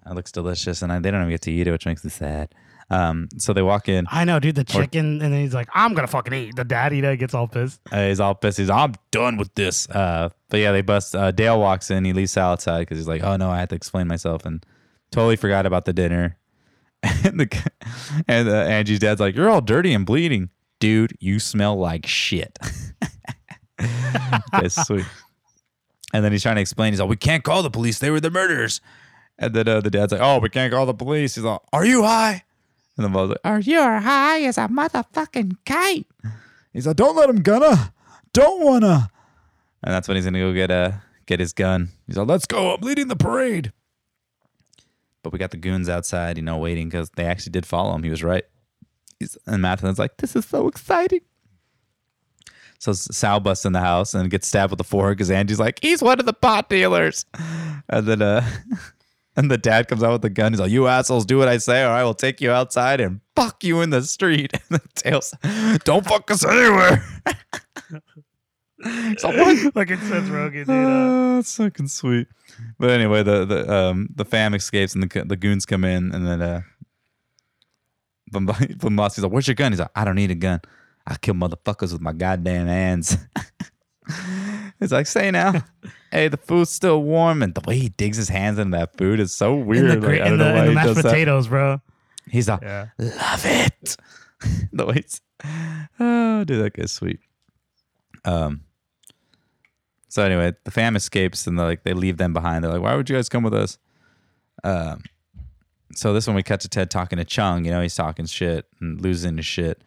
it 0.06 0.14
looks 0.14 0.32
delicious, 0.32 0.82
and 0.82 0.92
I, 0.92 1.00
they 1.00 1.12
don't 1.12 1.22
even 1.22 1.32
get 1.32 1.42
to 1.42 1.52
eat 1.52 1.68
it, 1.68 1.72
which 1.72 1.86
makes 1.86 2.04
me 2.04 2.10
sad. 2.10 2.54
Um, 2.94 3.30
so 3.38 3.54
they 3.54 3.64
walk 3.64 3.90
in. 3.90 4.06
I 4.12 4.24
know, 4.24 4.40
dude. 4.40 4.56
The 4.56 4.64
chicken, 4.64 5.22
and 5.22 5.34
then 5.34 5.42
he's 5.42 5.54
like, 5.54 5.68
"I'm 5.74 5.94
gonna 5.96 6.08
fucking 6.08 6.34
eat." 6.34 6.56
The 6.56 6.64
daddy 6.64 7.02
that 7.02 7.18
gets 7.18 7.34
all 7.34 7.48
pissed. 7.48 7.82
Uh, 7.92 8.08
he's 8.08 8.20
all 8.20 8.36
pissed. 8.36 8.60
He's, 8.60 8.70
I'm 8.70 8.94
done 9.10 9.38
with 9.38 9.54
this. 9.56 9.90
Uh, 9.90 10.30
but 10.50 10.60
yeah, 10.60 10.72
they 10.72 10.82
bust. 10.82 11.16
Uh, 11.16 11.32
Dale 11.32 11.60
walks 11.60 11.90
in. 11.90 12.06
He 12.06 12.14
leaves 12.14 12.32
Sal 12.32 12.52
outside 12.52 12.82
because 12.82 13.00
he's 13.00 13.08
like, 13.08 13.24
oh 13.24 13.36
no, 13.36 13.50
I 13.50 13.60
had 13.60 13.70
to 13.70 13.76
explain 13.76 14.08
myself 14.08 14.46
and 14.46 14.64
totally 15.12 15.38
forgot 15.38 15.66
about 15.66 15.86
the 15.86 15.94
dinner. 15.94 16.38
and 17.02 17.40
the, 17.40 17.72
and 18.28 18.48
uh, 18.48 18.54
Angie's 18.54 19.00
dad's 19.00 19.20
like, 19.20 19.36
you're 19.36 19.50
all 19.50 19.62
dirty 19.62 19.94
and 19.94 20.06
bleeding, 20.06 20.50
dude. 20.80 21.18
You 21.20 21.40
smell 21.40 21.76
like 21.76 22.06
shit. 22.06 22.58
okay, 23.82 24.70
sweet. 24.70 25.06
And 26.14 26.24
then 26.24 26.32
he's 26.32 26.44
trying 26.44 26.56
to 26.56 26.62
explain. 26.62 26.94
He's 26.94 27.00
like, 27.00 27.10
we 27.10 27.18
can't 27.18 27.44
call 27.44 27.64
the 27.64 27.72
police. 27.72 28.00
They 28.00 28.12
were 28.12 28.20
the 28.20 28.30
murderers. 28.30 28.82
And 29.40 29.54
then 29.54 29.68
uh, 29.68 29.82
the 29.82 29.90
dad's 29.90 30.12
like, 30.12 30.22
oh, 30.22 30.38
we 30.38 30.50
can't 30.50 30.72
call 30.72 30.86
the 30.86 30.94
police. 30.94 31.36
He's 31.36 31.44
like, 31.44 31.60
are 31.74 31.86
you 31.86 32.04
high? 32.04 32.44
And 32.98 33.06
the 33.06 33.10
mom's 33.10 33.30
like, 33.30 33.40
are 33.44 33.60
you 33.60 33.80
high 33.80 34.42
as 34.44 34.58
a 34.58 34.68
motherfucking 34.68 35.58
kite? 35.66 36.06
He's 36.74 36.86
like, 36.88 36.96
don't 36.96 37.16
let 37.16 37.30
him 37.30 37.42
gunna. 37.42 37.94
Don't 38.34 38.64
wanna. 38.64 39.10
And 39.84 39.94
that's 39.94 40.08
when 40.08 40.16
he's 40.16 40.26
gonna 40.26 40.40
go 40.40 40.54
get 40.54 40.72
uh 40.72 40.92
get 41.26 41.40
his 41.40 41.54
gun. 41.54 41.90
He's 42.08 42.18
like, 42.18 42.28
let's 42.28 42.46
go. 42.46 42.74
I'm 42.74 42.82
leading 42.82 43.08
the 43.08 43.16
parade. 43.16 43.72
But 45.24 45.32
we 45.32 45.40
got 45.40 45.52
the 45.52 45.58
goons 45.58 45.88
outside, 45.88 46.38
you 46.38 46.44
know, 46.44 46.58
waiting 46.58 46.90
because 46.90 47.10
they 47.12 47.26
actually 47.26 47.52
did 47.52 47.66
follow 47.66 47.96
him. 47.96 48.04
He 48.04 48.10
was 48.10 48.24
right. 48.24 48.44
He's, 49.20 49.38
and 49.48 49.62
Matheson's 49.62 50.00
like, 50.00 50.18
this 50.18 50.36
is 50.36 50.46
so 50.46 50.68
exciting. 50.68 51.22
So 52.80 52.92
Sal 52.92 53.40
busts 53.40 53.64
in 53.64 53.72
the 53.72 53.80
house 53.80 54.14
and 54.14 54.30
gets 54.30 54.46
stabbed 54.48 54.72
with 54.72 54.80
a 54.82 54.84
fork 54.84 55.18
because 55.18 55.32
Angie's 55.32 55.60
like, 55.60 55.80
he's 55.82 56.02
one 56.02 56.20
of 56.20 56.26
the 56.26 56.34
pot 56.34 56.70
dealers. 56.70 57.26
And 57.88 58.06
then 58.06 58.22
uh 58.22 58.46
and 59.36 59.50
the 59.50 59.58
dad 59.58 59.88
comes 59.88 60.04
out 60.04 60.12
with 60.14 60.22
the 60.22 60.30
gun. 60.30 60.54
He's 60.54 60.60
like, 60.60 60.72
you 60.72 60.88
assholes, 60.88 61.26
do 61.26 61.38
what 61.38 61.48
I 61.48 61.58
say, 61.58 61.84
or 61.84 61.90
I 61.90 62.04
will 62.04 62.14
take 62.14 62.40
you 62.42 62.52
outside 62.52 63.00
and 63.02 63.22
fuck 63.36 63.64
you 63.64 63.82
in 63.82 63.90
the 63.90 64.02
street. 64.04 64.54
And 64.70 64.80
the 64.80 64.88
tails, 64.96 65.34
don't 65.84 66.06
fuck 66.06 66.30
us 66.32 66.46
anywhere. 66.46 67.04
He's 68.84 69.24
like, 69.24 69.38
what? 69.38 69.76
like 69.76 69.92
it 69.92 70.00
says 70.00 70.30
Rogen, 70.30 70.66
dude. 70.66 70.70
uh, 70.70 71.36
that's 71.36 71.56
fucking 71.56 71.88
sweet. 71.88 72.28
But 72.78 72.90
anyway, 72.90 73.24
the 73.24 73.46
the 73.46 73.74
um 73.74 74.10
the 74.14 74.26
fam 74.26 74.54
escapes 74.54 74.94
and 74.94 75.04
the 75.04 75.24
the 75.26 75.38
goons 75.38 75.66
come 75.66 75.84
in 75.84 76.14
and 76.14 76.28
then 76.28 76.42
uh 76.42 76.62
Bombassy's 78.32 79.24
like, 79.24 79.32
"Where's 79.32 79.48
your 79.48 79.56
gun?" 79.56 79.72
He's 79.72 79.80
like, 79.80 79.92
"I 79.96 80.04
don't 80.04 80.16
need 80.16 80.32
a 80.32 80.36
gun. 80.36 80.60
I 81.08 81.16
kill 81.16 81.36
motherfuckers 81.36 81.94
with 81.94 82.02
my 82.02 82.14
goddamn 82.14 82.68
hands." 82.68 83.18
He's 84.84 84.92
like, 84.92 85.08
"Say 85.08 85.32
now, 85.32 85.64
hey, 86.12 86.28
the 86.28 86.38
food's 86.38 86.70
still 86.70 87.02
warm." 87.04 87.42
And 87.42 87.54
the 87.56 87.62
way 87.68 87.78
he 87.78 87.90
digs 87.90 88.18
his 88.18 88.30
hands 88.30 88.60
into 88.60 88.78
that 88.78 88.98
food 88.98 89.20
is 89.20 89.34
so 89.34 89.56
in 89.60 89.66
weird. 89.66 89.86
the, 89.86 89.94
Like, 89.96 90.02
gra- 90.02 90.14
I 90.26 90.30
don't 90.30 90.34
in 90.34 90.38
the, 90.40 90.58
in 90.60 90.66
the 90.68 90.72
mashed 90.74 90.88
does 90.88 90.96
that. 90.98 91.04
potatoes, 91.06 91.48
bro. 91.48 91.82
He's 92.30 92.48
like, 92.50 92.62
Yeah. 92.62 92.88
love 93.00 93.46
it. 93.46 93.98
the 94.74 94.86
way 94.86 94.96
it's, 94.96 95.22
oh, 96.00 96.44
dude, 96.46 96.64
that 96.64 96.74
guy's 96.74 96.92
sweet. 96.92 97.20
Um. 98.26 98.62
So 100.10 100.24
anyway, 100.24 100.54
the 100.64 100.72
fam 100.72 100.96
escapes 100.96 101.48
and 101.48 101.58
they 101.58 101.64
like 101.64 101.84
they 101.84 101.94
leave 101.94 102.18
them 102.18 102.34
behind. 102.34 102.64
They're 102.64 102.72
like, 102.72 102.82
"Why 102.82 102.96
would 102.96 103.10
you 103.10 103.16
guys 103.16 103.30
come 103.30 103.44
with 103.44 103.54
us?" 103.54 103.78
Um. 104.64 105.02
So 105.96 106.14
this 106.14 106.28
one 106.28 106.36
we 106.36 106.44
cut 106.44 106.60
to 106.62 106.70
Ted 106.70 106.90
talking 106.92 107.18
to 107.18 107.26
Chung. 107.26 107.66
You 107.66 107.72
know, 107.72 107.82
he's 107.82 107.96
talking 107.96 108.26
shit 108.26 108.66
and 108.80 109.02
losing 109.02 109.38
his 109.38 109.46
shit. 109.46 109.82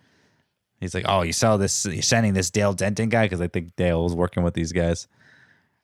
He's 0.81 0.95
like, 0.95 1.05
"Oh, 1.09 1.23
you 1.23 1.33
saw 1.33 1.57
this? 1.57 1.87
You're 1.87 2.03
sending 2.03 2.35
this 2.35 2.51
Dale 2.51 2.73
Denton 2.73 3.09
guy 3.09 3.25
because 3.25 3.41
I 3.41 3.49
think 3.49 3.75
Dale 3.77 4.03
was 4.03 4.15
working 4.15 4.43
with 4.43 4.55
these 4.55 4.73
guys." 4.73 5.09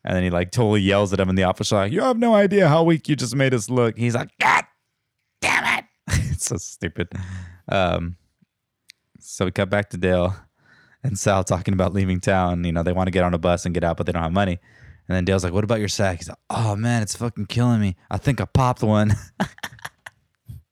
And 0.05 0.17
then 0.17 0.23
he 0.25 0.31
like 0.31 0.51
totally 0.51 0.81
yells 0.81 1.13
at 1.13 1.21
him 1.21 1.29
in 1.29 1.37
the 1.37 1.45
office, 1.45 1.73
like, 1.73 1.93
"You 1.93 2.03
have 2.03 2.19
no 2.19 2.35
idea 2.35 2.69
how 2.69 2.83
weak 2.83 3.09
you 3.09 3.17
just 3.17 3.35
made 3.37 3.55
us 3.55 3.71
look." 3.71 3.97
He's 3.97 4.15
like, 4.15 4.31
"God 4.39 4.65
damn 5.41 5.79
it!" 5.79 5.85
it's 6.31 6.47
so 6.47 6.57
stupid. 6.57 7.09
Um, 7.69 8.17
so 9.19 9.45
we 9.45 9.51
cut 9.53 9.71
back 9.71 9.91
to 9.91 9.97
Dale 9.97 10.35
and 11.03 11.19
Sal 11.19 11.45
talking 11.45 11.75
about 11.75 11.93
leaving 11.95 12.21
town. 12.21 12.65
You 12.65 12.73
know, 12.73 12.83
they 12.83 12.93
want 12.93 13.07
to 13.07 13.13
get 13.13 13.25
on 13.25 13.35
a 13.35 13.39
bus 13.39 13.65
and 13.65 13.75
get 13.75 13.85
out, 13.85 13.97
but 13.97 14.07
they 14.07 14.13
don't 14.13 14.23
have 14.23 14.33
money. 14.33 14.59
And 15.09 15.17
then 15.17 15.25
Dale's 15.25 15.45
like, 15.45 15.53
"What 15.53 15.65
about 15.65 15.79
your 15.79 15.89
sack?" 15.89 16.19
He's 16.19 16.29
like, 16.29 16.39
"Oh 16.51 16.77
man, 16.77 17.03
it's 17.03 17.17
fucking 17.17 17.47
killing 17.47 17.81
me. 17.81 17.97
I 18.11 18.19
think 18.19 18.41
I 18.41 18.45
popped 18.45 18.83
one." 18.83 19.15
Uh, 19.41 19.47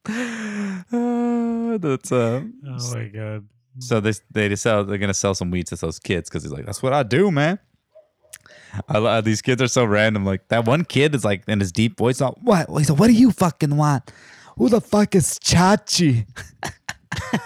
that's 1.78 2.12
uh, 2.12 2.42
Oh 2.66 2.94
my 2.94 3.08
god. 3.08 3.46
So 3.78 4.00
they 4.00 4.12
they 4.30 4.56
sell 4.56 4.84
they're 4.84 4.98
gonna 4.98 5.14
sell 5.14 5.34
some 5.34 5.50
weed 5.50 5.66
to 5.68 5.76
those 5.76 5.98
kids 5.98 6.28
because 6.28 6.42
he's 6.42 6.52
like, 6.52 6.66
that's 6.66 6.82
what 6.82 6.92
I 6.92 7.02
do, 7.02 7.30
man. 7.30 7.58
I 8.88 8.98
love 8.98 9.24
these 9.24 9.42
kids 9.42 9.60
are 9.62 9.68
so 9.68 9.84
random. 9.84 10.24
Like 10.24 10.48
that 10.48 10.64
one 10.64 10.84
kid 10.84 11.14
is 11.14 11.24
like 11.24 11.42
in 11.48 11.60
his 11.60 11.72
deep 11.72 11.98
voice, 11.98 12.20
like, 12.20 12.34
what? 12.42 12.68
He's 12.76 12.90
like, 12.90 12.98
what 12.98 13.06
do 13.08 13.12
you 13.12 13.30
fucking 13.32 13.76
want? 13.76 14.12
Who 14.56 14.68
the 14.68 14.80
fuck 14.80 15.14
is 15.14 15.38
Chachi? 15.38 16.26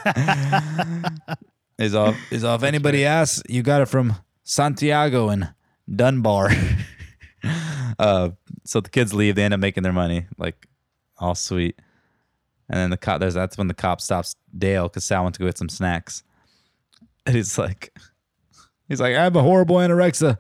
is 1.79 1.95
off 1.95 2.17
is 2.31 2.45
off. 2.45 2.63
Anybody 2.63 3.05
asks, 3.05 3.43
you 3.49 3.63
got 3.63 3.83
it 3.83 3.87
from 3.87 4.15
Santiago 4.43 5.29
and 5.29 5.53
Dunbar. 5.95 6.51
uh, 7.99 8.31
so 8.65 8.81
the 8.81 8.91
kids 8.91 9.15
leave. 9.15 9.37
They 9.37 9.45
end 9.45 9.55
up 9.55 9.61
making 9.61 9.83
their 9.83 9.93
money, 9.93 10.27
like 10.39 10.67
all 11.19 11.35
sweet. 11.35 11.79
And 12.68 12.79
then 12.79 12.90
the 12.90 12.96
cop, 12.96 13.20
there's 13.20 13.35
that's 13.35 13.59
when 13.59 13.68
the 13.68 13.74
cop 13.74 14.00
stops 14.00 14.37
Dale 14.57 14.88
because 14.88 15.05
Sal 15.05 15.22
went 15.24 15.35
to 15.35 15.40
go 15.40 15.46
get 15.46 15.59
some 15.59 15.68
snacks. 15.68 16.22
And 17.27 17.37
he's 17.37 17.59
like, 17.59 17.96
he's 18.88 19.00
like, 19.00 19.14
I 19.14 19.22
have 19.22 19.37
a 19.37 19.42
horrible 19.42 19.77
anorexia, 19.77 20.38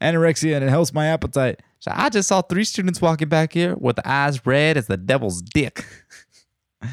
anorexia, 0.00 0.56
and 0.56 0.64
it 0.64 0.70
helps 0.70 0.92
my 0.92 1.06
appetite. 1.06 1.60
So 1.78 1.92
I 1.94 2.08
just 2.08 2.28
saw 2.28 2.42
three 2.42 2.64
students 2.64 3.00
walking 3.00 3.28
back 3.28 3.52
here 3.52 3.74
with 3.76 3.98
eyes 4.04 4.44
red 4.44 4.76
as 4.76 4.86
the 4.86 4.96
devil's 4.96 5.42
dick. 5.42 5.84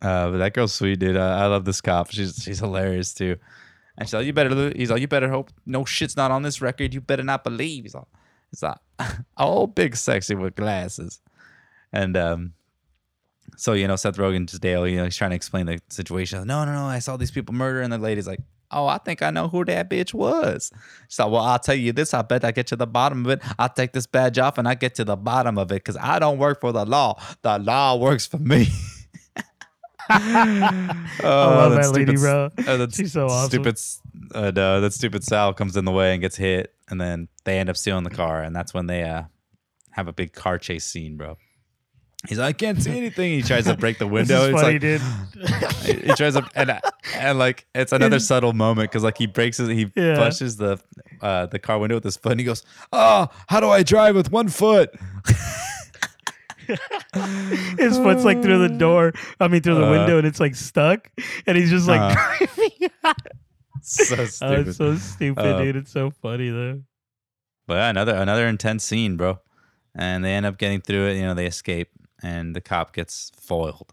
Uh, 0.00 0.30
but 0.30 0.38
that 0.38 0.54
girl's 0.54 0.72
sweet, 0.72 0.98
dude. 0.98 1.16
I, 1.16 1.42
I 1.42 1.46
love 1.46 1.64
this 1.64 1.80
cop. 1.80 2.10
She's 2.10 2.36
she's 2.40 2.60
hilarious 2.60 3.12
too. 3.12 3.36
And 3.96 4.08
she's 4.08 4.14
like, 4.14 4.26
"You 4.26 4.32
better." 4.32 4.72
He's 4.76 4.90
like, 4.90 5.00
"You 5.00 5.08
better 5.08 5.28
hope 5.28 5.50
no 5.66 5.84
shit's 5.84 6.16
not 6.16 6.30
on 6.30 6.42
this 6.42 6.60
record. 6.60 6.94
You 6.94 7.00
better 7.00 7.24
not 7.24 7.42
believe." 7.42 7.82
He's 7.82 7.94
like, 7.94 8.04
"It's 8.52 8.62
like 8.62 8.78
all 9.36 9.66
big, 9.66 9.96
sexy 9.96 10.36
with 10.36 10.54
glasses." 10.54 11.20
And 11.92 12.16
um, 12.16 12.52
so 13.58 13.72
you 13.72 13.88
know, 13.88 13.96
Seth 13.96 14.16
Rogen 14.16 14.46
just 14.46 14.62
Dale. 14.62 14.86
You 14.86 14.98
know, 14.98 15.04
he's 15.04 15.16
trying 15.16 15.30
to 15.30 15.36
explain 15.36 15.66
the 15.66 15.80
situation. 15.90 16.46
No, 16.46 16.64
no, 16.64 16.72
no. 16.72 16.86
I 16.86 17.00
saw 17.00 17.16
these 17.16 17.32
people 17.32 17.54
murder, 17.54 17.80
and 17.82 17.92
the 17.92 17.98
lady's 17.98 18.26
like, 18.26 18.40
oh, 18.70 18.86
I 18.86 18.98
think 18.98 19.20
I 19.20 19.30
know 19.30 19.48
who 19.48 19.64
that 19.64 19.90
bitch 19.90 20.14
was. 20.14 20.70
So, 21.08 21.28
well, 21.28 21.42
I'll 21.42 21.58
tell 21.58 21.74
you 21.74 21.92
this. 21.92 22.14
I 22.14 22.22
bet 22.22 22.44
I 22.44 22.52
get 22.52 22.68
to 22.68 22.76
the 22.76 22.86
bottom 22.86 23.24
of 23.26 23.32
it. 23.32 23.42
I'll 23.58 23.68
take 23.68 23.92
this 23.92 24.06
badge 24.06 24.38
off 24.38 24.58
and 24.58 24.68
I 24.68 24.74
get 24.74 24.94
to 24.96 25.04
the 25.04 25.16
bottom 25.16 25.58
of 25.58 25.72
it 25.72 25.76
because 25.76 25.96
I 25.96 26.18
don't 26.18 26.38
work 26.38 26.60
for 26.60 26.70
the 26.70 26.86
law. 26.86 27.20
The 27.42 27.58
law 27.58 27.96
works 27.96 28.26
for 28.26 28.38
me. 28.38 28.68
oh, 30.10 30.14
I 30.14 31.16
love 31.22 31.72
that 31.72 31.92
lady, 31.92 32.16
stupid- 32.16 32.20
bro. 32.20 32.72
uh, 32.72 32.76
that 32.78 32.94
She's 32.94 33.12
so 33.12 33.26
awesome. 33.26 33.50
Stupid, 33.50 33.78
uh, 34.34 34.50
no, 34.54 34.80
that 34.80 34.94
stupid 34.94 35.22
Sal 35.22 35.52
comes 35.52 35.76
in 35.76 35.84
the 35.84 35.92
way 35.92 36.12
and 36.12 36.22
gets 36.22 36.36
hit, 36.36 36.74
and 36.88 36.98
then 36.98 37.28
they 37.44 37.58
end 37.58 37.68
up 37.68 37.76
stealing 37.76 38.04
the 38.04 38.10
car, 38.10 38.42
and 38.42 38.56
that's 38.56 38.72
when 38.72 38.86
they 38.86 39.02
uh 39.02 39.24
have 39.90 40.08
a 40.08 40.12
big 40.14 40.32
car 40.32 40.56
chase 40.56 40.86
scene, 40.86 41.18
bro. 41.18 41.36
He's 42.26 42.38
like, 42.38 42.48
I 42.48 42.52
can't 42.52 42.82
see 42.82 42.90
anything. 42.96 43.30
He 43.32 43.42
tries 43.42 43.64
to 43.66 43.76
break 43.76 43.98
the 43.98 44.06
window. 44.16 44.50
It's 44.50 44.60
funny, 44.60 44.72
like, 44.72 44.80
dude. 44.80 45.00
he 46.06 46.12
tries 46.14 46.34
to 46.34 46.44
and 46.56 46.80
and 47.14 47.38
like 47.38 47.66
it's 47.76 47.92
another 47.92 48.18
subtle 48.18 48.52
moment 48.52 48.90
because 48.90 49.04
like 49.04 49.16
he 49.18 49.26
breaks 49.26 49.58
his 49.58 49.68
he 49.68 49.90
Yeah. 49.94 50.16
pushes 50.16 50.56
the 50.56 50.80
uh 51.22 51.46
the 51.46 51.58
car 51.60 51.78
window 51.78 51.94
with 51.94 52.04
his 52.04 52.16
foot 52.16 52.32
and 52.32 52.40
he 52.40 52.44
goes 52.46 52.64
oh 52.92 53.28
how 53.46 53.60
do 53.60 53.68
I 53.68 53.82
drive 53.84 54.16
with 54.16 54.32
one 54.32 54.48
foot 54.48 54.90
His 57.78 57.96
foot's 57.96 58.24
like 58.24 58.42
through 58.42 58.68
the 58.68 58.74
door. 58.76 59.12
I 59.40 59.48
mean, 59.48 59.62
through 59.62 59.76
the 59.76 59.86
Uh, 59.86 59.90
window, 59.90 60.18
and 60.18 60.26
it's 60.26 60.38
like 60.40 60.54
stuck. 60.54 61.10
And 61.46 61.56
he's 61.56 61.70
just 61.70 61.88
like 61.88 62.00
Uh, 62.00 62.14
driving. 62.14 62.90
so 63.80 64.16
oh, 64.18 64.24
stupid 64.26 64.68
it's 64.68 64.76
so 64.76 64.96
stupid, 64.96 65.46
Uh, 65.46 65.58
dude. 65.62 65.76
It's 65.76 65.90
so 65.90 66.10
funny 66.10 66.50
though. 66.50 66.82
but 67.66 67.74
yeah, 67.74 67.88
another 67.90 68.14
another 68.16 68.46
intense 68.46 68.84
scene 68.84 69.16
bro 69.16 69.38
and 69.94 70.24
they 70.24 70.32
end 70.34 70.44
up 70.46 70.58
getting 70.58 70.80
through 70.80 71.06
it 71.08 71.14
you 71.16 71.22
know 71.22 71.32
they 71.34 71.46
escape 71.46 71.88
and 72.22 72.54
the 72.54 72.60
cop 72.60 72.92
gets 72.92 73.30
foiled 73.40 73.92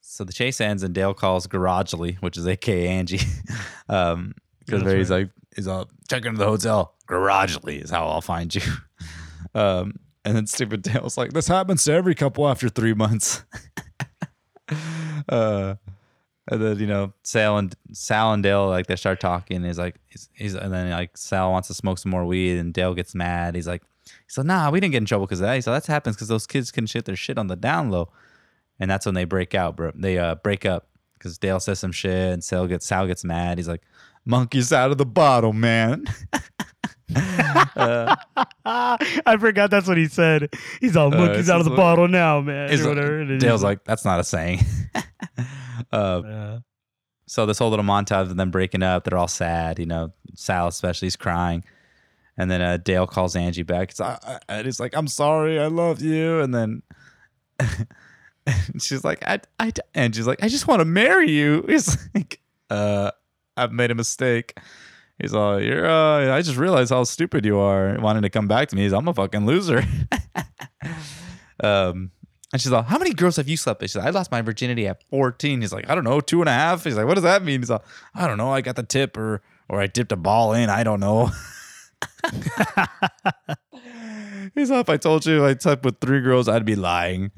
so 0.00 0.24
the 0.24 0.32
chase 0.32 0.60
ends 0.60 0.82
and 0.82 0.94
Dale 0.94 1.14
calls 1.14 1.46
Garagely 1.46 2.16
which 2.22 2.36
is 2.36 2.46
aka 2.46 2.88
Angie 2.88 3.20
um 3.88 4.34
because 4.60 4.82
That's 4.82 4.94
he's 4.94 5.10
right. 5.10 5.20
like 5.20 5.30
he's 5.54 5.68
all 5.68 5.88
check 6.08 6.24
into 6.24 6.38
the 6.38 6.46
hotel 6.46 6.94
Garagely 7.08 7.82
is 7.82 7.90
how 7.90 8.06
I'll 8.06 8.20
find 8.20 8.54
you 8.54 8.62
um 9.54 9.94
and 10.24 10.36
then 10.36 10.46
stupid 10.46 10.82
Dale's 10.82 11.16
like 11.16 11.32
this 11.32 11.48
happens 11.48 11.84
to 11.84 11.92
every 11.92 12.14
couple 12.14 12.48
after 12.48 12.68
three 12.68 12.94
months 12.94 13.44
uh 15.28 15.74
and 16.50 16.62
then 16.62 16.78
you 16.78 16.86
know 16.86 17.12
Sal 17.22 17.58
and 17.58 17.74
Sal 17.92 18.32
and 18.32 18.42
Dale 18.42 18.68
like 18.68 18.86
they 18.86 18.96
start 18.96 19.20
talking. 19.20 19.62
He's 19.64 19.78
like 19.78 19.96
he's, 20.06 20.28
he's 20.32 20.54
and 20.54 20.72
then 20.72 20.90
like 20.90 21.16
Sal 21.16 21.50
wants 21.50 21.68
to 21.68 21.74
smoke 21.74 21.98
some 21.98 22.10
more 22.10 22.24
weed 22.24 22.58
and 22.58 22.72
Dale 22.72 22.94
gets 22.94 23.14
mad. 23.14 23.54
He's 23.54 23.66
like 23.66 23.82
like 24.36 24.46
nah 24.46 24.70
we 24.70 24.80
didn't 24.80 24.92
get 24.92 24.98
in 24.98 25.06
trouble 25.06 25.26
because 25.26 25.40
of 25.40 25.46
that. 25.46 25.64
So 25.64 25.72
that 25.72 25.86
happens 25.86 26.16
because 26.16 26.28
those 26.28 26.46
kids 26.46 26.70
can 26.70 26.86
shit 26.86 27.04
their 27.06 27.16
shit 27.16 27.38
on 27.38 27.46
the 27.46 27.56
down 27.56 27.90
low, 27.90 28.10
and 28.78 28.90
that's 28.90 29.06
when 29.06 29.14
they 29.14 29.24
break 29.24 29.54
out, 29.54 29.76
bro. 29.76 29.92
They 29.94 30.18
uh 30.18 30.34
break 30.36 30.66
up 30.66 30.88
because 31.14 31.38
Dale 31.38 31.60
says 31.60 31.78
some 31.78 31.92
shit 31.92 32.32
and 32.32 32.44
Sal 32.44 32.66
gets 32.66 32.86
Sal 32.86 33.06
gets 33.06 33.24
mad. 33.24 33.58
He's 33.58 33.68
like 33.68 33.82
monkeys 34.24 34.72
out 34.72 34.90
of 34.90 34.98
the 34.98 35.06
bottle, 35.06 35.52
man. 35.52 36.04
uh, 37.16 38.14
I 38.64 39.36
forgot 39.38 39.70
that's 39.70 39.88
what 39.88 39.96
he 39.96 40.06
said. 40.06 40.50
He's 40.80 40.96
all 40.96 41.10
monkeys 41.10 41.40
it's 41.40 41.50
out 41.50 41.60
of 41.60 41.64
the 41.64 41.70
like- 41.70 41.78
bottle 41.78 42.08
now, 42.08 42.40
man. 42.40 42.70
Or 42.70 42.76
like- 42.76 42.86
whatever. 42.86 43.38
Dale's 43.38 43.62
like 43.62 43.84
that's 43.84 44.04
not 44.04 44.20
a 44.20 44.24
saying. 44.24 44.60
uh, 45.92 45.96
uh, 45.96 46.60
so 47.26 47.46
this 47.46 47.58
whole 47.58 47.70
little 47.70 47.84
montage 47.84 48.22
of 48.22 48.36
them 48.36 48.50
breaking 48.50 48.82
up, 48.82 49.04
they're 49.04 49.18
all 49.18 49.28
sad, 49.28 49.78
you 49.78 49.86
know. 49.86 50.12
Sal 50.34 50.68
especially 50.68 51.08
is 51.08 51.16
crying, 51.16 51.64
and 52.38 52.48
then 52.48 52.62
uh, 52.62 52.76
Dale 52.76 53.06
calls 53.06 53.34
Angie 53.36 53.64
back. 53.64 53.90
It's, 53.90 54.00
and 54.48 54.64
he's 54.64 54.78
like, 54.78 54.96
"I'm 54.96 55.08
sorry, 55.08 55.58
I 55.58 55.66
love 55.66 56.00
you," 56.00 56.40
and 56.40 56.54
then 56.54 56.82
she's 58.80 59.04
like, 59.04 59.22
"I, 59.26 59.40
I," 59.58 59.72
and 59.94 60.14
she's 60.14 60.26
like, 60.26 60.42
"I 60.42 60.48
just 60.48 60.68
want 60.68 60.80
to 60.80 60.84
marry 60.84 61.30
you." 61.30 61.64
He's 61.68 62.08
like, 62.14 62.40
"Uh, 62.70 63.10
I've 63.56 63.72
made 63.72 63.90
a 63.90 63.96
mistake." 63.96 64.56
He's 65.20 65.34
all, 65.34 65.60
"You're," 65.60 65.84
uh, 65.84 66.32
I 66.32 66.40
just 66.40 66.56
realized 66.56 66.90
how 66.90 67.02
stupid 67.02 67.44
you 67.44 67.58
are, 67.58 67.98
wanting 68.00 68.22
to 68.22 68.30
come 68.30 68.46
back 68.46 68.68
to 68.68 68.76
me. 68.76 68.82
He's, 68.82 68.92
I'm 68.92 69.08
a 69.08 69.14
fucking 69.14 69.44
loser. 69.44 69.84
um. 71.62 72.12
And 72.50 72.62
she's 72.62 72.72
like, 72.72 72.86
How 72.86 72.96
many 72.96 73.12
girls 73.12 73.36
have 73.36 73.46
you 73.46 73.58
slept 73.58 73.82
with? 73.82 73.90
She's 73.90 73.96
like, 73.96 74.06
I 74.06 74.08
lost 74.10 74.30
my 74.30 74.40
virginity 74.40 74.86
at 74.86 75.02
14. 75.10 75.60
He's 75.60 75.70
like, 75.70 75.90
I 75.90 75.94
don't 75.94 76.04
know, 76.04 76.18
two 76.18 76.40
and 76.40 76.48
a 76.48 76.52
half. 76.52 76.82
He's 76.82 76.96
like, 76.96 77.04
What 77.04 77.12
does 77.12 77.24
that 77.24 77.42
mean? 77.42 77.60
He's 77.60 77.68
like, 77.68 77.82
I 78.14 78.26
don't 78.26 78.38
know. 78.38 78.50
I 78.50 78.62
got 78.62 78.74
the 78.74 78.82
tip 78.82 79.18
or 79.18 79.42
or 79.68 79.82
I 79.82 79.86
dipped 79.86 80.12
a 80.12 80.16
ball 80.16 80.54
in. 80.54 80.70
I 80.70 80.82
don't 80.82 80.98
know. 80.98 81.30
He's 84.54 84.70
If 84.70 84.88
I 84.88 84.96
told 84.96 85.24
you 85.26 85.44
I 85.44 85.54
slept 85.56 85.84
with 85.84 85.98
three 86.00 86.20
girls, 86.20 86.48
I'd 86.48 86.64
be 86.64 86.74
lying. 86.76 87.30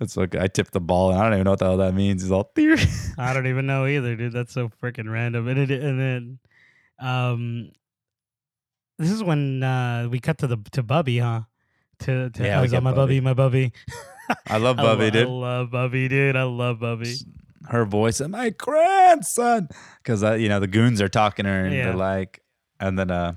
It's 0.00 0.16
like 0.16 0.34
I 0.34 0.48
tipped 0.48 0.72
the 0.72 0.80
ball 0.80 1.10
and 1.12 1.20
I 1.20 1.24
don't 1.24 1.34
even 1.34 1.44
know 1.44 1.50
what 1.52 1.58
the 1.60 1.66
hell 1.66 1.76
that 1.78 1.94
means. 1.94 2.22
He's 2.22 2.32
all 2.32 2.50
theory. 2.54 2.80
I 3.18 3.32
don't 3.32 3.46
even 3.46 3.66
know 3.66 3.86
either, 3.86 4.16
dude. 4.16 4.32
That's 4.32 4.52
so 4.52 4.70
freaking 4.82 5.10
random. 5.10 5.46
And 5.48 5.58
it, 5.58 5.70
and 5.70 6.00
then, 6.00 6.38
um, 6.98 7.70
this 8.98 9.10
is 9.10 9.22
when 9.22 9.62
uh 9.62 10.08
we 10.10 10.20
cut 10.20 10.38
to 10.38 10.46
the 10.46 10.58
to 10.72 10.82
Bubby, 10.82 11.18
huh? 11.18 11.42
To 12.00 12.30
to 12.30 12.42
Yeah, 12.44 12.60
I 12.60 12.76
on 12.76 12.82
my 12.82 12.92
Bubby. 12.92 13.20
My 13.20 13.34
Bubby. 13.34 13.72
I 14.48 14.56
love 14.58 14.78
I 14.80 14.82
Bubby, 14.82 15.04
lo- 15.04 15.10
dude. 15.10 15.26
I 15.26 15.30
love 15.30 15.70
Bubby, 15.70 16.08
dude. 16.08 16.36
I 16.36 16.42
love 16.44 16.80
Bubby. 16.80 17.14
her 17.68 17.84
voice 17.84 18.20
and 18.20 18.32
my 18.32 18.50
grandson 18.50 19.68
because 20.02 20.22
uh, 20.24 20.32
you 20.34 20.48
know 20.48 20.60
the 20.60 20.66
goons 20.66 21.00
are 21.00 21.08
talking 21.08 21.44
to 21.44 21.50
her 21.50 21.64
and 21.66 21.74
Yeah. 21.74 21.84
they're 21.86 21.94
like 21.96 22.40
and 22.80 22.98
then 22.98 23.10
uh 23.10 23.34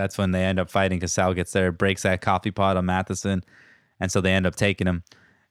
that's 0.00 0.16
when 0.18 0.32
they 0.32 0.42
end 0.44 0.58
up 0.58 0.70
fighting 0.70 0.98
because 0.98 1.12
sal 1.12 1.34
gets 1.34 1.52
there 1.52 1.70
breaks 1.70 2.02
that 2.02 2.20
coffee 2.20 2.50
pot 2.50 2.76
on 2.76 2.86
matheson 2.86 3.44
and 4.00 4.10
so 4.10 4.20
they 4.20 4.32
end 4.32 4.46
up 4.46 4.56
taking 4.56 4.86
him 4.86 5.02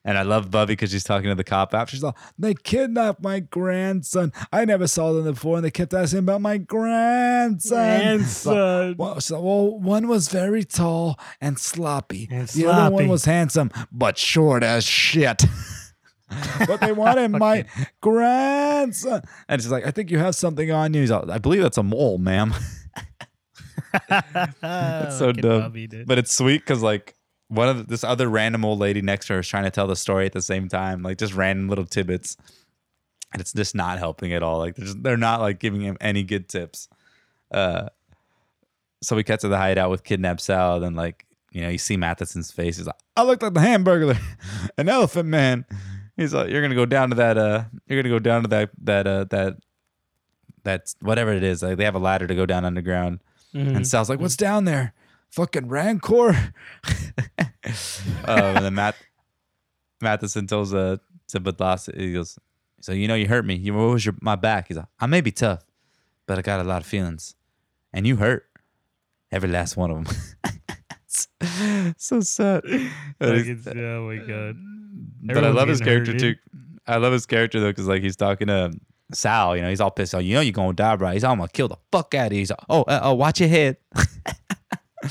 and 0.03 0.17
i 0.17 0.23
love 0.23 0.49
bubby 0.49 0.73
because 0.73 0.91
she's 0.91 1.03
talking 1.03 1.29
to 1.29 1.35
the 1.35 1.43
cop 1.43 1.73
after 1.73 1.95
she's 1.95 2.03
like 2.03 2.15
they 2.37 2.53
kidnapped 2.53 3.21
my 3.21 3.39
grandson 3.39 4.33
i 4.51 4.65
never 4.65 4.87
saw 4.87 5.13
them 5.13 5.25
before 5.25 5.57
and 5.57 5.65
they 5.65 5.71
kept 5.71 5.93
asking 5.93 6.19
about 6.19 6.41
my 6.41 6.57
grandson 6.57 7.09
Grandson. 8.19 8.95
well, 8.97 9.21
so, 9.21 9.39
well, 9.39 9.79
one 9.79 10.07
was 10.07 10.27
very 10.29 10.63
tall 10.63 11.19
and 11.39 11.57
sloppy. 11.59 12.27
And 12.31 12.47
the 12.49 12.65
other 12.65 12.93
one 12.93 13.07
was 13.07 13.25
handsome 13.25 13.71
but 13.91 14.17
short 14.17 14.63
as 14.63 14.83
shit. 14.83 15.43
but 16.67 16.81
they 16.81 16.91
wanted 16.91 17.29
my 17.31 17.65
grandson. 18.01 19.23
And 19.47 19.61
she's 19.61 19.71
like, 19.71 19.85
I 19.85 19.91
think 19.91 20.11
you 20.11 20.19
have 20.19 20.35
something 20.35 20.71
on 20.71 20.93
you. 20.93 21.01
He's 21.01 21.11
like, 21.11 21.29
I 21.29 21.37
believe 21.37 21.61
that's 21.61 21.77
a 21.77 21.83
mole, 21.83 22.17
ma'am. 22.17 22.53
That's 24.61 25.17
so 25.17 25.31
dumb. 25.31 25.71
Dude. 25.73 26.07
But 26.07 26.17
it's 26.17 26.35
sweet 26.35 26.59
because 26.59 26.81
like 26.81 27.15
one 27.49 27.67
of 27.67 27.77
the, 27.77 27.83
this 27.83 28.03
other 28.03 28.27
random 28.27 28.63
old 28.63 28.79
lady 28.79 29.01
next 29.01 29.27
to 29.27 29.33
her 29.33 29.39
is 29.39 29.47
trying 29.47 29.63
to 29.63 29.71
tell 29.71 29.87
the 29.87 29.95
story 29.95 30.25
at 30.25 30.33
the 30.33 30.41
same 30.41 30.69
time, 30.69 31.03
like 31.03 31.17
just 31.17 31.33
random 31.33 31.67
little 31.67 31.85
tidbits, 31.85 32.37
and 33.33 33.41
it's 33.41 33.53
just 33.53 33.75
not 33.75 33.97
helping 33.97 34.33
at 34.33 34.43
all. 34.43 34.59
Like 34.59 34.75
they're, 34.75 34.85
just, 34.85 35.03
they're 35.03 35.17
not 35.17 35.41
like 35.41 35.59
giving 35.59 35.81
him 35.81 35.97
any 35.99 36.23
good 36.23 36.47
tips. 36.47 36.87
Uh, 37.51 37.89
so 39.01 39.15
we 39.15 39.23
cut 39.23 39.39
to 39.41 39.47
the 39.47 39.57
hideout 39.57 39.89
with 39.89 40.03
kidnapped 40.03 40.41
Sal. 40.41 40.79
Then 40.79 40.95
like 40.95 41.25
you 41.51 41.61
know 41.61 41.69
you 41.69 41.77
see 41.77 41.97
Matheson's 41.97 42.51
face. 42.51 42.77
He's 42.77 42.85
like, 42.85 42.95
I 43.17 43.23
look 43.23 43.41
like 43.41 43.53
the 43.53 43.59
Hamburglar, 43.59 44.19
an 44.77 44.89
Elephant 44.89 45.27
Man. 45.27 45.65
He's 46.15 46.33
like, 46.33 46.49
you're 46.49 46.61
gonna 46.61 46.75
go 46.75 46.85
down 46.85 47.09
to 47.09 47.15
that. 47.15 47.37
Uh, 47.37 47.63
you're 47.87 48.01
gonna 48.01 48.13
go 48.13 48.19
down 48.19 48.43
to 48.43 48.49
that 48.49 48.71
that 48.83 49.07
uh 49.07 49.23
that 49.25 49.57
that's 50.63 50.95
whatever 51.01 51.33
it 51.33 51.43
is. 51.43 51.63
Like 51.63 51.77
they 51.77 51.85
have 51.85 51.95
a 51.95 51.99
ladder 51.99 52.27
to 52.27 52.35
go 52.35 52.45
down 52.45 52.65
underground. 52.65 53.21
Mhm. 53.53 53.75
And 53.77 53.87
Sal's 53.87 54.09
like, 54.09 54.19
"What's 54.19 54.35
down 54.37 54.65
there? 54.65 54.93
Fucking 55.31 55.67
Rancor." 55.67 56.29
um, 58.25 58.55
and 58.57 58.65
then 58.65 58.75
Matt 58.75 58.95
Matheson 60.01 60.47
tells 60.47 60.73
uh 60.73 60.97
to 61.29 61.39
Badlas, 61.39 61.93
he 61.95 62.13
goes, 62.13 62.37
"So 62.81 62.91
you 62.91 63.07
know 63.07 63.15
you 63.15 63.27
hurt 63.27 63.45
me. 63.45 63.55
You 63.55 63.73
what 63.73 63.91
was 63.93 64.05
your 64.05 64.15
my 64.21 64.35
back?" 64.35 64.67
He's 64.67 64.77
like, 64.77 64.87
"I 64.99 65.05
may 65.07 65.21
be 65.21 65.31
tough, 65.31 65.63
but 66.25 66.37
I 66.37 66.41
got 66.41 66.59
a 66.59 66.63
lot 66.63 66.81
of 66.81 66.87
feelings, 66.87 67.35
and 67.93 68.05
you 68.07 68.15
hurt 68.17 68.45
every 69.31 69.49
last 69.49 69.77
one 69.77 69.91
of 69.91 70.05
them." 70.05 70.15
so 71.97 72.19
sad. 72.21 72.63
And 72.65 72.89
he's- 73.45 73.63
Fucking- 73.63 73.83
oh 73.83 74.07
my 74.07 74.17
god. 74.17 74.55
but 75.23 75.43
I 75.43 75.49
love 75.49 75.67
his 75.69 75.79
getting 75.79 75.99
hurt, 75.99 76.05
character 76.07 76.33
too. 76.33 76.39
I 76.87 76.97
love 76.97 77.13
his 77.13 77.25
character 77.25 77.59
though, 77.59 77.69
because 77.69 77.87
like 77.87 78.01
he's 78.01 78.15
talking 78.15 78.47
to 78.47 78.71
Sal. 79.13 79.55
You 79.55 79.63
know, 79.63 79.69
he's 79.69 79.81
all 79.81 79.91
pissed 79.91 80.13
off. 80.15 80.23
You 80.23 80.35
know, 80.35 80.41
you're 80.41 80.51
gonna 80.53 80.73
die, 80.73 80.95
bro. 80.95 81.11
He's 81.11 81.23
all, 81.23 81.31
I'm 81.33 81.39
gonna 81.39 81.49
kill 81.49 81.67
the 81.67 81.77
fuck 81.91 82.13
out 82.15 82.27
of 82.27 82.33
you. 82.33 82.39
He's 82.39 82.49
like, 82.49 82.59
oh, 82.69 82.83
uh, 82.83 82.99
oh, 83.03 83.13
watch 83.13 83.39
your 83.39 83.49
head. 83.49 83.77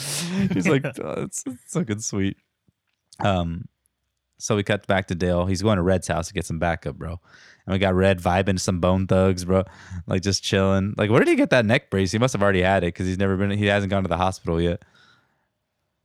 he's 0.52 0.68
like, 0.68 0.84
oh, 1.02 1.22
it's, 1.22 1.44
it's 1.46 1.72
fucking 1.72 2.00
sweet. 2.00 2.36
Um, 3.20 3.66
so 4.38 4.54
we 4.54 4.62
cut 4.62 4.86
back 4.86 5.08
to 5.08 5.14
Dale. 5.14 5.46
He's 5.46 5.62
going 5.62 5.76
to 5.76 5.82
Red's 5.82 6.06
house 6.06 6.28
to 6.28 6.34
get 6.34 6.46
some 6.46 6.58
backup, 6.58 6.96
bro. 6.96 7.20
And 7.66 7.72
we 7.72 7.78
got 7.78 7.94
Red 7.94 8.20
vibing 8.20 8.54
to 8.54 8.58
some 8.60 8.78
Bone 8.80 9.06
Thugs, 9.06 9.44
bro. 9.44 9.64
Like 10.06 10.22
just 10.22 10.44
chilling. 10.44 10.94
Like, 10.96 11.10
where 11.10 11.18
did 11.18 11.28
he 11.28 11.34
get 11.34 11.50
that 11.50 11.66
neck 11.66 11.90
brace? 11.90 12.12
He 12.12 12.18
must 12.18 12.32
have 12.34 12.42
already 12.42 12.62
had 12.62 12.84
it 12.84 12.94
because 12.94 13.06
he's 13.06 13.18
never 13.18 13.36
been. 13.36 13.50
He 13.50 13.66
hasn't 13.66 13.90
gone 13.90 14.04
to 14.04 14.08
the 14.08 14.16
hospital 14.16 14.60
yet. 14.60 14.82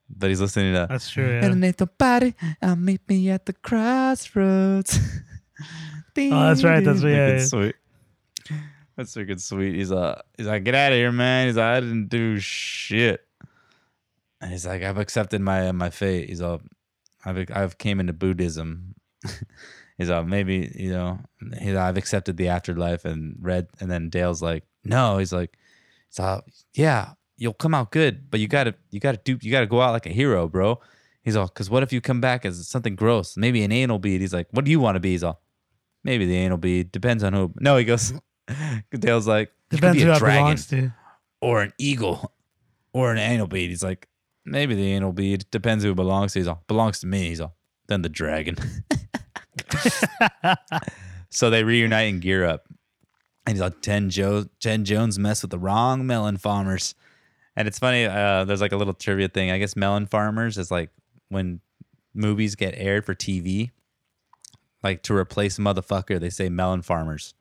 But 0.10 0.30
he's 0.30 0.42
listening 0.42 0.74
to 0.74 0.88
That's 0.90 1.10
true. 1.10 1.28
Yeah. 1.28 1.46
Underneath 1.46 1.78
the 1.78 1.88
body, 1.88 2.36
I'll 2.62 2.76
meet 2.76 3.08
me 3.08 3.30
at 3.30 3.46
the 3.46 3.54
crossroads. 3.54 5.00
Oh, 6.16 6.30
that's 6.30 6.64
right, 6.64 6.84
that's- 6.84 7.02
yeah, 7.02 7.10
Freaking 7.10 7.40
yeah. 7.40 7.46
sweet. 7.46 7.76
That's 8.96 9.16
freaking 9.16 9.42
sweet. 9.42 9.76
He's 9.76 9.92
uh, 9.92 10.22
he's 10.38 10.48
like, 10.48 10.64
get 10.64 10.76
out 10.76 10.92
of 10.92 10.98
here, 10.98 11.12
man. 11.12 11.48
He's 11.48 11.58
like, 11.58 11.66
I 11.66 11.80
didn't 11.80 12.10
do 12.10 12.40
shit. 12.40 13.22
And 14.40 14.52
he's 14.52 14.66
like, 14.66 14.84
I've 14.84 14.98
accepted 14.98 15.42
my 15.42 15.72
my 15.72 15.90
fate. 15.90 16.30
He's 16.30 16.42
all, 16.42 16.62
I've 17.26 17.50
I've 17.54 17.78
came 17.78 18.00
into 18.00 18.14
Buddhism. 18.14 18.96
He's 19.98 20.10
like, 20.10 20.26
maybe 20.26 20.72
you 20.76 20.92
know, 20.92 21.20
he's 21.60 21.76
like, 21.76 21.84
I've 21.84 21.98
accepted 21.98 22.36
the 22.36 22.48
afterlife, 22.48 23.06
and 23.06 23.36
Red, 23.40 23.68
and 23.80 23.92
then 23.92 24.10
Dale's 24.10 24.42
like, 24.42 24.64
no, 24.84 25.20
he's 25.20 25.32
like, 25.32 25.56
so 26.10 26.42
yeah, 26.74 27.14
you'll 27.38 27.54
come 27.54 27.76
out 27.76 27.92
good, 27.92 28.30
but 28.32 28.40
you 28.40 28.48
gotta, 28.48 28.74
you 28.90 29.00
gotta 29.00 29.20
do, 29.24 29.38
you 29.42 29.52
gotta 29.52 29.68
go 29.68 29.82
out 29.82 29.92
like 29.92 30.08
a 30.08 30.10
hero, 30.10 30.48
bro. 30.48 30.80
He's 31.22 31.36
all, 31.36 31.48
because 31.48 31.70
what 31.70 31.84
if 31.84 31.94
you 31.94 32.02
come 32.02 32.20
back 32.20 32.44
as 32.44 32.68
something 32.68 32.96
gross, 32.96 33.38
maybe 33.38 33.64
an 33.64 33.72
anal 33.72 34.00
bead? 34.00 34.20
He's 34.20 34.34
like, 34.34 34.48
what 34.52 34.66
do 34.66 34.72
you 34.72 34.80
want 34.80 34.96
to 34.96 35.00
be? 35.00 35.12
He's 35.12 35.24
all, 35.24 35.42
maybe 36.04 36.26
the 36.26 36.36
anal 36.38 36.58
bead 36.58 36.92
depends 36.92 37.24
on 37.24 37.34
who. 37.34 37.54
No, 37.60 37.78
he 37.78 37.86
goes. 37.86 38.14
Dale's 38.92 39.28
like, 39.28 39.52
you 39.72 39.78
could 39.78 39.82
Depends 39.82 39.98
be 39.98 40.04
who 40.04 40.10
a 40.10 40.14
that 40.14 40.20
dragon 40.20 40.42
belongs 40.44 40.68
to. 40.68 40.94
or 41.42 41.62
an 41.62 41.74
eagle 41.78 42.32
or 42.94 43.12
an 43.12 43.18
anal 43.18 43.48
bead. 43.48 43.70
He's 43.70 43.84
like, 43.84 44.08
maybe 44.46 44.76
the 44.76 44.92
anal 44.94 45.14
bead 45.14 45.46
depends 45.52 45.84
who 45.84 45.92
it 45.92 45.96
belongs 45.96 46.34
to. 46.34 46.40
He's 46.40 46.48
all, 46.48 46.64
belongs 46.68 47.00
to 47.02 47.08
me. 47.08 47.30
He's 47.30 47.42
all, 47.42 47.56
then 47.88 48.02
the 48.02 48.10
dragon. 48.10 48.56
so 51.30 51.50
they 51.50 51.64
reunite 51.64 52.12
and 52.12 52.22
gear 52.22 52.46
up. 52.46 52.68
And 53.46 53.56
he's 53.56 53.62
like, 53.62 53.82
10 53.82 54.10
Joe, 54.10 54.46
10 54.60 54.86
Jones 54.86 55.20
messed 55.20 55.44
with 55.44 55.52
the 55.52 55.60
wrong 55.60 56.06
melon 56.06 56.38
farmers. 56.38 56.96
And 57.56 57.68
it's 57.68 57.78
funny, 57.80 58.06
uh, 58.06 58.46
there's 58.46 58.62
like 58.62 58.72
a 58.72 58.78
little 58.78 58.94
trivia 58.94 59.28
thing. 59.28 59.52
I 59.52 59.58
guess 59.60 59.76
melon 59.76 60.06
farmers 60.06 60.58
is 60.58 60.72
like 60.72 60.90
when 61.30 61.60
movies 62.14 62.56
get 62.56 62.74
aired 62.78 63.06
for 63.06 63.14
TV, 63.14 63.72
like 64.82 65.04
to 65.04 65.16
replace 65.16 65.58
motherfucker, 65.58 66.20
they 66.20 66.30
say 66.30 66.50
melon 66.50 66.82
farmers. 66.82 67.34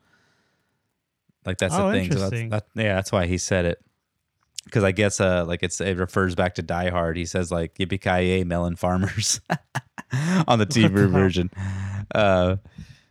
Like 1.44 1.58
that's 1.58 1.74
Oh, 1.74 1.90
the 1.90 1.92
thing. 1.92 2.12
So 2.12 2.18
that's, 2.28 2.50
that, 2.50 2.66
yeah, 2.74 2.94
that's 2.94 3.10
why 3.12 3.26
he 3.26 3.38
said 3.38 3.64
it. 3.64 3.78
Because 4.64 4.84
I 4.84 4.92
guess 4.92 5.20
uh 5.20 5.44
like 5.44 5.62
it's 5.62 5.80
it 5.80 5.96
refers 5.96 6.34
back 6.36 6.54
to 6.54 6.62
Die 6.62 6.90
Hard. 6.90 7.16
He 7.16 7.24
says 7.26 7.50
like 7.50 7.74
yippee 7.74 8.00
ki 8.00 8.44
melon 8.44 8.76
farmers 8.76 9.40
on 10.46 10.58
the 10.60 10.66
TV 10.66 11.08
version. 11.10 11.50
Uh, 12.14 12.56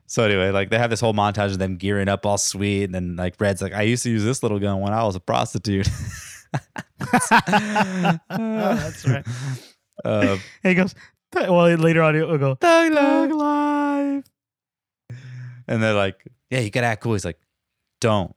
so 0.08 0.24
anyway, 0.24 0.52
like 0.52 0.70
they 0.70 0.78
have 0.78 0.90
this 0.90 1.02
whole 1.02 1.14
montage 1.14 1.52
of 1.52 1.60
them 1.60 1.76
gearing 1.78 2.08
up 2.10 2.26
all 2.26 2.38
sweet, 2.38 2.84
and 2.86 2.96
then 2.96 3.16
like 3.18 3.36
Red's 3.40 3.62
like, 3.62 3.74
I 3.74 3.82
used 3.84 4.04
to 4.04 4.10
use 4.10 4.24
this 4.24 4.44
little 4.44 4.60
gun 4.60 4.80
when 4.80 4.94
I 4.94 5.04
was 5.04 5.16
a 5.16 5.20
prostitute. 5.20 5.90
That's 8.30 9.08
right. 9.08 9.26
Uh, 10.04 10.38
And 10.64 10.70
he 10.72 10.74
goes, 10.74 10.96
well, 11.32 11.76
later 11.76 12.02
on, 12.02 12.16
he'll 12.16 12.36
go, 12.40 12.56
Thug 12.56 12.92
life. 12.94 14.24
and 15.68 15.84
they're 15.84 15.94
like, 15.94 16.26
"Yeah, 16.50 16.62
you 16.62 16.72
gotta 16.72 16.88
act 16.88 17.04
cool." 17.04 17.14
He's 17.14 17.24
like, 17.24 17.38
"Don't, 18.02 18.36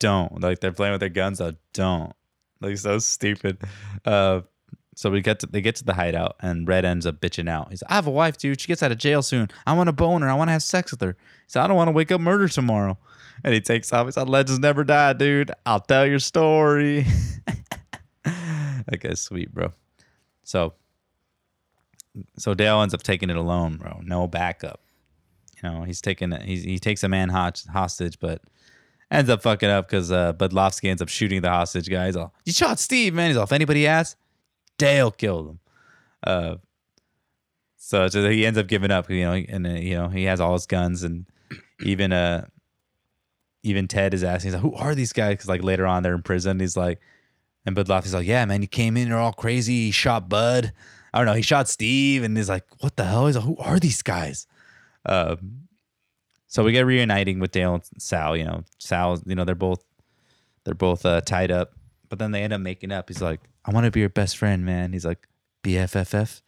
don't." 0.00 0.40
Like 0.40 0.58
they're 0.58 0.72
playing 0.72 0.92
with 0.92 1.00
their 1.00 1.08
guns. 1.08 1.38
Though, 1.38 1.54
don't. 1.72 2.12
Like 2.60 2.76
so 2.78 2.98
stupid. 2.98 3.58
Uh, 4.04 4.40
so 4.96 5.08
we 5.08 5.20
get 5.20 5.38
to 5.40 5.46
they 5.46 5.60
get 5.60 5.76
to 5.76 5.84
the 5.84 5.94
hideout, 5.94 6.34
and 6.40 6.66
Red 6.66 6.84
ends 6.84 7.06
up 7.06 7.20
bitching 7.20 7.48
out. 7.48 7.70
He's, 7.70 7.82
like, 7.82 7.92
"I 7.92 7.94
have 7.94 8.08
a 8.08 8.10
wife, 8.10 8.36
dude. 8.36 8.60
She 8.60 8.66
gets 8.66 8.82
out 8.82 8.90
of 8.90 8.98
jail 8.98 9.22
soon. 9.22 9.48
I 9.64 9.72
want 9.74 9.86
to 9.86 9.92
bone 9.92 10.22
her. 10.22 10.28
I 10.28 10.34
want 10.34 10.48
to 10.48 10.52
have 10.52 10.64
sex 10.64 10.90
with 10.90 11.00
her." 11.00 11.12
He 11.12 11.44
said, 11.46 11.62
"I 11.62 11.68
don't 11.68 11.76
want 11.76 11.88
to 11.88 11.92
wake 11.92 12.10
up 12.10 12.20
murder 12.20 12.48
tomorrow." 12.48 12.98
And 13.44 13.54
he 13.54 13.60
takes 13.60 13.92
off. 13.92 14.06
He 14.06 14.12
said, 14.12 14.28
"Legends 14.28 14.58
never 14.58 14.82
die, 14.82 15.12
dude. 15.12 15.52
I'll 15.64 15.80
tell 15.80 16.06
your 16.06 16.18
story." 16.18 17.06
guy's 19.00 19.20
sweet, 19.20 19.52
bro. 19.52 19.72
So, 20.44 20.74
so 22.38 22.54
Dale 22.54 22.82
ends 22.82 22.94
up 22.94 23.02
taking 23.02 23.30
it 23.30 23.36
alone, 23.36 23.76
bro. 23.76 24.00
No 24.02 24.26
backup. 24.26 24.80
You 25.62 25.70
know, 25.70 25.82
he's 25.84 26.00
taking. 26.00 26.32
He's, 26.32 26.64
he 26.64 26.78
takes 26.78 27.02
a 27.02 27.08
man 27.08 27.28
hostage, 27.28 28.18
but 28.18 28.42
ends 29.10 29.30
up 29.30 29.42
fucking 29.42 29.68
up 29.68 29.88
because 29.88 30.12
uh, 30.12 30.32
Budlofsky 30.32 30.88
ends 30.88 31.02
up 31.02 31.08
shooting 31.08 31.42
the 31.42 31.50
hostage 31.50 31.88
guy. 31.88 32.06
He's 32.06 32.16
all, 32.16 32.34
"You 32.44 32.52
shot 32.52 32.78
Steve, 32.78 33.14
man." 33.14 33.28
He's 33.28 33.36
all, 33.36 33.44
"If 33.44 33.52
anybody 33.52 33.86
asks, 33.86 34.16
Dale 34.78 35.10
killed 35.10 35.48
him." 35.48 35.58
Uh, 36.24 36.56
so, 37.76 38.08
so 38.08 38.30
he 38.30 38.46
ends 38.46 38.58
up 38.58 38.66
giving 38.66 38.90
up. 38.90 39.10
You 39.10 39.24
know, 39.24 39.32
and 39.32 39.66
uh, 39.66 39.70
you 39.70 39.94
know 39.94 40.08
he 40.08 40.24
has 40.24 40.40
all 40.40 40.52
his 40.52 40.66
guns, 40.66 41.02
and 41.02 41.26
even 41.82 42.12
uh, 42.12 42.46
even 43.62 43.88
Ted 43.88 44.14
is 44.14 44.24
asking, 44.24 44.52
he's 44.52 44.54
like, 44.54 44.62
"Who 44.62 44.74
are 44.74 44.94
these 44.94 45.12
guys?" 45.12 45.32
Because 45.34 45.48
like 45.48 45.62
later 45.62 45.86
on 45.86 46.02
they're 46.02 46.14
in 46.14 46.22
prison. 46.22 46.60
He's 46.60 46.76
like, 46.76 47.00
and 47.66 47.76
Budlofsky's 47.76 48.14
like, 48.14 48.26
"Yeah, 48.26 48.44
man, 48.44 48.62
you 48.62 48.68
came 48.68 48.96
in, 48.96 49.08
you're 49.08 49.18
all 49.18 49.32
crazy. 49.32 49.86
He 49.86 49.90
shot 49.90 50.28
Bud. 50.28 50.72
I 51.12 51.18
don't 51.18 51.26
know. 51.26 51.34
He 51.34 51.42
shot 51.42 51.68
Steve." 51.68 52.22
And 52.22 52.36
he's 52.36 52.48
like, 52.48 52.64
"What 52.80 52.96
the 52.96 53.04
hell?" 53.04 53.26
He's 53.26 53.36
like, 53.36 53.44
"Who 53.44 53.56
are 53.58 53.78
these 53.78 54.02
guys?" 54.02 54.46
Um, 55.06 55.68
so 56.46 56.64
we 56.64 56.72
get 56.72 56.86
reuniting 56.86 57.38
with 57.38 57.52
Dale 57.52 57.74
and 57.74 57.84
Sal. 57.98 58.36
You 58.36 58.44
know, 58.44 58.64
Sal. 58.78 59.20
You 59.26 59.34
know, 59.34 59.44
they're 59.44 59.54
both 59.54 59.84
they're 60.64 60.74
both 60.74 61.06
uh, 61.06 61.20
tied 61.20 61.50
up, 61.50 61.72
but 62.08 62.18
then 62.18 62.32
they 62.32 62.42
end 62.42 62.52
up 62.52 62.60
making 62.60 62.92
up. 62.92 63.08
He's 63.08 63.22
like, 63.22 63.40
"I 63.64 63.70
want 63.72 63.84
to 63.84 63.90
be 63.90 64.00
your 64.00 64.08
best 64.08 64.36
friend, 64.36 64.64
man." 64.64 64.92
He's 64.92 65.06
like, 65.06 65.26
"BFFF, 65.62 66.42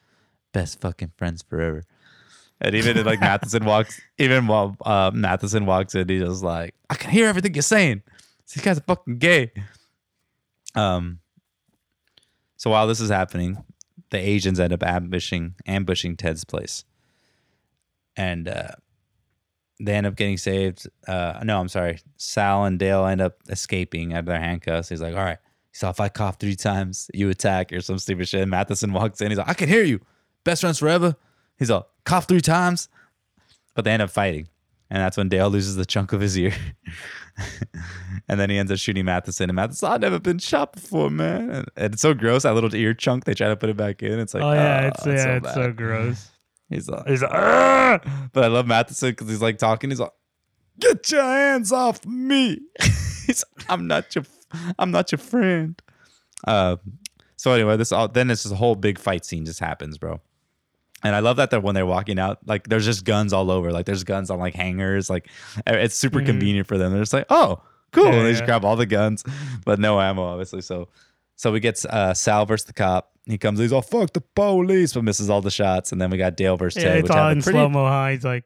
best 0.53 0.81
fucking 0.81 1.13
friends 1.17 1.43
forever." 1.43 1.85
And 2.61 2.75
even 2.75 3.03
like 3.05 3.21
Matheson 3.31 3.65
walks, 3.65 4.01
even 4.19 4.47
while 4.47 4.77
uh, 4.85 5.11
Matheson 5.15 5.67
walks 5.67 5.95
in, 5.95 6.09
he's 6.09 6.23
just 6.23 6.43
like, 6.43 6.75
"I 6.91 6.95
can 6.95 7.11
hear 7.11 7.27
everything 7.29 7.55
you're 7.55 7.63
saying. 7.63 8.03
These 8.53 8.63
guys 8.63 8.79
are 8.79 8.83
fucking 8.83 9.19
gay." 9.19 9.53
Um. 10.75 11.21
So 12.57 12.71
while 12.71 12.87
this 12.87 13.01
is 13.01 13.11
happening, 13.11 13.65
the 14.11 14.19
Asians 14.19 14.61
end 14.61 14.73
up 14.73 14.83
ambushing 14.83 15.55
ambushing 15.67 16.17
Ted's 16.17 16.45
place, 16.45 16.85
and 18.17 18.49
uh, 18.49 18.73
they 19.81 19.95
end 19.95 20.07
up 20.07 20.17
getting 20.17 20.37
saved. 20.37 20.89
Uh, 21.07 21.41
no, 21.45 21.59
I'm 21.61 21.69
sorry. 21.69 22.01
Sal 22.17 22.65
and 22.65 22.79
Dale 22.79 23.07
end 23.07 23.21
up 23.21 23.37
escaping 23.49 24.13
out 24.13 24.21
of 24.21 24.27
their 24.27 24.39
handcuffs. 24.41 24.89
He's 24.89 25.03
like, 25.03 25.15
"All 25.15 25.25
right." 25.25 25.39
So 25.73 25.89
if 25.89 26.01
I 26.01 26.09
cough 26.09 26.39
three 26.39 26.55
times, 26.57 27.11
you 27.15 27.31
attack 27.31 27.73
or 27.73 27.81
some 27.81 27.99
stupid 27.99 28.29
shit. 28.29 28.43
And 28.43 28.51
Matheson 28.51 28.93
walks 28.93 29.21
in. 29.21 29.31
He's 29.31 29.39
like, 29.39 29.49
"I 29.49 29.55
can 29.55 29.69
hear 29.69 29.83
you. 29.83 30.01
Best 30.45 30.61
friends 30.61 30.79
forever." 30.79 31.17
He's 31.59 31.71
like, 31.71 31.85
"Cough 32.05 32.29
three 32.29 32.41
times," 32.41 32.89
but 33.75 33.85
they 33.85 33.93
end 33.93 34.03
up 34.03 34.11
fighting, 34.11 34.49
and 34.91 35.01
that's 35.01 35.17
when 35.17 35.29
Dale 35.29 35.49
loses 35.49 35.77
the 35.77 35.87
chunk 35.87 36.13
of 36.13 36.21
his 36.21 36.37
ear. 36.39 36.55
and 38.29 38.39
then 38.39 38.51
he 38.51 38.59
ends 38.59 38.71
up 38.71 38.79
shooting 38.79 39.05
Matheson. 39.05 39.49
And 39.49 39.57
Matheson, 39.57 39.89
I've 39.89 40.01
never 40.01 40.19
been 40.19 40.39
shot 40.39 40.73
before, 40.75 41.11
man. 41.11 41.51
And, 41.51 41.71
and 41.77 41.95
it's 41.95 42.03
so 42.03 42.15
gross. 42.15 42.43
That 42.43 42.55
little 42.55 42.75
ear 42.75 42.95
chunk, 42.95 43.25
they 43.25 43.35
try 43.35 43.49
to 43.49 43.57
put 43.57 43.71
it 43.71 43.77
back 43.77 44.03
in. 44.03 44.19
It's 44.19 44.35
like, 44.35 44.43
oh 44.43 44.53
yeah, 44.53 44.81
"Ah, 44.83 44.87
it's 44.89 45.07
yeah, 45.07 45.37
it's 45.37 45.55
so 45.55 45.73
gross. 45.73 46.29
He's 46.73 46.89
like, 46.89 47.07
he's 47.07 47.23
like, 47.23 47.33
"Ah!" 47.33 48.01
but 48.33 48.45
I 48.45 48.47
love 48.49 48.67
Matheson 48.67 49.11
because 49.11 49.29
he's 49.29 49.43
like 49.43 49.59
talking. 49.59 49.91
He's 49.91 50.01
like, 50.01 50.13
get 50.79 51.11
your 51.11 51.23
hands 51.23 51.73
off 51.73 52.05
me. 52.07 52.59
he's, 53.27 53.45
I'm 53.69 53.87
not 53.87 54.15
your, 54.15 54.25
I'm 54.79 54.91
not 54.91 55.13
your 55.13 55.19
friend. 55.19 55.81
Uh, 56.47 56.77
so 57.37 57.53
anyway, 57.53 57.77
this 57.77 57.93
all 57.93 58.09
then 58.09 58.29
this 58.29 58.45
whole 58.51 58.75
big 58.75 58.99
fight 58.99 59.25
scene 59.25 59.45
just 59.45 59.61
happens, 59.61 59.99
bro. 59.99 60.21
And 61.05 61.17
I 61.17 61.19
love 61.19 61.37
that 61.39 61.51
that 61.51 61.63
when 61.65 61.75
they're 61.75 61.87
walking 61.87 62.19
out, 62.19 62.39
like 62.47 62.69
there's 62.69 62.85
just 62.85 63.05
guns 63.05 63.33
all 63.33 63.51
over. 63.51 63.73
Like 63.73 63.87
there's 63.87 64.05
guns 64.05 64.31
on 64.31 64.39
like 64.39 64.55
hangers. 64.55 65.11
Like 65.11 65.29
it's 65.67 65.95
super 65.97 66.21
Mhm. 66.21 66.27
convenient 66.27 66.67
for 66.69 66.79
them. 66.79 66.93
They're 66.93 67.03
just 67.03 67.13
like, 67.13 67.27
oh, 67.29 67.61
cool. 67.91 68.05
Yeah, 68.05 68.13
and 68.13 68.27
they 68.27 68.31
just 68.31 68.43
yeah. 68.43 68.47
grab 68.47 68.65
all 68.65 68.77
the 68.77 68.87
guns, 68.87 69.25
but 69.65 69.81
no 69.81 70.01
ammo, 70.01 70.23
obviously. 70.23 70.61
So, 70.63 70.89
so 71.43 71.51
we 71.51 71.59
get 71.59 71.85
uh, 71.87 72.15
Sal 72.15 72.47
versus 72.47 72.67
the 72.67 72.73
cop. 72.73 73.11
He 73.27 73.37
comes, 73.37 73.59
he's 73.59 73.73
all 73.73 73.83
fuck 73.83 74.13
the 74.13 74.21
police, 74.21 74.93
but 74.95 75.03
misses 75.03 75.29
all 75.29 75.41
the 75.41 75.51
shots. 75.51 75.91
And 75.91 76.01
then 76.01 76.09
we 76.09 76.17
got 76.17 76.37
Dale 76.37 76.57
versus 76.57 76.81
Yeah, 76.81 76.91
Ted, 76.91 76.99
it's 77.01 77.03
which 77.09 77.17
all 77.19 77.29
in 77.31 77.43
pretty, 77.43 77.59
slow 77.59 77.69
mo. 77.69 77.85
Huh? 77.87 78.09
He's 78.11 78.25
like, 78.25 78.45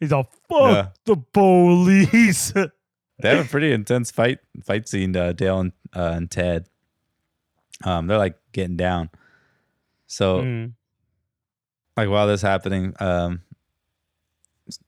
he's 0.00 0.10
all 0.12 0.24
fuck 0.48 0.60
Yeah. 0.74 0.88
the 1.04 1.16
police. 1.32 2.50
they 3.20 3.28
have 3.28 3.46
a 3.46 3.48
pretty 3.48 3.70
intense 3.70 4.10
fight 4.10 4.38
fight 4.64 4.88
scene. 4.88 5.14
Uh, 5.16 5.30
Dale 5.32 5.60
and 5.60 5.72
uh, 5.94 6.12
and 6.16 6.28
Ted, 6.28 6.68
um, 7.84 8.08
they're 8.08 8.18
like 8.18 8.34
getting 8.50 8.76
down. 8.76 9.08
So 10.08 10.40
Mm. 10.42 10.72
like 11.96 12.08
while 12.08 12.26
this 12.26 12.42
happening, 12.42 12.92
um, 12.98 13.40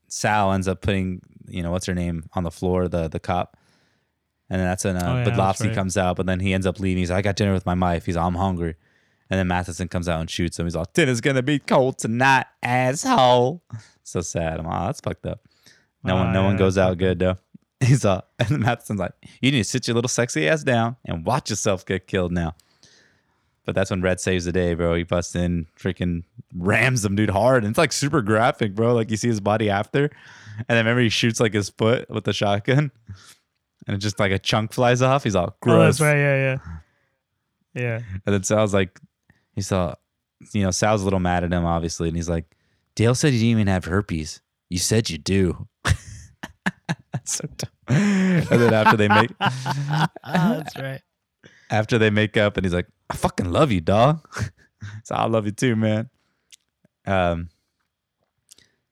Sal 0.08 0.52
ends 0.52 0.66
up 0.66 0.80
putting 0.80 1.20
you 1.46 1.62
know 1.62 1.70
what's 1.70 1.86
her 1.86 1.94
name 1.94 2.24
on 2.34 2.42
the 2.42 2.50
floor, 2.50 2.88
the 2.88 3.06
the 3.08 3.20
cop, 3.20 3.56
and 4.50 4.60
then 4.60 4.66
that's 4.68 4.84
when 4.84 4.96
uh, 4.96 5.00
Oh, 5.04 5.18
yeah, 5.30 5.36
that's 5.36 5.60
right. 5.60 5.74
comes 5.74 5.96
out, 5.96 6.16
but 6.16 6.26
then 6.26 6.40
he 6.40 6.52
ends 6.54 6.66
up 6.66 6.80
leaving. 6.80 6.98
He's 7.02 7.10
like, 7.10 7.18
I 7.18 7.22
got 7.22 7.36
dinner 7.36 7.52
with 7.52 7.66
my 7.66 7.74
wife. 7.74 8.06
He's 8.06 8.16
like, 8.16 8.24
I'm 8.24 8.34
hungry, 8.34 8.76
and 9.30 9.38
then 9.38 9.46
Matheson 9.48 9.88
comes 9.88 10.08
out 10.08 10.20
and 10.20 10.30
shoots 10.30 10.58
him. 10.58 10.66
He's 10.66 10.74
like, 10.76 10.92
dinner's 10.92 11.20
gonna 11.20 11.42
be 11.42 11.58
cold 11.58 11.98
tonight, 11.98 12.46
asshole. 12.62 13.62
So 14.04 14.22
sad. 14.22 14.58
I'm 14.58 14.64
like, 14.64 14.80
oh, 14.80 14.86
that's 14.86 15.00
fucked 15.02 15.26
up. 15.26 15.40
No 16.02 16.14
Oh, 16.14 16.16
one, 16.24 16.32
no 16.32 16.40
yeah, 16.40 16.46
one 16.46 16.56
goes 16.56 16.78
out 16.78 16.96
good 16.96 17.18
though. 17.18 17.36
He's 17.80 18.06
uh, 18.06 18.22
and 18.38 18.48
then 18.48 18.60
Matheson's 18.60 18.98
like, 19.00 19.12
you 19.42 19.50
need 19.50 19.58
to 19.58 19.64
sit 19.64 19.86
your 19.86 19.94
little 19.96 20.08
sexy 20.08 20.48
ass 20.48 20.62
down 20.62 20.96
and 21.04 21.26
watch 21.26 21.50
yourself 21.50 21.84
get 21.84 22.06
killed 22.06 22.32
now. 22.32 22.54
But 23.66 23.74
that's 23.74 23.90
when 23.90 24.00
Red 24.00 24.18
saves 24.18 24.46
the 24.46 24.52
day, 24.52 24.72
bro. 24.72 24.94
He 24.94 25.02
busts 25.02 25.34
in, 25.36 25.66
freaking 25.78 26.22
rams 26.56 27.04
him, 27.04 27.16
dude, 27.16 27.28
hard. 27.28 27.64
And 27.64 27.70
it's 27.70 27.76
like 27.78 27.92
super 27.92 28.22
graphic, 28.22 28.74
bro. 28.74 28.94
Like 28.94 29.10
you 29.10 29.18
see 29.18 29.28
his 29.28 29.40
body 29.40 29.68
after. 29.68 30.04
And 30.04 30.64
then 30.68 30.78
remember 30.78 31.02
he 31.02 31.10
shoots 31.10 31.38
like 31.38 31.52
his 31.52 31.68
foot 31.68 32.08
with 32.08 32.24
the 32.24 32.32
shotgun. 32.32 32.90
And 33.86 33.94
it 33.94 33.98
just 33.98 34.18
like 34.20 34.32
a 34.32 34.38
chunk 34.38 34.72
flies 34.72 35.00
off. 35.02 35.24
He's 35.24 35.34
all 35.36 35.50
Oh, 35.50 35.56
gross. 35.60 35.98
that's 35.98 36.00
right. 36.00 36.16
Yeah, 36.18 36.36
yeah, 37.74 37.80
yeah. 37.82 38.00
And 38.26 38.34
then 38.34 38.42
Sal's 38.42 38.74
like, 38.74 38.98
he 39.52 39.62
saw, 39.62 39.94
you 40.52 40.62
know, 40.62 40.70
Sal's 40.70 41.00
a 41.00 41.04
little 41.04 41.20
mad 41.20 41.44
at 41.44 41.52
him, 41.52 41.64
obviously. 41.64 42.08
And 42.08 42.16
he's 42.16 42.28
like, 42.28 42.44
Dale 42.94 43.14
said 43.14 43.32
you 43.32 43.38
didn't 43.38 43.50
even 43.52 43.66
have 43.68 43.84
herpes. 43.86 44.40
You 44.68 44.78
said 44.78 45.08
you 45.08 45.16
do. 45.18 45.66
That's 47.12 47.24
so 47.36 47.46
dumb. 47.56 47.70
And 47.88 48.46
then 48.48 48.74
after 48.74 48.96
they 48.96 49.08
make 49.08 49.30
that's 49.40 50.76
right. 50.76 51.00
after 51.70 51.96
they 51.98 52.10
make 52.10 52.36
up 52.36 52.56
and 52.58 52.66
he's 52.66 52.74
like, 52.74 52.86
I 53.08 53.16
fucking 53.16 53.50
love 53.50 53.72
you, 53.72 53.80
dog. 53.80 54.28
so 55.04 55.14
I 55.14 55.26
love 55.26 55.46
you 55.46 55.52
too, 55.52 55.74
man. 55.76 56.10
Um 57.06 57.48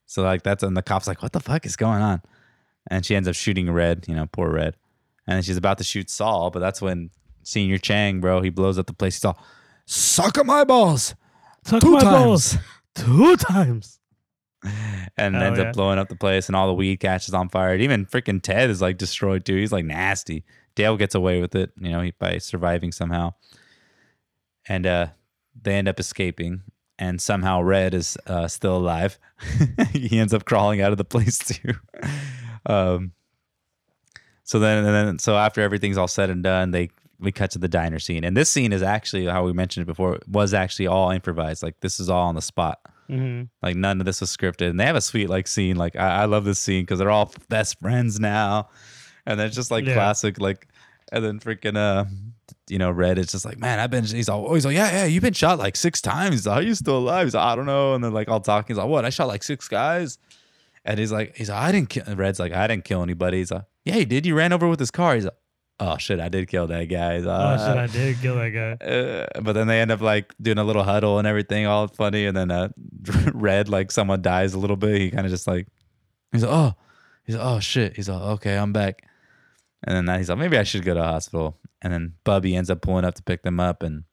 So 0.06 0.22
like 0.22 0.42
that's 0.42 0.62
and 0.62 0.76
the 0.76 0.82
cops 0.82 1.06
like, 1.06 1.22
what 1.22 1.32
the 1.32 1.40
fuck 1.40 1.66
is 1.66 1.76
going 1.76 2.00
on? 2.00 2.22
And 2.88 3.04
she 3.04 3.16
ends 3.16 3.28
up 3.28 3.34
shooting 3.34 3.70
Red, 3.70 4.06
you 4.08 4.14
know, 4.14 4.26
poor 4.30 4.50
Red. 4.50 4.76
And 5.26 5.36
then 5.36 5.42
she's 5.42 5.56
about 5.56 5.78
to 5.78 5.84
shoot 5.84 6.08
Saul, 6.08 6.50
but 6.50 6.60
that's 6.60 6.80
when 6.80 7.10
Senior 7.42 7.78
Chang, 7.78 8.20
bro, 8.20 8.40
he 8.42 8.50
blows 8.50 8.78
up 8.78 8.86
the 8.86 8.92
place. 8.92 9.16
He's 9.16 9.24
all, 9.24 9.38
suck 9.86 10.38
up 10.38 10.46
my 10.46 10.64
balls. 10.64 11.14
Took 11.64 11.80
Two 11.82 11.92
my 11.92 12.00
times. 12.00 12.14
balls 12.24 12.56
two 12.94 13.36
times. 13.36 13.98
And 15.16 15.36
Oh, 15.36 15.40
ends 15.40 15.58
yeah. 15.58 15.66
up 15.66 15.74
blowing 15.74 15.98
up 15.98 16.08
the 16.08 16.16
place 16.16 16.48
and 16.48 16.54
all 16.56 16.66
the 16.68 16.74
weed 16.74 16.98
catches 16.98 17.34
on 17.34 17.48
fire. 17.48 17.72
And 17.72 17.82
even 17.82 18.06
freaking 18.06 18.40
Ted 18.42 18.70
is 18.70 18.80
like 18.82 18.98
destroyed 18.98 19.44
too. 19.44 19.56
He's 19.56 19.72
like 19.72 19.84
nasty. 19.84 20.44
Dale 20.74 20.96
gets 20.96 21.14
away 21.14 21.40
with 21.40 21.54
it, 21.54 21.70
you 21.80 21.90
know, 21.90 22.00
he- 22.02 22.12
by 22.18 22.38
surviving 22.38 22.92
somehow. 22.92 23.34
And 24.68 24.86
uh 24.86 25.06
they 25.60 25.74
end 25.74 25.88
up 25.88 25.98
escaping. 26.00 26.62
And 26.98 27.20
somehow 27.20 27.60
Red 27.60 27.92
is 27.94 28.16
uh, 28.26 28.48
still 28.48 28.76
alive. 28.78 29.18
he 29.92 30.18
ends 30.18 30.32
up 30.32 30.44
crawling 30.46 30.80
out 30.80 30.92
of 30.92 30.98
the 30.98 31.04
place 31.04 31.36
too. 31.60 31.74
Um, 32.66 33.12
so 34.44 34.58
then, 34.58 34.84
and 34.84 34.94
then, 34.94 35.18
so 35.18 35.36
after 35.36 35.60
everything's 35.60 35.98
all 35.98 36.08
said 36.08 36.30
and 36.30 36.42
done, 36.42 36.70
they 36.70 36.90
we 37.18 37.32
cut 37.32 37.50
to 37.52 37.58
the 37.58 37.68
diner 37.68 37.98
scene, 37.98 38.24
and 38.24 38.36
this 38.36 38.50
scene 38.50 38.72
is 38.72 38.82
actually 38.82 39.24
how 39.26 39.44
we 39.44 39.52
mentioned 39.52 39.82
it 39.82 39.86
before 39.86 40.18
was 40.28 40.52
actually 40.54 40.86
all 40.86 41.10
improvised. 41.10 41.62
Like 41.62 41.80
this 41.80 41.98
is 41.98 42.08
all 42.10 42.28
on 42.28 42.34
the 42.34 42.42
spot. 42.42 42.78
hmm 43.08 43.44
Like 43.62 43.74
none 43.76 44.00
of 44.00 44.06
this 44.06 44.20
was 44.20 44.34
scripted, 44.36 44.70
and 44.70 44.78
they 44.78 44.84
have 44.84 44.96
a 44.96 45.00
sweet 45.00 45.28
like 45.28 45.48
scene. 45.48 45.76
Like 45.76 45.96
I, 45.96 46.22
I 46.22 46.24
love 46.26 46.44
this 46.44 46.58
scene 46.58 46.82
because 46.82 46.98
they're 46.98 47.10
all 47.10 47.32
best 47.48 47.80
friends 47.80 48.20
now, 48.20 48.68
and 49.24 49.40
then 49.40 49.46
it's 49.46 49.56
just 49.56 49.70
like 49.70 49.84
Yeah. 49.86 49.94
classic. 49.94 50.38
Like, 50.38 50.68
and 51.10 51.24
then 51.24 51.40
freaking 51.40 51.76
uh, 51.76 52.04
you 52.68 52.78
know, 52.78 52.90
Red 52.90 53.18
is 53.18 53.32
just 53.32 53.44
like, 53.44 53.58
man, 53.58 53.80
I've 53.80 53.90
been. 53.90 54.04
He's 54.04 54.28
all, 54.28 54.52
he's 54.54 54.66
like, 54.66 54.76
yeah, 54.76 54.90
yeah, 54.92 55.04
you've 55.06 55.22
been 55.22 55.32
shot 55.32 55.58
like 55.58 55.74
six 55.74 56.00
times. 56.00 56.44
How 56.44 56.52
are 56.54 56.62
you 56.62 56.74
still 56.74 56.98
alive? 56.98 57.26
He's 57.26 57.34
like, 57.34 57.44
I 57.44 57.56
don't 57.56 57.66
know. 57.66 57.94
And 57.94 58.04
then 58.04 58.12
like 58.12 58.28
all 58.28 58.40
talking, 58.40 58.74
he's 58.74 58.78
like, 58.78 58.88
what? 58.88 59.04
I 59.04 59.10
shot 59.10 59.26
like 59.28 59.42
six 59.42 59.66
guys, 59.68 60.18
and 60.86 60.98
he's 60.98 61.12
like, 61.12 61.36
he's 61.36 61.50
like, 61.50 61.58
I 61.58 61.72
didn't. 61.72 61.90
kill 61.90 62.04
Red's 62.16 62.38
like, 62.38 62.52
I 62.52 62.66
didn't 62.66 62.84
kill 62.84 63.02
anybody. 63.02 63.38
He's 63.38 63.50
like, 63.50 63.64
yeah, 63.84 63.96
you 63.96 64.06
did. 64.06 64.24
You 64.24 64.34
ran 64.34 64.52
over 64.52 64.68
with 64.68 64.78
his 64.80 64.90
car. 64.90 65.14
He's 65.14 65.24
like, 65.24 65.34
oh 65.78 65.98
shit, 65.98 66.20
I 66.20 66.28
did 66.28 66.48
kill 66.48 66.66
that 66.68 66.84
guy. 66.84 67.16
He's 67.16 67.26
like, 67.26 67.60
Oh 67.60 67.66
shit! 67.66 67.76
"Uh." 67.76 67.80
I 67.82 67.86
did 67.86 68.20
kill 68.20 68.36
that 68.36 68.50
guy. 68.50 68.86
Uh, 68.86 69.40
but 69.42 69.52
then 69.52 69.66
they 69.66 69.80
end 69.80 69.90
up 69.90 70.00
like 70.00 70.34
doing 70.40 70.58
a 70.58 70.64
little 70.64 70.84
huddle 70.84 71.18
and 71.18 71.26
everything, 71.26 71.66
all 71.66 71.88
funny. 71.88 72.26
And 72.26 72.36
then 72.36 72.50
uh, 72.50 72.68
Red, 73.34 73.68
like 73.68 73.90
someone 73.90 74.22
dies 74.22 74.54
a 74.54 74.58
little 74.58 74.76
bit. 74.76 75.00
He 75.00 75.10
kind 75.10 75.26
of 75.26 75.30
just 75.30 75.46
like, 75.46 75.66
he's 76.32 76.42
like, 76.44 76.52
oh, 76.52 76.74
he's 77.24 77.36
like, 77.36 77.44
oh 77.44 77.60
shit. 77.60 77.96
He's 77.96 78.08
like, 78.08 78.20
okay, 78.20 78.56
I'm 78.56 78.72
back. 78.72 79.02
And 79.84 79.94
then 79.94 80.06
that, 80.06 80.18
he's 80.18 80.30
like, 80.30 80.38
maybe 80.38 80.56
I 80.56 80.62
should 80.62 80.84
go 80.84 80.94
to 80.94 81.00
the 81.00 81.06
hospital. 81.06 81.58
And 81.82 81.92
then 81.92 82.14
Bubby 82.24 82.56
ends 82.56 82.70
up 82.70 82.80
pulling 82.80 83.04
up 83.04 83.14
to 83.16 83.22
pick 83.22 83.42
them 83.42 83.60
up, 83.60 83.82
and 83.82 84.04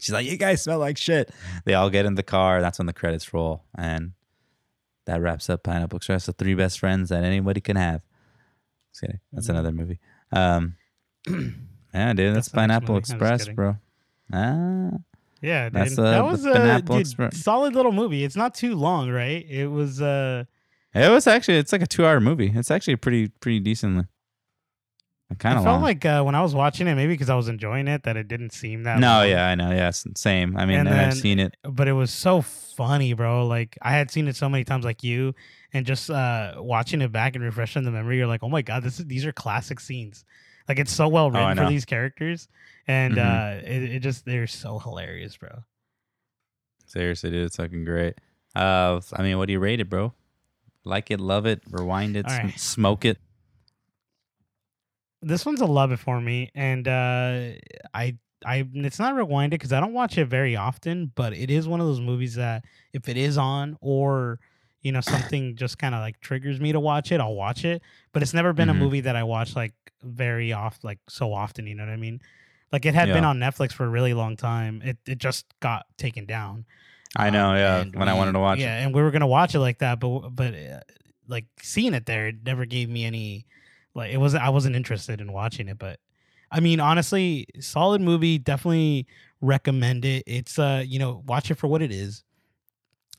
she's 0.00 0.12
like, 0.12 0.26
you 0.26 0.36
guys 0.36 0.62
smell 0.62 0.78
like 0.78 0.96
shit. 0.96 1.30
They 1.64 1.74
all 1.74 1.90
get 1.90 2.06
in 2.06 2.14
the 2.14 2.22
car. 2.22 2.60
that's 2.60 2.78
when 2.78 2.86
the 2.86 2.92
credits 2.94 3.32
roll, 3.34 3.64
and 3.76 4.12
that 5.08 5.20
wraps 5.20 5.50
up 5.50 5.62
Pineapple 5.64 5.96
Express, 5.96 6.26
the 6.26 6.32
three 6.32 6.54
best 6.54 6.78
friends 6.78 7.08
that 7.08 7.24
anybody 7.24 7.60
can 7.60 7.76
have. 7.76 8.02
Just 8.92 9.00
kidding. 9.00 9.20
That's 9.32 9.46
Mhm. 9.46 9.50
another 9.50 9.72
movie. 9.72 9.98
Um, 10.32 10.76
yeah, 11.28 12.12
dude, 12.12 12.34
that's, 12.36 12.46
That's 12.46 12.48
Pineapple 12.50 12.94
movie. 12.94 13.12
I'm 13.12 13.18
just 13.18 13.32
Express, 13.32 13.48
bro. 13.54 13.76
Ah, 14.32 14.90
Yeah, 15.40 15.64
dude. 15.70 15.72
That's, 15.74 15.98
uh, 15.98 16.02
that 16.10 16.24
was 16.24 16.44
a 16.44 16.52
Pineapple 16.52 16.96
dude, 16.96 17.00
Express. 17.06 17.36
solid 17.38 17.74
little 17.74 17.92
movie. 17.92 18.24
It's 18.24 18.36
not 18.36 18.54
too 18.54 18.74
long, 18.76 19.10
right? 19.10 19.44
It 19.48 19.66
was 19.68 20.00
uh 20.02 20.44
it 20.94 21.10
was 21.10 21.26
actually 21.26 21.58
it's 21.58 21.72
like 21.72 21.82
a 21.82 21.86
two-hour 21.86 22.20
movie. 22.20 22.52
It's 22.54 22.70
actually 22.70 22.96
pretty 22.96 23.28
pretty 23.28 23.60
decently. 23.60 24.04
I 25.30 25.34
kind 25.34 25.58
of 25.58 25.64
felt 25.64 25.74
long. 25.74 25.82
like 25.82 26.04
uh, 26.06 26.22
when 26.22 26.34
I 26.34 26.40
was 26.42 26.54
watching 26.54 26.86
it, 26.88 26.94
maybe 26.94 27.12
because 27.12 27.28
I 27.28 27.34
was 27.34 27.48
enjoying 27.48 27.86
it, 27.86 28.04
that 28.04 28.16
it 28.16 28.28
didn't 28.28 28.52
seem 28.52 28.84
that. 28.84 28.98
no, 28.98 29.18
long. 29.18 29.28
yeah, 29.28 29.46
I 29.46 29.54
know. 29.54 29.70
Yes, 29.70 30.06
same. 30.16 30.56
I 30.56 30.64
mean, 30.64 30.78
And 30.78 30.88
and 30.88 30.98
I've 31.00 31.14
seen 31.14 31.38
it. 31.38 31.54
but 31.62 31.86
it 31.86 31.92
was 31.92 32.10
so 32.10 32.40
funny, 32.40 33.12
bro. 33.12 33.46
Like 33.46 33.76
I 33.82 33.92
had 33.92 34.10
seen 34.10 34.26
it 34.26 34.36
so 34.36 34.48
many 34.48 34.64
times, 34.64 34.84
like 34.86 35.04
you, 35.04 35.34
and 35.74 35.84
just 35.84 36.08
uh 36.08 36.54
watching 36.56 37.02
it 37.02 37.12
back 37.12 37.34
and 37.34 37.44
refreshing 37.44 37.82
the 37.84 37.90
memory, 37.90 38.16
you're 38.16 38.26
like, 38.26 38.42
oh 38.42 38.48
my 38.48 38.62
god, 38.62 38.82
this 38.82 38.98
is 38.98 39.04
these 39.06 39.26
are 39.26 39.32
classic 39.32 39.80
scenes. 39.80 40.24
Like 40.66 40.78
it's 40.78 40.92
so 40.92 41.08
well 41.08 41.26
Oh, 41.26 41.30
written 41.30 41.56
for 41.58 41.68
these 41.68 41.84
characters, 41.84 42.48
and 42.86 43.16
Mhm. 43.16 43.62
uh 43.62 43.66
it, 43.66 43.82
it 43.96 43.98
just 44.00 44.24
they're 44.24 44.46
so 44.46 44.78
hilarious, 44.78 45.36
bro. 45.36 45.64
Seriously, 46.86 47.30
dude, 47.30 47.44
it's 47.46 47.56
fucking 47.56 47.84
great. 47.84 48.14
Uh, 48.56 49.00
I 49.12 49.22
mean, 49.22 49.36
what 49.38 49.46
do 49.46 49.52
you 49.52 49.60
rate 49.60 49.80
it, 49.80 49.90
bro? 49.90 50.14
Like 50.84 51.10
it, 51.10 51.20
love 51.20 51.44
it, 51.44 51.60
rewind 51.70 52.16
it, 52.16 52.24
right. 52.26 52.58
smoke 52.58 53.04
it. 53.04 53.18
This 55.20 55.44
one's 55.44 55.60
a 55.60 55.66
love 55.66 55.90
it 55.92 55.98
for 55.98 56.20
me, 56.20 56.50
and 56.54 56.86
uh 56.86 57.50
I. 57.94 58.16
I 58.46 58.64
it's 58.72 59.00
not 59.00 59.16
rewinded 59.16 59.50
because 59.50 59.72
I 59.72 59.80
don't 59.80 59.92
watch 59.92 60.16
it 60.16 60.26
very 60.26 60.54
often, 60.54 61.10
but 61.16 61.32
it 61.32 61.50
is 61.50 61.66
one 61.66 61.80
of 61.80 61.88
those 61.88 62.00
movies 62.00 62.36
that 62.36 62.64
if 62.92 63.08
it 63.08 63.16
is 63.16 63.36
on 63.36 63.76
or 63.80 64.38
you 64.80 64.92
know 64.92 65.00
something 65.00 65.56
just 65.56 65.76
kind 65.76 65.92
of 65.92 66.00
like 66.02 66.20
triggers 66.20 66.60
me 66.60 66.70
to 66.70 66.78
watch 66.78 67.10
it, 67.10 67.20
I'll 67.20 67.34
watch 67.34 67.64
it. 67.64 67.82
But 68.12 68.22
it's 68.22 68.32
never 68.32 68.52
been 68.52 68.68
Mhm. 68.68 68.70
a 68.70 68.74
movie 68.74 69.00
that 69.00 69.16
I 69.16 69.24
watch 69.24 69.56
like 69.56 69.74
very 70.04 70.52
off 70.52 70.78
like 70.84 71.00
so 71.08 71.34
often. 71.34 71.66
You 71.66 71.74
know 71.74 71.84
what 71.84 71.92
I 71.92 71.96
mean? 71.96 72.20
Like 72.70 72.86
it 72.86 72.94
had 72.94 73.12
been 73.12 73.24
on 73.24 73.40
Netflix 73.40 73.72
for 73.72 73.84
a 73.86 73.88
really 73.88 74.14
long 74.14 74.36
time. 74.36 74.82
It 74.84 74.98
it 75.04 75.18
just 75.18 75.46
got 75.58 75.86
taken 75.96 76.24
down. 76.24 76.64
I 77.16 77.30
know, 77.30 77.50
Um, 77.50 77.56
yeah. 77.56 77.84
When 77.98 78.08
I 78.08 78.14
wanted 78.14 78.32
to 78.34 78.38
watch 78.38 78.60
yeah, 78.60 78.78
it, 78.78 78.84
and 78.84 78.94
we 78.94 79.02
were 79.02 79.10
gonna 79.10 79.26
watch 79.26 79.52
it 79.56 79.58
like 79.58 79.78
that, 79.78 79.98
but 79.98 80.28
but 80.30 80.54
uh, 80.54 80.78
like 81.26 81.46
seeing 81.60 81.92
it 81.92 82.06
there, 82.06 82.28
it 82.28 82.36
never 82.44 82.66
gave 82.66 82.88
me 82.88 83.04
any 83.04 83.46
like 83.98 84.12
it 84.12 84.16
wasn't. 84.18 84.42
I 84.44 84.48
wasn't 84.48 84.76
interested 84.76 85.20
in 85.20 85.32
watching 85.32 85.68
it, 85.68 85.78
but 85.78 86.00
I 86.50 86.60
mean, 86.60 86.80
honestly, 86.80 87.46
solid 87.60 88.00
movie. 88.00 88.38
Definitely 88.38 89.06
recommend 89.42 90.04
it. 90.06 90.24
It's 90.26 90.58
uh, 90.58 90.82
you 90.86 90.98
know, 90.98 91.22
watch 91.26 91.50
it 91.50 91.56
for 91.56 91.66
what 91.66 91.82
it 91.82 91.92
is. 91.92 92.24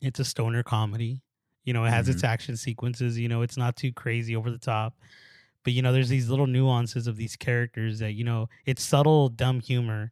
It's 0.01 0.19
a 0.19 0.25
stoner 0.25 0.63
comedy. 0.63 1.21
You 1.65 1.73
know, 1.73 1.86
it 1.86 1.91
has 1.91 2.09
its 2.09 2.23
action 2.23 2.57
sequences. 2.57 3.19
You 3.19 3.27
know, 3.27 3.41
it's 3.43 3.57
not 3.57 3.75
too 3.75 3.91
crazy 3.91 4.36
over 4.36 4.49
the 4.49 4.57
top. 4.57 4.95
But 5.63 5.73
you 5.73 5.82
know, 5.82 5.91
there's 5.91 6.09
these 6.09 6.30
little 6.30 6.47
nuances 6.47 7.05
of 7.05 7.17
these 7.17 7.36
characters 7.36 7.99
that 7.99 8.13
you 8.13 8.23
know, 8.23 8.47
it's 8.65 8.82
subtle, 8.82 9.30
dumb 9.30 9.59
humor, 9.59 10.11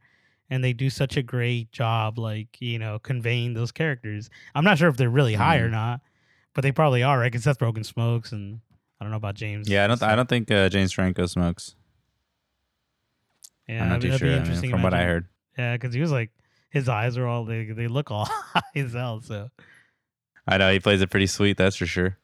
and 0.50 0.64
they 0.64 0.74
do 0.74 0.90
such 0.90 1.16
a 1.18 1.24
great 1.24 1.72
job, 1.72 2.20
like 2.20 2.60
you 2.60 2.78
know, 2.78 3.00
conveying 3.00 3.54
those 3.54 3.72
characters. 3.72 4.30
I'm 4.54 4.66
not 4.66 4.78
sure 4.78 4.90
if 4.90 4.98
they're 4.98 5.10
really 5.10 5.34
high 5.36 5.58
or 5.58 5.70
Mhm. 5.70 5.72
not, 5.72 6.02
but 6.54 6.62
they 6.62 6.72
probably 6.74 7.02
are, 7.02 7.18
right? 7.18 7.32
Because 7.32 7.46
Seth 7.46 7.60
Rogen 7.60 7.86
smokes, 7.86 8.34
and 8.34 8.60
I 9.00 9.04
don't 9.06 9.12
know 9.12 9.18
about 9.18 9.36
James. 9.36 9.70
yeah. 9.70 9.84
I 9.84 9.88
don't. 9.88 10.02
I 10.04 10.16
don't 10.16 10.28
think 10.30 10.50
uh, 10.52 10.70
James 10.70 10.92
Franco 10.92 11.26
smokes. 11.28 11.76
Yeah, 13.68 13.84
I'm 13.84 13.90
not 13.90 14.02
that'd 14.02 14.12
be- 14.12 14.18
too 14.18 14.18
sure. 14.46 14.56
I 14.56 14.62
mean, 14.62 14.72
from 14.72 14.82
what 14.82 14.94
I 14.94 15.04
heard. 15.04 15.28
Yeah, 15.58 15.74
because 15.76 15.94
he 15.94 16.00
was 16.02 16.12
like, 16.12 16.32
his 16.70 16.88
eyes 16.90 17.18
are 17.18 17.28
all 17.28 17.46
they 17.46 17.66
they 17.66 17.88
look 17.88 18.12
all 18.12 18.26
high 18.32 18.62
as 18.76 18.94
hell. 18.94 19.22
So, 19.22 19.50
I 20.48 20.58
know 20.58 20.72
he 20.72 20.80
plays 20.80 21.02
it 21.02 21.10
pretty 21.10 21.28
sweet. 21.28 21.58
That's 21.58 21.76
for 21.76 21.86
sure. 21.86 22.18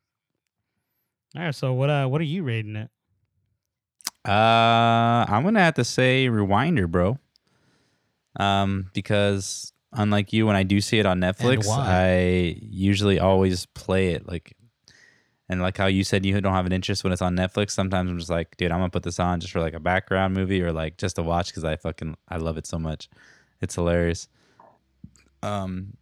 all 1.38 1.44
right. 1.44 1.54
So 1.56 1.74
what 1.74 1.90
uh 1.90 2.08
what 2.08 2.22
are 2.22 2.26
you 2.26 2.44
rating 2.44 2.76
it? 2.76 2.90
Uh, 4.26 5.26
I'm 5.28 5.44
gonna 5.44 5.60
have 5.60 5.74
to 5.76 5.84
say 5.84 6.28
Rewinder, 6.30 6.90
bro. 6.90 7.20
Um, 8.40 8.90
because 8.94 9.74
unlike 9.92 10.32
you, 10.34 10.48
when 10.48 10.56
I 10.56 10.64
do 10.64 10.80
see 10.82 10.98
it 10.98 11.06
on 11.06 11.20
Netflix. 11.20 11.68
I 11.70 12.58
usually 12.62 13.20
always 13.20 13.66
play 13.68 14.14
it 14.14 14.28
like, 14.28 14.56
and 15.50 15.62
like 15.62 15.78
how 15.78 15.88
you 15.88 16.04
said 16.04 16.26
you 16.26 16.40
don't 16.42 16.54
have 16.54 16.66
an 16.66 16.72
interest 16.72 17.04
when 17.04 17.12
it's 17.14 17.22
on 17.22 17.36
Netflix. 17.36 17.72
Sometimes 17.72 18.10
I'm 18.10 18.18
just 18.18 18.30
like, 18.30 18.56
dude, 18.58 18.72
I'm 18.72 18.80
gonna 18.80 18.90
put 18.90 19.04
this 19.04 19.20
on 19.20 19.40
just 19.40 19.54
for 19.54 19.60
like 19.60 19.74
a 19.74 19.80
background 19.80 20.34
movie 20.34 20.62
or 20.62 20.72
like 20.72 20.98
just 20.98 21.16
to 21.18 21.24
watch 21.24 21.48
because 21.48 21.64
I 21.64 21.76
fucking 21.76 22.16
I 22.30 22.38
love 22.38 22.58
it 22.58 22.66
so 22.68 22.80
much. 22.80 23.10
It's 23.62 23.76
hilarious. 23.76 24.28
Um, 25.42 25.98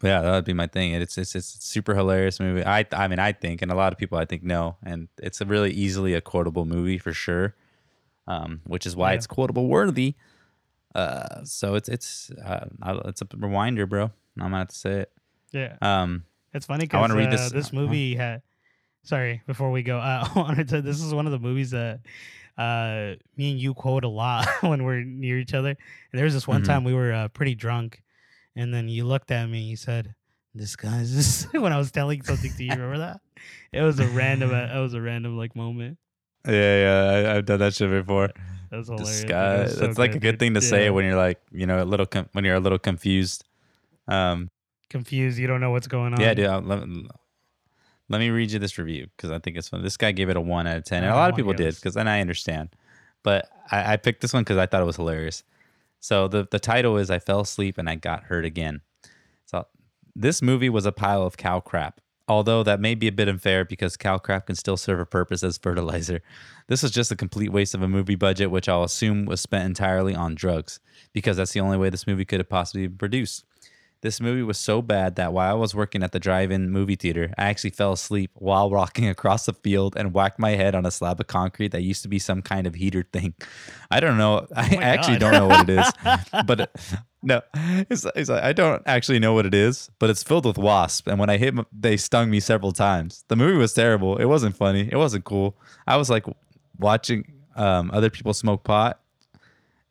but 0.00 0.08
yeah, 0.08 0.20
that 0.22 0.30
would 0.32 0.44
be 0.44 0.52
my 0.52 0.66
thing. 0.66 0.92
It's 0.92 1.18
it's 1.18 1.34
it's 1.34 1.54
a 1.56 1.60
super 1.60 1.94
hilarious 1.94 2.40
movie. 2.40 2.64
I 2.64 2.86
I 2.92 3.08
mean 3.08 3.18
I 3.18 3.32
think, 3.32 3.60
and 3.62 3.70
a 3.70 3.74
lot 3.74 3.92
of 3.92 3.98
people 3.98 4.18
I 4.18 4.24
think 4.24 4.42
know, 4.42 4.76
and 4.82 5.08
it's 5.18 5.40
a 5.40 5.44
really 5.44 5.72
easily 5.72 6.14
a 6.14 6.20
quotable 6.20 6.64
movie 6.64 6.98
for 6.98 7.12
sure. 7.12 7.54
Um, 8.26 8.62
which 8.64 8.86
is 8.86 8.96
why 8.96 9.10
Yeah. 9.10 9.16
it's 9.16 9.26
quotable 9.26 9.66
worthy. 9.68 10.14
Uh, 10.94 11.44
so 11.44 11.74
it's 11.74 11.88
it's 11.88 12.30
uh, 12.30 12.66
it's 13.04 13.20
a 13.20 13.26
reminder, 13.36 13.84
bro. 13.86 14.04
I'm 14.04 14.44
gonna 14.44 14.58
have 14.58 14.68
to 14.68 14.74
say 14.74 14.92
it. 15.00 15.12
Yeah, 15.52 15.76
Um, 15.82 16.24
it's 16.54 16.66
funny 16.66 16.84
I 16.84 16.86
because 16.86 17.10
uh, 17.12 17.26
this- 17.28 17.52
this 17.52 17.66
uh-huh. 17.68 17.76
movie 17.82 18.14
had. 18.16 18.42
Sorry, 19.02 19.42
before 19.46 19.70
we 19.70 19.82
go, 19.82 19.98
uh, 19.98 20.26
I 20.34 20.38
wanted 20.38 20.68
to. 20.68 20.80
This 20.80 21.02
is 21.02 21.12
one 21.12 21.26
of 21.26 21.32
the 21.32 21.38
movies 21.38 21.70
that 21.72 22.00
uh 22.56 23.16
me 23.36 23.50
and 23.50 23.58
you 23.60 23.74
quote 23.74 24.04
a 24.04 24.08
lot 24.08 24.46
when 24.62 24.84
we're 24.84 25.02
near 25.02 25.38
each 25.38 25.52
other. 25.54 25.70
And 25.70 25.76
there 26.12 26.24
was 26.24 26.32
this 26.34 26.46
one 26.48 26.62
Mhm. 26.62 26.66
time 26.66 26.84
we 26.84 26.94
were 26.94 27.12
uh, 27.12 27.28
pretty 27.28 27.54
drunk, 27.54 28.02
and 28.56 28.72
then 28.72 28.88
you 28.88 29.04
looked 29.04 29.30
at 29.30 29.46
me 29.50 29.58
and 29.58 29.68
you 29.68 29.76
said, 29.76 30.14
"This 30.54 30.74
guy's 30.76 31.14
this." 31.14 31.44
when 31.52 31.72
I 31.72 31.76
was 31.78 31.90
telling 31.90 32.22
something 32.22 32.52
to 32.56 32.64
you, 32.64 32.70
remember 32.70 32.98
that? 32.98 33.20
It 33.72 33.82
was 33.82 33.98
a 34.00 34.06
random. 34.08 34.54
uh, 34.54 34.74
It 34.74 34.80
was 34.80 34.94
a 34.94 35.00
random 35.02 35.36
like 35.36 35.54
moment. 35.56 35.98
yeah, 36.46 36.52
yeah, 36.52 37.28
I, 37.32 37.36
I've 37.36 37.44
done 37.44 37.58
that 37.58 37.74
shit 37.74 37.90
before. 37.90 38.28
That 38.70 38.76
was 38.78 38.88
hilarious. 38.88 39.20
This 39.20 39.24
guy, 39.24 39.62
was 39.64 39.74
so 39.74 39.80
that's 39.80 39.98
like 39.98 40.14
a 40.14 40.18
good 40.18 40.38
thing 40.38 40.54
to 40.54 40.60
say 40.62 40.88
when 40.90 41.04
you're 41.04 41.16
like, 41.16 41.40
you 41.52 41.66
know, 41.66 41.82
a 41.82 41.84
little 41.84 42.06
com- 42.06 42.28
when 42.32 42.44
you're 42.44 42.54
a 42.56 42.60
little 42.60 42.78
confused. 42.78 43.44
Um, 44.08 44.50
confused. 44.90 45.38
You 45.38 45.46
don't 45.46 45.60
know 45.60 45.70
what's 45.70 45.86
going 45.88 46.14
on. 46.14 46.20
yeah, 46.20 46.34
dude. 46.34 46.46
I'll, 46.46 46.60
let, 46.60 46.86
let 48.08 48.18
me 48.18 48.30
read 48.30 48.50
you 48.50 48.58
this 48.58 48.76
review 48.78 49.06
because 49.16 49.30
I 49.30 49.38
think 49.38 49.56
it's 49.56 49.68
fun. 49.68 49.82
This 49.82 49.96
guy 49.96 50.12
gave 50.12 50.28
it 50.28 50.36
a 50.36 50.40
one 50.40 50.66
out 50.66 50.76
of 50.76 50.84
ten, 50.84 51.02
and 51.04 51.12
a 51.12 51.16
lot 51.16 51.30
of 51.30 51.36
people 51.36 51.52
did 51.54 51.74
because 51.74 51.96
and 51.96 52.08
I 52.08 52.20
understand. 52.20 52.70
But 53.22 53.48
I, 53.70 53.94
I 53.94 53.96
picked 53.96 54.20
this 54.20 54.32
one 54.32 54.42
because 54.42 54.58
I 54.58 54.66
thought 54.66 54.82
it 54.82 54.86
was 54.86 54.96
hilarious. 54.96 55.42
So 56.00 56.28
the 56.28 56.46
the 56.50 56.58
title 56.60 56.96
is 56.98 57.10
"I 57.10 57.18
fell 57.18 57.40
asleep 57.40 57.78
and 57.78 57.88
I 57.88 57.94
got 57.94 58.24
hurt 58.24 58.44
again." 58.44 58.82
So 59.46 59.66
this 60.14 60.42
movie 60.42 60.68
was 60.68 60.84
a 60.86 60.92
pile 60.92 61.22
of 61.22 61.36
cow 61.36 61.60
crap. 61.60 62.00
although 62.28 62.62
that 62.62 62.80
may 62.80 62.94
be 62.94 63.06
a 63.08 63.12
bit 63.12 63.28
unfair 63.28 63.64
because 63.64 63.96
cow 63.98 64.16
crap 64.18 64.46
can 64.46 64.54
still 64.56 64.76
serve 64.78 64.98
a 65.00 65.04
purpose 65.06 65.42
as 65.42 65.58
fertilizer. 65.58 66.20
This 66.68 66.82
was 66.82 66.90
just 66.92 67.12
a 67.12 67.16
complete 67.16 67.52
waste 67.52 67.74
of 67.74 67.82
a 67.82 67.88
movie 67.88 68.14
budget, 68.14 68.50
which 68.50 68.66
I'll 68.68 68.84
assume 68.84 69.26
was 69.26 69.40
spent 69.42 69.64
entirely 69.66 70.14
on 70.14 70.34
drugs, 70.34 70.80
because 71.12 71.36
that's 71.36 71.52
the 71.52 71.60
only 71.60 71.76
way 71.76 71.90
this 71.90 72.06
movie 72.06 72.24
could 72.24 72.40
have 72.40 72.48
possibly 72.48 72.86
been 72.86 72.96
produced. 72.96 73.44
This 74.04 74.20
movie 74.20 74.42
was 74.42 74.58
so 74.58 74.82
bad 74.82 75.16
that 75.16 75.32
while 75.32 75.50
I 75.50 75.54
was 75.58 75.74
working 75.74 76.02
at 76.02 76.12
the 76.12 76.20
drive 76.20 76.50
in 76.50 76.68
movie 76.68 76.94
theater, 76.94 77.32
I 77.38 77.46
actually 77.46 77.70
fell 77.70 77.92
asleep 77.92 78.30
while 78.34 78.68
walking 78.68 79.08
across 79.14 79.46
the 79.46 79.54
field 79.54 79.96
and 79.96 80.12
whacked 80.12 80.38
my 80.38 80.50
head 80.50 80.74
on 80.74 80.84
a 80.84 80.90
slab 80.90 81.20
of 81.20 81.26
concrete 81.26 81.68
that 81.72 81.80
used 81.80 82.02
to 82.02 82.08
be 82.08 82.18
some 82.18 82.42
kind 82.42 82.66
of 82.66 82.74
heater 82.74 83.06
thing. 83.14 83.32
I 83.90 84.00
don't 84.00 84.18
know. 84.18 84.46
I 84.54 84.76
my 84.76 84.82
actually 84.94 85.16
don't 85.16 85.32
know 85.32 85.46
what 85.46 85.70
it 85.70 85.78
is. 85.78 85.90
but 86.46 86.60
it- 86.60 86.76
no, 87.22 87.40
it's, 87.88 88.04
it's 88.14 88.28
like, 88.28 88.42
I 88.42 88.52
don't 88.52 88.82
actually 88.84 89.20
know 89.20 89.32
what 89.32 89.46
it 89.46 89.54
is, 89.54 89.90
but 89.98 90.10
it's 90.10 90.22
filled 90.22 90.44
with 90.44 90.58
wasps. 90.58 91.08
And 91.08 91.18
when 91.18 91.30
I 91.30 91.38
hit, 91.38 91.54
they 91.72 91.96
stung 91.96 92.30
me 92.30 92.40
several 92.40 92.72
times. 92.72 93.24
The 93.28 93.36
movie 93.36 93.56
was 93.56 93.72
terrible. 93.72 94.18
It 94.18 94.26
wasn't 94.26 94.54
funny. 94.54 94.86
It 94.92 94.96
wasn't 94.96 95.24
cool. 95.24 95.56
I 95.86 95.96
was 95.96 96.10
like 96.10 96.26
watching 96.78 97.32
um, 97.56 97.90
other 97.94 98.10
people 98.10 98.34
smoke 98.34 98.64
pot 98.64 99.00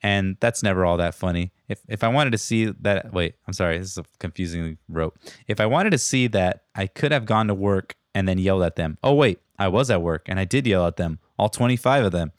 and 0.04 0.36
that's 0.38 0.62
never 0.62 0.84
all 0.84 0.98
that 0.98 1.14
funny. 1.16 1.50
If 1.68 1.80
if 1.88 2.04
I 2.04 2.08
wanted 2.08 2.30
to 2.30 2.38
see 2.38 2.66
that, 2.66 3.12
wait, 3.12 3.34
I'm 3.46 3.52
sorry, 3.52 3.78
this 3.78 3.92
is 3.92 3.98
a 3.98 4.04
confusing 4.18 4.78
rope. 4.88 5.18
If 5.48 5.60
I 5.60 5.66
wanted 5.66 5.90
to 5.90 5.98
see 5.98 6.26
that, 6.28 6.64
I 6.74 6.86
could 6.86 7.12
have 7.12 7.26
gone 7.26 7.48
to 7.48 7.54
work 7.54 7.96
and 8.14 8.28
then 8.28 8.38
yelled 8.38 8.62
at 8.62 8.76
them. 8.76 8.98
Oh 9.02 9.14
wait, 9.14 9.40
I 9.58 9.68
was 9.68 9.90
at 9.90 10.02
work 10.02 10.24
and 10.26 10.38
I 10.38 10.44
did 10.44 10.66
yell 10.66 10.86
at 10.86 10.96
them, 10.96 11.18
all 11.38 11.48
25 11.48 12.06
of 12.06 12.12
them. 12.12 12.32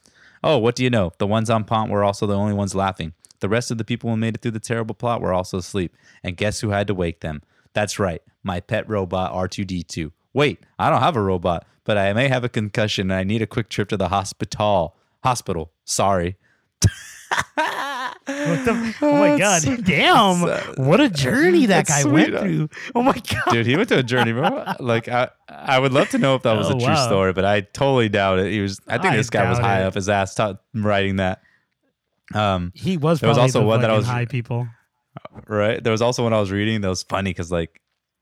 Oh, 0.43 0.57
what 0.59 0.75
do 0.75 0.83
you 0.83 0.89
know? 0.89 1.11
The 1.17 1.27
ones 1.27 1.49
on 1.49 1.63
Pont 1.63 1.89
were 1.89 2.03
also 2.03 2.27
the 2.27 2.35
only 2.35 2.53
ones 2.53 2.75
laughing. 2.75 3.13
The 3.39 3.49
rest 3.49 3.71
of 3.71 3.77
the 3.77 3.83
people 3.83 4.09
who 4.09 4.17
made 4.17 4.35
it 4.35 4.41
through 4.41 4.51
the 4.51 4.59
terrible 4.59 4.95
plot 4.95 5.21
were 5.21 5.33
also 5.33 5.57
asleep. 5.57 5.95
And 6.23 6.37
guess 6.37 6.59
who 6.59 6.69
had 6.69 6.87
to 6.87 6.93
wake 6.93 7.21
them? 7.21 7.41
That's 7.73 7.99
right, 7.99 8.21
my 8.43 8.59
pet 8.59 8.87
robot 8.87 9.33
R2D2. 9.33 10.11
Wait, 10.33 10.59
I 10.77 10.89
don't 10.89 11.01
have 11.01 11.15
a 11.15 11.21
robot, 11.21 11.65
but 11.83 11.97
I 11.97 12.13
may 12.13 12.27
have 12.27 12.43
a 12.43 12.49
concussion 12.49 13.09
and 13.09 13.19
I 13.19 13.23
need 13.23 13.41
a 13.41 13.47
quick 13.47 13.69
trip 13.69 13.89
to 13.89 13.97
the 13.97 14.09
hospital. 14.09 14.95
Hospital. 15.23 15.71
Sorry. 15.83 16.37
What 18.27 18.65
the, 18.65 18.95
oh 19.03 19.17
my 19.19 19.37
god! 19.37 19.61
Damn! 19.83 20.43
uh, 20.45 20.59
what 20.77 20.99
a 20.99 21.09
journey 21.09 21.67
that 21.67 21.85
guy 21.85 22.01
sweet, 22.01 22.11
went 22.11 22.35
uh, 22.35 22.41
through. 22.41 22.69
Oh 22.95 23.03
my 23.03 23.13
god! 23.13 23.51
dude 23.51 23.65
he 23.67 23.75
went 23.75 23.89
to 23.89 23.99
a 23.99 24.03
journey 24.03 24.31
bro 24.33 24.73
like 24.79 25.07
i 25.07 25.29
i 25.49 25.77
would 25.77 25.93
love 25.93 26.09
to 26.09 26.17
know 26.17 26.33
if 26.35 26.41
that 26.41 26.57
was 26.57 26.67
Oh, 26.71 26.75
a 26.75 26.79
true 26.79 26.87
wow. 26.87 27.05
story 27.07 27.33
but 27.33 27.45
i 27.45 27.61
totally 27.61 28.09
doubt 28.09 28.39
it 28.39 28.51
he 28.51 28.61
was 28.61 28.79
i 28.87 28.97
think 28.97 29.13
I 29.13 29.17
this 29.17 29.29
guy 29.29 29.47
was 29.47 29.59
high 29.59 29.81
it. 29.81 29.85
up 29.85 29.93
his 29.93 30.09
ass 30.09 30.33
ta- 30.33 30.55
writing 30.73 31.17
that 31.17 31.41
um 32.33 32.71
He 32.73 32.97
was 32.97 33.19
There 33.19 33.29
was 33.29 33.37
also 33.37 33.59
the 33.59 33.65
one 33.65 33.81
that 33.81 33.91
I 33.91 33.95
was- 33.97 34.07
high 34.07 34.25
people. 34.25 34.67
right 35.47 35.83
there 35.83 35.91
was 35.91 36.01
also 36.01 36.23
one 36.23 36.33
i 36.33 36.39
was 36.39 36.51
reading 36.51 36.81
that 36.81 36.89
was 36.89 37.03
funny 37.03 37.29
because 37.29 37.51
like 37.51 37.79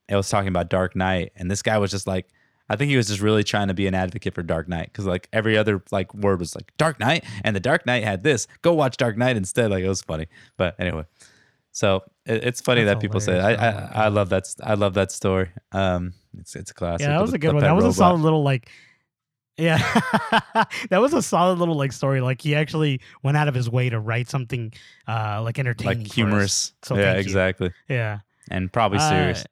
it 0.10 0.16
was 0.18 0.30
talking 0.30 0.50
about 0.50 0.70
dark 0.70 0.96
knight 0.98 1.32
and 1.38 1.50
this 1.50 1.62
guy 1.62 1.78
was 1.78 1.92
just 1.92 2.08
like 2.08 2.28
i 2.74 2.76
think 2.76 2.90
he 2.90 2.98
was 2.98 3.08
just 3.08 3.22
really 3.22 3.44
trying 3.44 3.68
to 3.70 3.74
be 3.74 3.88
an 3.88 3.94
advocate 3.96 4.34
for 4.34 4.44
dark 4.44 4.68
knight 4.68 4.88
because 4.92 5.06
like 5.06 5.30
every 5.32 5.58
other 5.58 5.82
like 5.92 6.14
word 6.14 6.40
was 6.40 6.56
like 6.56 6.72
dark 6.78 7.00
knight 7.00 7.24
and 7.44 7.56
the 7.56 7.60
dark 7.60 7.86
knight 7.86 8.04
had 8.04 8.24
this 8.24 8.48
go 8.62 8.74
watch 8.74 8.98
dark 8.98 9.18
knight 9.18 9.38
instead 9.38 9.72
like 9.72 9.84
it 9.84 9.88
was 9.90 10.02
funny 10.02 10.28
but 10.58 10.76
anyway 10.80 11.04
so 11.72 12.04
it, 12.26 12.44
it's 12.44 12.62
funny 12.62 12.84
That's 12.84 12.98
that 12.98 13.02
people 13.02 13.20
say. 13.20 13.40
I, 13.40 13.54
I 13.54 14.06
I 14.06 14.08
love 14.10 14.30
that 14.30 14.46
I 14.64 14.76
love 14.76 14.94
that 14.94 15.12
story. 15.12 15.50
Um, 15.72 16.14
it's 16.38 16.56
it's 16.56 16.70
a 16.70 16.74
classic. 16.76 17.02
Yeah, 17.08 17.14
that 17.14 17.22
was 17.22 17.32
a 17.32 17.34
the 17.34 17.38
good 17.40 17.54
one. 17.56 17.64
That 17.64 17.76
was 17.76 17.86
a 17.86 17.94
solid 17.94 18.22
little 18.22 18.44
like. 18.44 18.70
Yeah, 19.58 19.78
that 20.92 21.02
was 21.02 21.16
a 21.16 21.22
solid 21.24 21.58
little 21.58 21.74
like 21.74 21.92
story. 21.92 22.22
Like 22.22 22.42
he 22.42 22.54
actually 22.54 23.02
went 23.24 23.38
out 23.38 23.48
of 23.48 23.56
his 23.56 23.72
way 23.72 23.90
to 23.90 24.00
write 24.00 24.30
something 24.30 24.72
uh 25.08 25.42
like 25.44 25.58
entertaining, 25.58 26.04
like 26.04 26.14
humorous. 26.14 26.74
So 26.84 26.96
yeah, 26.96 27.14
thank 27.14 27.16
you. 27.18 27.22
exactly. 27.22 27.72
Yeah, 27.90 28.20
And 28.52 28.72
probably 28.72 29.00
Uh, 29.00 29.10
serious. 29.10 29.46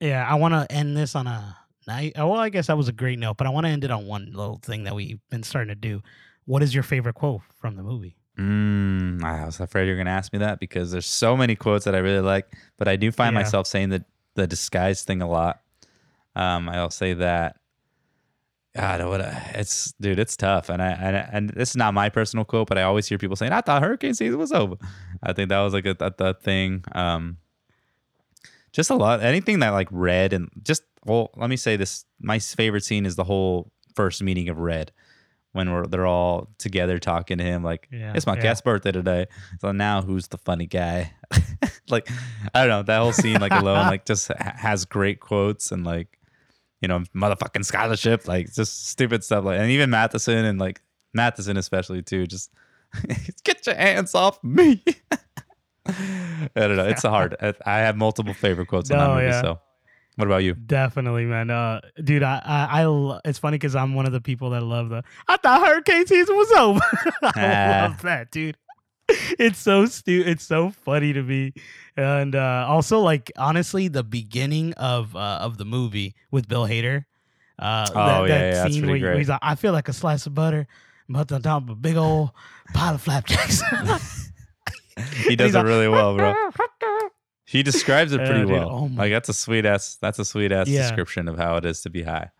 yeah. 0.00 0.26
I 0.28 0.34
want 0.34 0.52
to 0.52 0.70
end 0.70 0.96
this 0.98 1.14
on 1.14 1.26
a 1.26 1.56
night. 1.86 2.12
Well, 2.16 2.34
I 2.36 2.48
guess 2.48 2.66
that 2.68 2.76
was 2.76 2.88
a 2.88 2.92
great 2.92 3.18
note, 3.18 3.36
but 3.36 3.46
I 3.46 3.50
want 3.50 3.66
to 3.66 3.70
end 3.70 3.84
it 3.84 3.90
on 3.90 4.06
one 4.06 4.32
little 4.32 4.58
thing 4.62 4.84
that 4.84 4.94
we've 4.94 5.20
been 5.30 5.42
starting 5.42 5.68
to 5.68 5.74
do. 5.74 6.02
What 6.46 6.62
is 6.62 6.74
your 6.74 6.82
favorite 6.82 7.14
quote 7.14 7.42
from 7.60 7.76
the 7.76 7.82
movie? 7.82 8.16
Mm, 8.38 9.22
I 9.22 9.44
was 9.44 9.60
afraid 9.60 9.84
you 9.86 9.92
were 9.92 9.98
gonna 9.98 10.10
ask 10.10 10.32
me 10.32 10.38
that 10.38 10.60
because 10.60 10.90
there's 10.92 11.06
so 11.06 11.36
many 11.36 11.54
quotes 11.56 11.84
that 11.84 11.94
I 11.94 11.98
really 11.98 12.20
like, 12.22 12.46
but 12.78 12.88
I 12.88 12.96
do 12.96 13.10
find 13.12 13.34
Yeah. 13.34 13.40
myself 13.42 13.66
saying 13.66 13.90
the 13.90 14.04
the 14.34 14.46
disguise 14.46 15.02
thing 15.02 15.20
a 15.20 15.28
lot. 15.28 15.60
Um, 16.36 16.68
I'll 16.68 16.90
say 16.90 17.12
that. 17.14 17.56
God, 18.74 19.04
what 19.08 19.20
a, 19.20 19.42
it's 19.56 19.92
dude, 20.00 20.20
it's 20.20 20.36
tough, 20.36 20.68
and 20.68 20.80
I 20.80 20.90
and, 20.92 21.16
and 21.32 21.50
this 21.50 21.70
is 21.70 21.76
not 21.76 21.92
my 21.92 22.08
personal 22.08 22.44
quote, 22.44 22.68
but 22.68 22.78
I 22.78 22.82
always 22.84 23.08
hear 23.08 23.18
people 23.18 23.34
saying, 23.36 23.52
"I 23.52 23.60
thought 23.62 23.82
hurricane 23.82 24.14
season 24.14 24.38
was 24.38 24.52
over." 24.52 24.76
I 25.22 25.32
think 25.32 25.48
that 25.48 25.58
was 25.60 25.74
like 25.74 25.86
a, 25.86 25.96
a, 26.00 26.24
a 26.24 26.34
thing. 26.34 26.84
Um, 26.92 27.38
just 28.72 28.88
a 28.90 28.94
lot, 28.94 29.22
anything 29.22 29.58
that 29.58 29.70
like 29.70 29.88
Red 29.90 30.32
and 30.32 30.48
just 30.62 30.84
well, 31.04 31.30
let 31.36 31.50
me 31.50 31.56
say 31.56 31.76
this: 31.76 32.04
my 32.20 32.38
favorite 32.38 32.84
scene 32.84 33.06
is 33.06 33.16
the 33.16 33.24
whole 33.24 33.72
first 33.94 34.22
meeting 34.22 34.48
of 34.48 34.58
Red 34.58 34.92
when 35.52 35.72
we're 35.72 35.86
they're 35.86 36.06
all 36.06 36.48
together 36.58 36.98
talking 37.00 37.38
to 37.38 37.42
him 37.44 37.64
like 37.64 37.88
Yeah, 37.90 38.12
it's 38.14 38.24
my 38.26 38.36
yeah. 38.36 38.42
cat's 38.42 38.60
birthday 38.60 38.92
today. 38.92 39.26
So 39.60 39.72
now 39.72 40.00
who's 40.00 40.28
the 40.28 40.38
funny 40.38 40.66
guy? 40.66 41.12
Like 41.88 42.08
i 42.54 42.60
don't 42.60 42.68
know. 42.68 42.82
That 42.84 43.00
whole 43.00 43.12
scene 43.12 43.40
like 43.40 43.50
alone 43.50 43.88
like 43.88 44.04
just 44.04 44.28
ha- 44.28 44.54
has 44.56 44.84
great 44.84 45.18
quotes 45.18 45.72
and 45.72 45.84
like 45.84 46.20
you 46.80 46.86
know 46.86 47.00
motherfucking 47.16 47.64
scholarship 47.64 48.28
like 48.28 48.54
just 48.54 48.86
stupid 48.88 49.24
stuff 49.24 49.44
like 49.44 49.58
and 49.58 49.70
even 49.72 49.90
matheson 49.90 50.44
and 50.44 50.60
like 50.60 50.80
matheson 51.14 51.56
especially 51.56 52.00
too 52.00 52.28
just 52.28 52.52
get 53.44 53.66
your 53.66 53.74
hands 53.74 54.14
off 54.14 54.42
me. 54.44 54.84
I 55.86 56.48
don't 56.54 56.76
know. 56.76 56.86
It's 56.86 57.02
a 57.02 57.10
hard 57.10 57.34
I- 57.66 57.78
have 57.78 57.96
multiple 57.96 58.34
favorite 58.34 58.66
quotes 58.68 58.88
on 58.92 58.98
that 58.98 59.08
movie 59.10 59.26
yeah. 59.26 59.42
so 59.42 59.60
what 60.20 60.26
about 60.28 60.44
you 60.44 60.54
Definitely, 60.54 61.24
man. 61.24 61.50
Uh, 61.50 61.80
dude, 62.04 62.22
I, 62.22 62.40
I, 62.44 62.84
I 62.84 63.20
it's 63.24 63.38
funny 63.38 63.56
because 63.56 63.74
I'm 63.74 63.94
one 63.94 64.06
of 64.06 64.12
the 64.12 64.20
people 64.20 64.50
that 64.50 64.60
love 64.62 64.88
the. 64.90 65.02
I 65.26 65.36
thought 65.38 65.66
hurricane 65.66 66.06
season 66.06 66.36
was 66.36 66.50
over. 66.52 66.80
I 67.22 67.32
Ah. 67.36 67.86
love 67.88 68.02
that, 68.02 68.30
dude. 68.30 68.56
It's 69.38 69.58
so 69.58 69.86
stupid. 69.86 70.28
It's 70.28 70.44
so 70.44 70.70
funny 70.70 71.12
to 71.12 71.22
me, 71.22 71.52
and 71.96 72.36
uh, 72.36 72.64
also 72.68 73.00
like 73.00 73.32
honestly, 73.36 73.88
the 73.88 74.04
beginning 74.04 74.72
of 74.74 75.16
uh, 75.16 75.38
of 75.40 75.58
the 75.58 75.64
movie 75.64 76.14
with 76.30 76.46
Bill 76.46 76.66
Hader. 76.68 77.06
Uh, 77.58 77.86
Oh, 77.90 77.94
that, 77.94 78.20
yeah, 78.22 78.26
that 78.28 78.52
yeah, 78.54 78.68
scene 78.68 78.86
where, 78.86 78.96
he- 78.96 79.02
where 79.02 79.18
he's 79.18 79.28
like, 79.28 79.40
"I 79.42 79.56
feel 79.56 79.72
like 79.72 79.88
a 79.88 79.92
slice 79.92 80.26
of 80.26 80.34
butter, 80.34 80.68
but 81.08 81.32
on 81.32 81.42
top 81.42 81.64
of 81.64 81.70
a 81.70 81.74
big 81.74 81.96
old 81.96 82.30
pile 82.72 82.94
of 82.94 83.02
flapjacks." 83.02 83.60
he 85.26 85.34
does 85.34 85.54
it 85.54 85.58
like, 85.58 85.66
really 85.66 85.88
well 85.88 86.14
bro 86.16 86.32
He 87.50 87.62
describes 87.64 88.12
it 88.12 88.18
pretty 88.24 88.44
well. 88.44 88.70
Oh 88.70 88.88
my- 88.88 89.02
like 89.04 89.12
that's 89.12 89.28
a 89.28 89.34
sweet 89.34 89.66
ass. 89.66 89.96
That's 90.00 90.18
a 90.20 90.24
sweet 90.24 90.52
ass 90.52 90.68
Yeah. 90.68 90.82
description 90.82 91.26
of 91.28 91.36
how 91.36 91.56
it 91.56 91.64
is 91.64 91.80
to 91.82 91.90
be 91.90 92.02
high. 92.02 92.30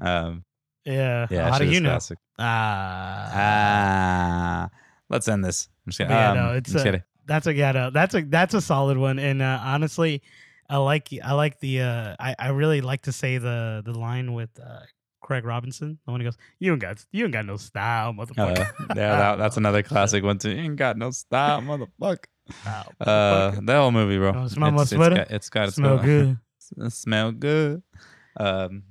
Um. 0.00 0.44
yeah. 0.84 1.26
Yeah. 1.30 1.50
How 1.50 1.58
do 1.58 1.64
you 1.66 1.80
know? 1.80 1.98
Ah. 2.38 3.30
Ah. 3.34 4.68
Let's 5.08 5.26
end 5.28 5.44
this. 5.44 5.68
I'm 5.86 5.90
just 5.90 5.98
kidding. 5.98 6.12
Yeah, 6.12 6.30
um, 6.30 6.36
no, 6.36 6.52
it's 6.54 6.74
a- 6.74 6.82
kidding. 6.82 7.02
That's 7.26 7.46
a 7.48 7.54
yeah, 7.54 7.72
no, 7.72 7.90
that's 7.90 8.14
a 8.14 8.22
that's 8.22 8.54
a 8.54 8.60
solid 8.60 8.96
one. 8.98 9.18
And 9.18 9.42
uh, 9.42 9.58
honestly, 9.60 10.22
I 10.70 10.76
like 10.76 11.08
I 11.24 11.32
like 11.32 11.58
the 11.58 11.80
uh, 11.80 12.14
I 12.20 12.36
I 12.38 12.48
really 12.50 12.80
like 12.80 13.02
to 13.02 13.12
say 13.12 13.38
the 13.38 13.82
the 13.84 13.98
line 13.98 14.32
with 14.32 14.50
uh, 14.64 14.80
Craig 15.20 15.44
Robinson, 15.44 15.98
the 16.06 16.12
one 16.12 16.20
who 16.20 16.24
goes, 16.26 16.36
"You 16.60 16.70
ain't 16.70 16.80
got 16.80 17.04
you 17.10 17.24
ain't 17.24 17.32
got 17.32 17.44
no 17.44 17.56
style, 17.56 18.10
Uh, 18.10 18.12
motherfucker." 18.12 18.72
yeah, 18.94 19.16
that, 19.16 19.38
that's 19.38 19.56
another 19.62 19.82
classic 19.82 20.22
one 20.22 20.38
too. 20.38 20.50
You 20.50 20.62
ain't 20.62 20.76
got 20.76 20.96
no 20.96 21.10
style, 21.10 21.62
motherfucker. 21.62 22.26
Style, 22.62 22.92
Uh, 23.00 23.06
motherfucker. 23.06 23.66
the 23.66 23.74
whole 23.76 23.90
movie, 23.92 24.18
bro. 24.18 24.32
Oh, 24.36 24.48
smell 24.48 24.70
my 24.72 24.82
it's, 24.82 24.90
sweater? 24.90 25.16
It's 25.16 25.28
got, 25.28 25.34
it's 25.34 25.50
got 25.50 25.64
its 25.68 25.76
smell 25.76 25.98
own- 25.98 26.04
good. 26.04 26.92
Smell 26.92 27.32
good. 27.32 27.82
Um, 28.38 28.82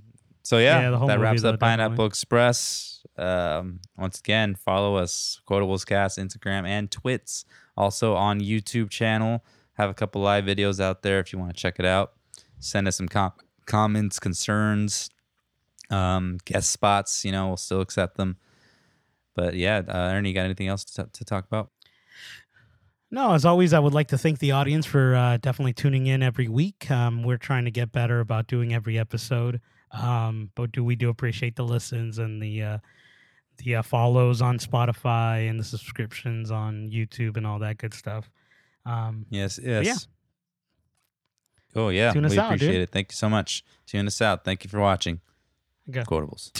so 0.43 0.57
yeah, 0.59 0.91
Yeah, 0.91 1.05
that 1.07 1.19
wraps 1.19 1.41
though, 1.41 1.49
up 1.51 1.59
Pineapple 1.59 1.89
definitely. 1.91 2.07
Express. 2.07 3.05
Um, 3.17 3.79
once 3.97 4.19
again, 4.19 4.55
follow 4.55 4.95
us, 4.95 5.39
Quotables 5.47 5.85
Cast, 5.85 6.17
Instagram 6.17 6.67
and 6.67 6.89
Twits. 6.91 7.45
Also 7.77 8.15
on 8.15 8.39
YouTube 8.39 8.89
channel. 8.89 9.43
Have 9.73 9.89
a 9.89 9.93
couple 9.93 10.21
live 10.21 10.45
videos 10.45 10.79
out 10.79 11.01
there 11.01 11.19
if 11.19 11.33
you 11.33 11.39
want 11.39 11.53
to 11.55 11.59
check 11.61 11.75
it 11.79 11.85
out. 11.85 12.13
Send 12.59 12.87
us 12.87 12.95
some 12.95 13.07
com- 13.09 13.33
comments, 13.65 14.19
concerns, 14.19 15.09
um, 15.89 16.37
guest 16.45 16.71
spots. 16.71 17.25
You 17.25 17.31
know, 17.33 17.47
we'll 17.47 17.57
still 17.57 17.81
accept 17.81 18.15
them. 18.17 18.37
But 19.35 19.55
yeah, 19.55 19.81
uh, 19.87 20.11
Ernie, 20.13 20.29
you 20.29 20.35
got 20.35 20.45
anything 20.45 20.67
else 20.69 20.85
to, 20.85 21.09
to 21.11 21.25
talk 21.25 21.45
about? 21.45 21.69
No, 23.15 23.31
as 23.31 23.45
always, 23.45 23.71
I 23.71 23.79
would 23.79 23.93
like 23.93 24.09
to 24.09 24.17
thank 24.17 24.39
the 24.39 24.51
audience 24.51 24.85
for 24.85 25.15
uh, 25.15 25.37
definitely 25.37 25.71
tuning 25.71 26.05
in 26.05 26.21
every 26.21 26.49
week. 26.49 26.91
Um, 26.91 27.23
we're 27.23 27.37
trying 27.37 27.63
to 27.63 27.71
get 27.71 27.93
better 27.93 28.19
about 28.19 28.47
doing 28.47 28.73
every 28.73 28.99
episode, 28.99 29.61
um, 29.91 30.51
but 30.53 30.73
do 30.73 30.83
we 30.83 30.97
do 30.97 31.07
appreciate 31.07 31.55
the 31.55 31.63
listens 31.63 32.19
and 32.19 32.41
the 32.41 32.61
uh, 32.61 32.77
the 33.59 33.75
uh, 33.77 33.83
follows 33.83 34.41
on 34.41 34.59
Spotify 34.59 35.49
and 35.49 35.57
the 35.57 35.63
subscriptions 35.63 36.51
on 36.51 36.89
YouTube 36.89 37.37
and 37.37 37.47
all 37.47 37.57
that 37.59 37.77
good 37.77 37.93
stuff. 37.93 38.29
Um, 38.85 39.25
Yes, 39.29 39.61
yes. 39.63 39.85
yeah. 39.85 39.95
Oh 41.73 41.87
yeah, 41.87 42.11
Tune 42.11 42.27
we 42.27 42.37
out, 42.37 42.49
dude. 42.49 42.63
appreciate 42.63 42.81
it. 42.81 42.89
Thank 42.91 43.13
you 43.13 43.15
so 43.15 43.29
much. 43.29 43.63
Tune 43.85 44.07
us 44.07 44.21
out. 44.21 44.43
Thank 44.43 44.65
you 44.65 44.69
for 44.69 44.81
watching. 44.81 45.21
Okay. 45.87 46.03
Quotables. 46.03 46.51